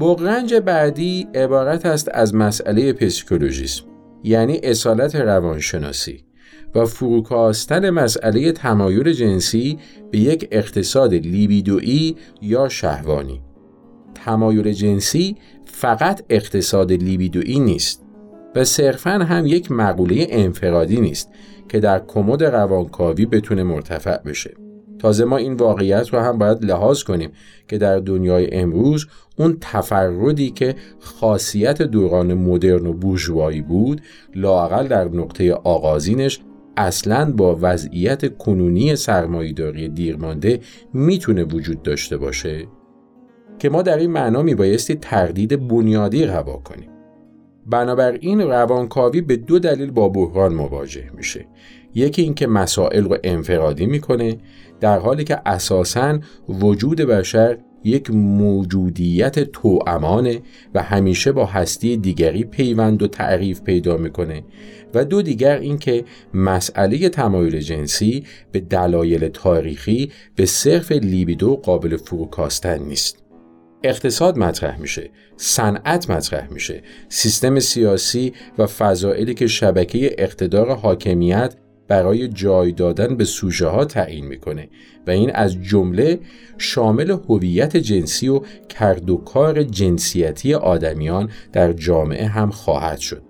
بغرنج 0.00 0.54
بعدی 0.54 1.28
عبارت 1.34 1.86
است 1.86 2.10
از 2.14 2.34
مسئله 2.34 2.92
پسیکولوژیسم 2.92 3.84
یعنی 4.24 4.60
اصالت 4.62 5.16
روانشناسی 5.16 6.24
و 6.74 6.86
فروکاستن 6.86 7.90
مسئله 7.90 8.52
تمایل 8.52 9.12
جنسی 9.12 9.78
به 10.10 10.18
یک 10.18 10.48
اقتصاد 10.50 11.14
لیبیدویی 11.14 12.16
یا 12.42 12.68
شهوانی. 12.68 13.42
تمایل 14.24 14.72
جنسی 14.72 15.36
فقط 15.64 16.22
اقتصاد 16.30 16.92
لیبیدویی 16.92 17.60
نیست 17.60 18.02
و 18.54 18.64
صرفا 18.64 19.10
هم 19.10 19.46
یک 19.46 19.72
مقوله 19.72 20.26
انفرادی 20.30 21.00
نیست 21.00 21.28
که 21.68 21.80
در 21.80 22.02
کمد 22.06 22.44
روانکاوی 22.44 23.26
بتونه 23.26 23.62
مرتفع 23.62 24.16
بشه. 24.16 24.63
تازه 25.04 25.24
ما 25.24 25.36
این 25.36 25.54
واقعیت 25.54 26.08
رو 26.08 26.18
هم 26.18 26.38
باید 26.38 26.64
لحاظ 26.64 27.02
کنیم 27.02 27.30
که 27.68 27.78
در 27.78 27.98
دنیای 27.98 28.54
امروز 28.54 29.06
اون 29.38 29.56
تفردی 29.60 30.50
که 30.50 30.74
خاصیت 31.00 31.82
دوران 31.82 32.34
مدرن 32.34 32.86
و 32.86 32.92
بورژوایی 32.92 33.62
بود 33.62 34.00
لاقل 34.34 34.88
در 34.88 35.08
نقطه 35.08 35.52
آغازینش 35.52 36.40
اصلا 36.76 37.32
با 37.32 37.58
وضعیت 37.60 38.38
کنونی 38.38 38.96
سرمایهداری 38.96 39.88
دیرمانده 39.88 40.60
می‌تونه 40.92 41.44
وجود 41.44 41.82
داشته 41.82 42.16
باشه؟ 42.16 42.66
که 43.58 43.68
ما 43.68 43.82
در 43.82 43.98
این 43.98 44.10
معنا 44.10 44.42
میبایستی 44.42 44.94
تردید 44.94 45.68
بنیادی 45.68 46.26
روا 46.26 46.56
کنیم. 46.56 46.90
بنابراین 47.66 48.40
روانکاوی 48.40 49.20
به 49.20 49.36
دو 49.36 49.58
دلیل 49.58 49.90
با 49.90 50.08
بحران 50.08 50.54
مواجه 50.54 51.10
میشه. 51.16 51.46
یکی 51.94 52.22
اینکه 52.22 52.46
مسائل 52.46 53.04
رو 53.04 53.18
انفرادی 53.24 53.86
می‌کنه 53.86 54.36
در 54.80 54.98
حالی 54.98 55.24
که 55.24 55.38
اساساً 55.46 56.18
وجود 56.48 57.00
بشر 57.00 57.58
یک 57.84 58.10
موجودیت 58.10 59.38
توامانه 59.38 60.40
و 60.74 60.82
همیشه 60.82 61.32
با 61.32 61.46
هستی 61.46 61.96
دیگری 61.96 62.44
پیوند 62.44 63.02
و 63.02 63.06
تعریف 63.06 63.62
پیدا 63.62 63.96
می‌کنه. 63.96 64.44
و 64.94 65.04
دو 65.04 65.22
دیگر 65.22 65.58
اینکه 65.58 66.04
مسئله 66.34 67.08
تمایل 67.08 67.60
جنسی 67.60 68.24
به 68.52 68.60
دلایل 68.60 69.28
تاریخی 69.28 70.12
به 70.36 70.46
صرف 70.46 70.92
لیبیدو 70.92 71.56
قابل 71.56 71.96
فروکاستن 71.96 72.78
نیست. 72.82 73.24
اقتصاد 73.84 74.38
مطرح 74.38 74.80
میشه 74.80 75.10
صنعت 75.36 76.10
مطرح 76.10 76.52
میشه 76.52 76.82
سیستم 77.08 77.60
سیاسی 77.60 78.32
و 78.58 78.66
فضائلی 78.66 79.34
که 79.34 79.46
شبکه 79.46 80.14
اقتدار 80.18 80.74
حاکمیت 80.74 81.54
برای 81.88 82.28
جای 82.28 82.72
دادن 82.72 83.16
به 83.16 83.24
سوژه 83.24 83.66
ها 83.66 83.84
تعیین 83.84 84.26
می‌کنه 84.26 84.68
و 85.06 85.10
این 85.10 85.30
از 85.34 85.62
جمله 85.62 86.18
شامل 86.58 87.10
هویت 87.28 87.76
جنسی 87.76 88.28
و 88.28 88.40
کردوکار 88.68 89.62
جنسیتی 89.62 90.54
آدمیان 90.54 91.30
در 91.52 91.72
جامعه 91.72 92.26
هم 92.26 92.50
خواهد 92.50 92.98
شد. 92.98 93.22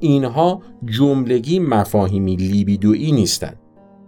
اینها 0.00 0.62
جملگی 0.84 1.58
مفاهیمی 1.58 2.36
لیبیدویی 2.36 3.12
نیستند 3.12 3.58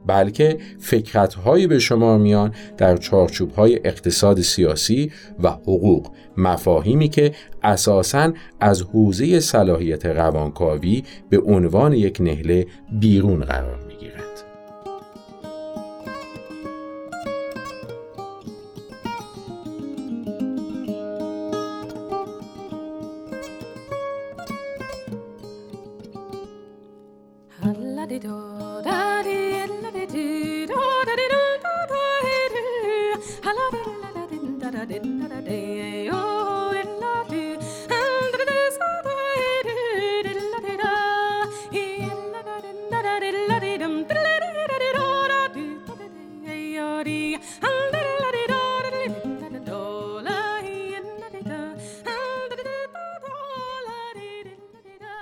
بلکه 0.06 0.58
فکرتهایی 0.78 1.66
به 1.66 1.78
شما 1.78 2.18
میان 2.18 2.54
در 2.76 2.96
چارچوبهای 2.96 3.80
اقتصاد 3.84 4.40
سیاسی 4.40 5.12
و 5.42 5.48
حقوق 5.50 6.10
مفاهیمی 6.36 7.08
که 7.08 7.32
اساساً 7.62 8.32
از 8.60 8.82
حوزه 8.82 9.40
صلاحیت 9.40 10.06
روانکاوی 10.06 11.02
به 11.30 11.40
عنوان 11.40 11.92
یک 11.92 12.20
نهله 12.20 12.66
بیرون 13.00 13.40
قرار 13.40 13.87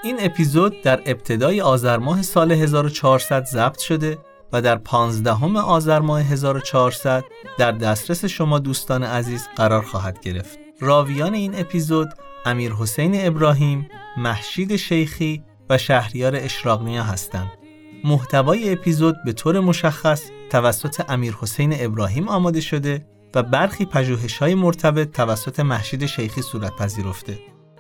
این 0.07 0.17
اپیزود 0.21 0.83
در 0.83 1.03
ابتدای 1.07 1.61
آذر 1.61 1.97
ماه 1.99 2.23
سال 2.23 2.53
1400 2.53 3.45
ضبط 3.45 3.79
شده 3.79 4.19
و 4.53 4.63
در 4.63 4.77
15 4.77 5.61
آذر 5.61 5.99
ماه 5.99 6.23
1400 6.23 7.25
در 7.59 7.73
دسترس 7.73 8.25
شما 8.25 8.59
دوستان 8.59 9.03
عزیز 9.03 9.49
قرار 9.57 9.83
خواهد 9.83 10.21
گرفت. 10.21 10.59
راویان 10.81 11.35
این 11.35 11.61
اپیزود 11.61 12.09
امیر 12.45 12.73
حسین 12.73 13.27
ابراهیم، 13.27 13.89
محشید 14.17 14.77
شیخی 14.77 15.45
و 15.71 15.79
شهریار 15.79 16.37
اشراقنیا 16.37 17.03
هستند. 17.03 17.56
محتوای 18.07 18.73
اپیزود 18.73 19.17
به 19.25 19.33
طور 19.33 19.61
مشخص 19.61 20.23
توسط 20.51 21.11
امیر 21.11 21.37
حسین 21.41 21.75
ابراهیم 21.79 22.29
آماده 22.29 22.61
شده 22.61 23.07
و 23.35 23.43
برخی 23.43 23.85
پژوهش 23.85 24.39
های 24.39 24.55
مرتبط 24.55 25.13
توسط 25.13 25.61
محشید 25.61 26.07
شیخی 26.07 26.43
صورت 26.43 26.77
پذیرفته. 26.77 27.39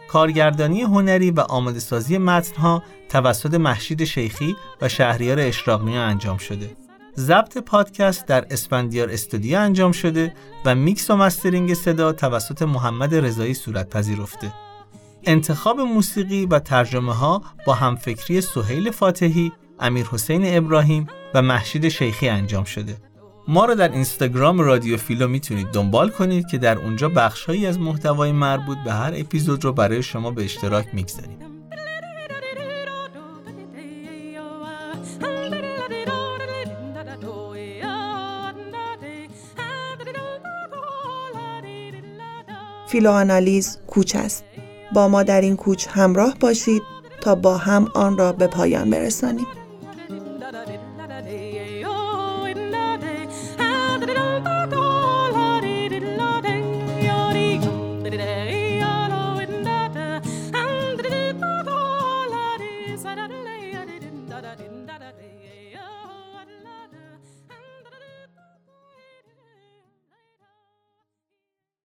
کارگردانی 0.08 0.82
هنری 0.82 1.30
و 1.30 1.40
آماده 1.40 1.80
سازی 1.80 2.18
متنها 2.18 2.82
توسط 3.08 3.54
محشید 3.54 4.04
شیخی 4.04 4.56
و 4.82 4.88
شهریار 4.88 5.40
اشراقنیا 5.40 6.02
انجام 6.02 6.36
شده. 6.36 6.76
ضبط 7.16 7.58
پادکست 7.58 8.26
در 8.26 8.46
اسفندیار 8.50 9.10
استودیو 9.10 9.58
انجام 9.58 9.92
شده 9.92 10.34
و 10.64 10.74
میکس 10.74 11.10
و 11.10 11.16
mastering 11.16 11.74
صدا 11.74 12.12
توسط 12.12 12.62
محمد 12.62 13.14
رضایی 13.14 13.54
صورت 13.54 13.90
پذیرفته. 13.90 14.52
انتخاب 15.24 15.80
موسیقی 15.80 16.46
و 16.46 16.58
ترجمه 16.58 17.14
ها 17.14 17.42
با 17.66 17.74
همفکری 17.74 18.40
سهیل 18.40 18.90
فاتحی، 18.90 19.52
امیر 19.80 20.06
حسین 20.06 20.56
ابراهیم 20.56 21.06
و 21.34 21.42
محشید 21.42 21.88
شیخی 21.88 22.28
انجام 22.28 22.64
شده. 22.64 22.96
ما 23.48 23.64
رو 23.64 23.74
در 23.74 23.92
اینستاگرام 23.92 24.60
رادیو 24.60 24.96
فیلو 24.96 25.28
می‌تونید 25.28 25.66
دنبال 25.66 26.10
کنید 26.10 26.46
که 26.46 26.58
در 26.58 26.78
اونجا 26.78 27.08
بخشهایی 27.08 27.66
از 27.66 27.78
محتوای 27.78 28.32
مربوط 28.32 28.78
به 28.84 28.92
هر 28.92 29.12
اپیزود 29.16 29.64
رو 29.64 29.72
برای 29.72 30.02
شما 30.02 30.30
به 30.30 30.44
اشتراک 30.44 30.86
می‌گذاریم 30.92 31.38
فیلوآنالیز 42.86 43.78
کوچ 43.86 44.16
است. 44.16 44.44
با 44.94 45.08
ما 45.08 45.22
در 45.22 45.40
این 45.40 45.56
کوچ 45.56 45.86
همراه 45.90 46.34
باشید 46.40 46.82
تا 47.20 47.34
با 47.34 47.56
هم 47.56 47.88
آن 47.94 48.18
را 48.18 48.32
به 48.32 48.46
پایان 48.46 48.90
برسانیم. 48.90 49.46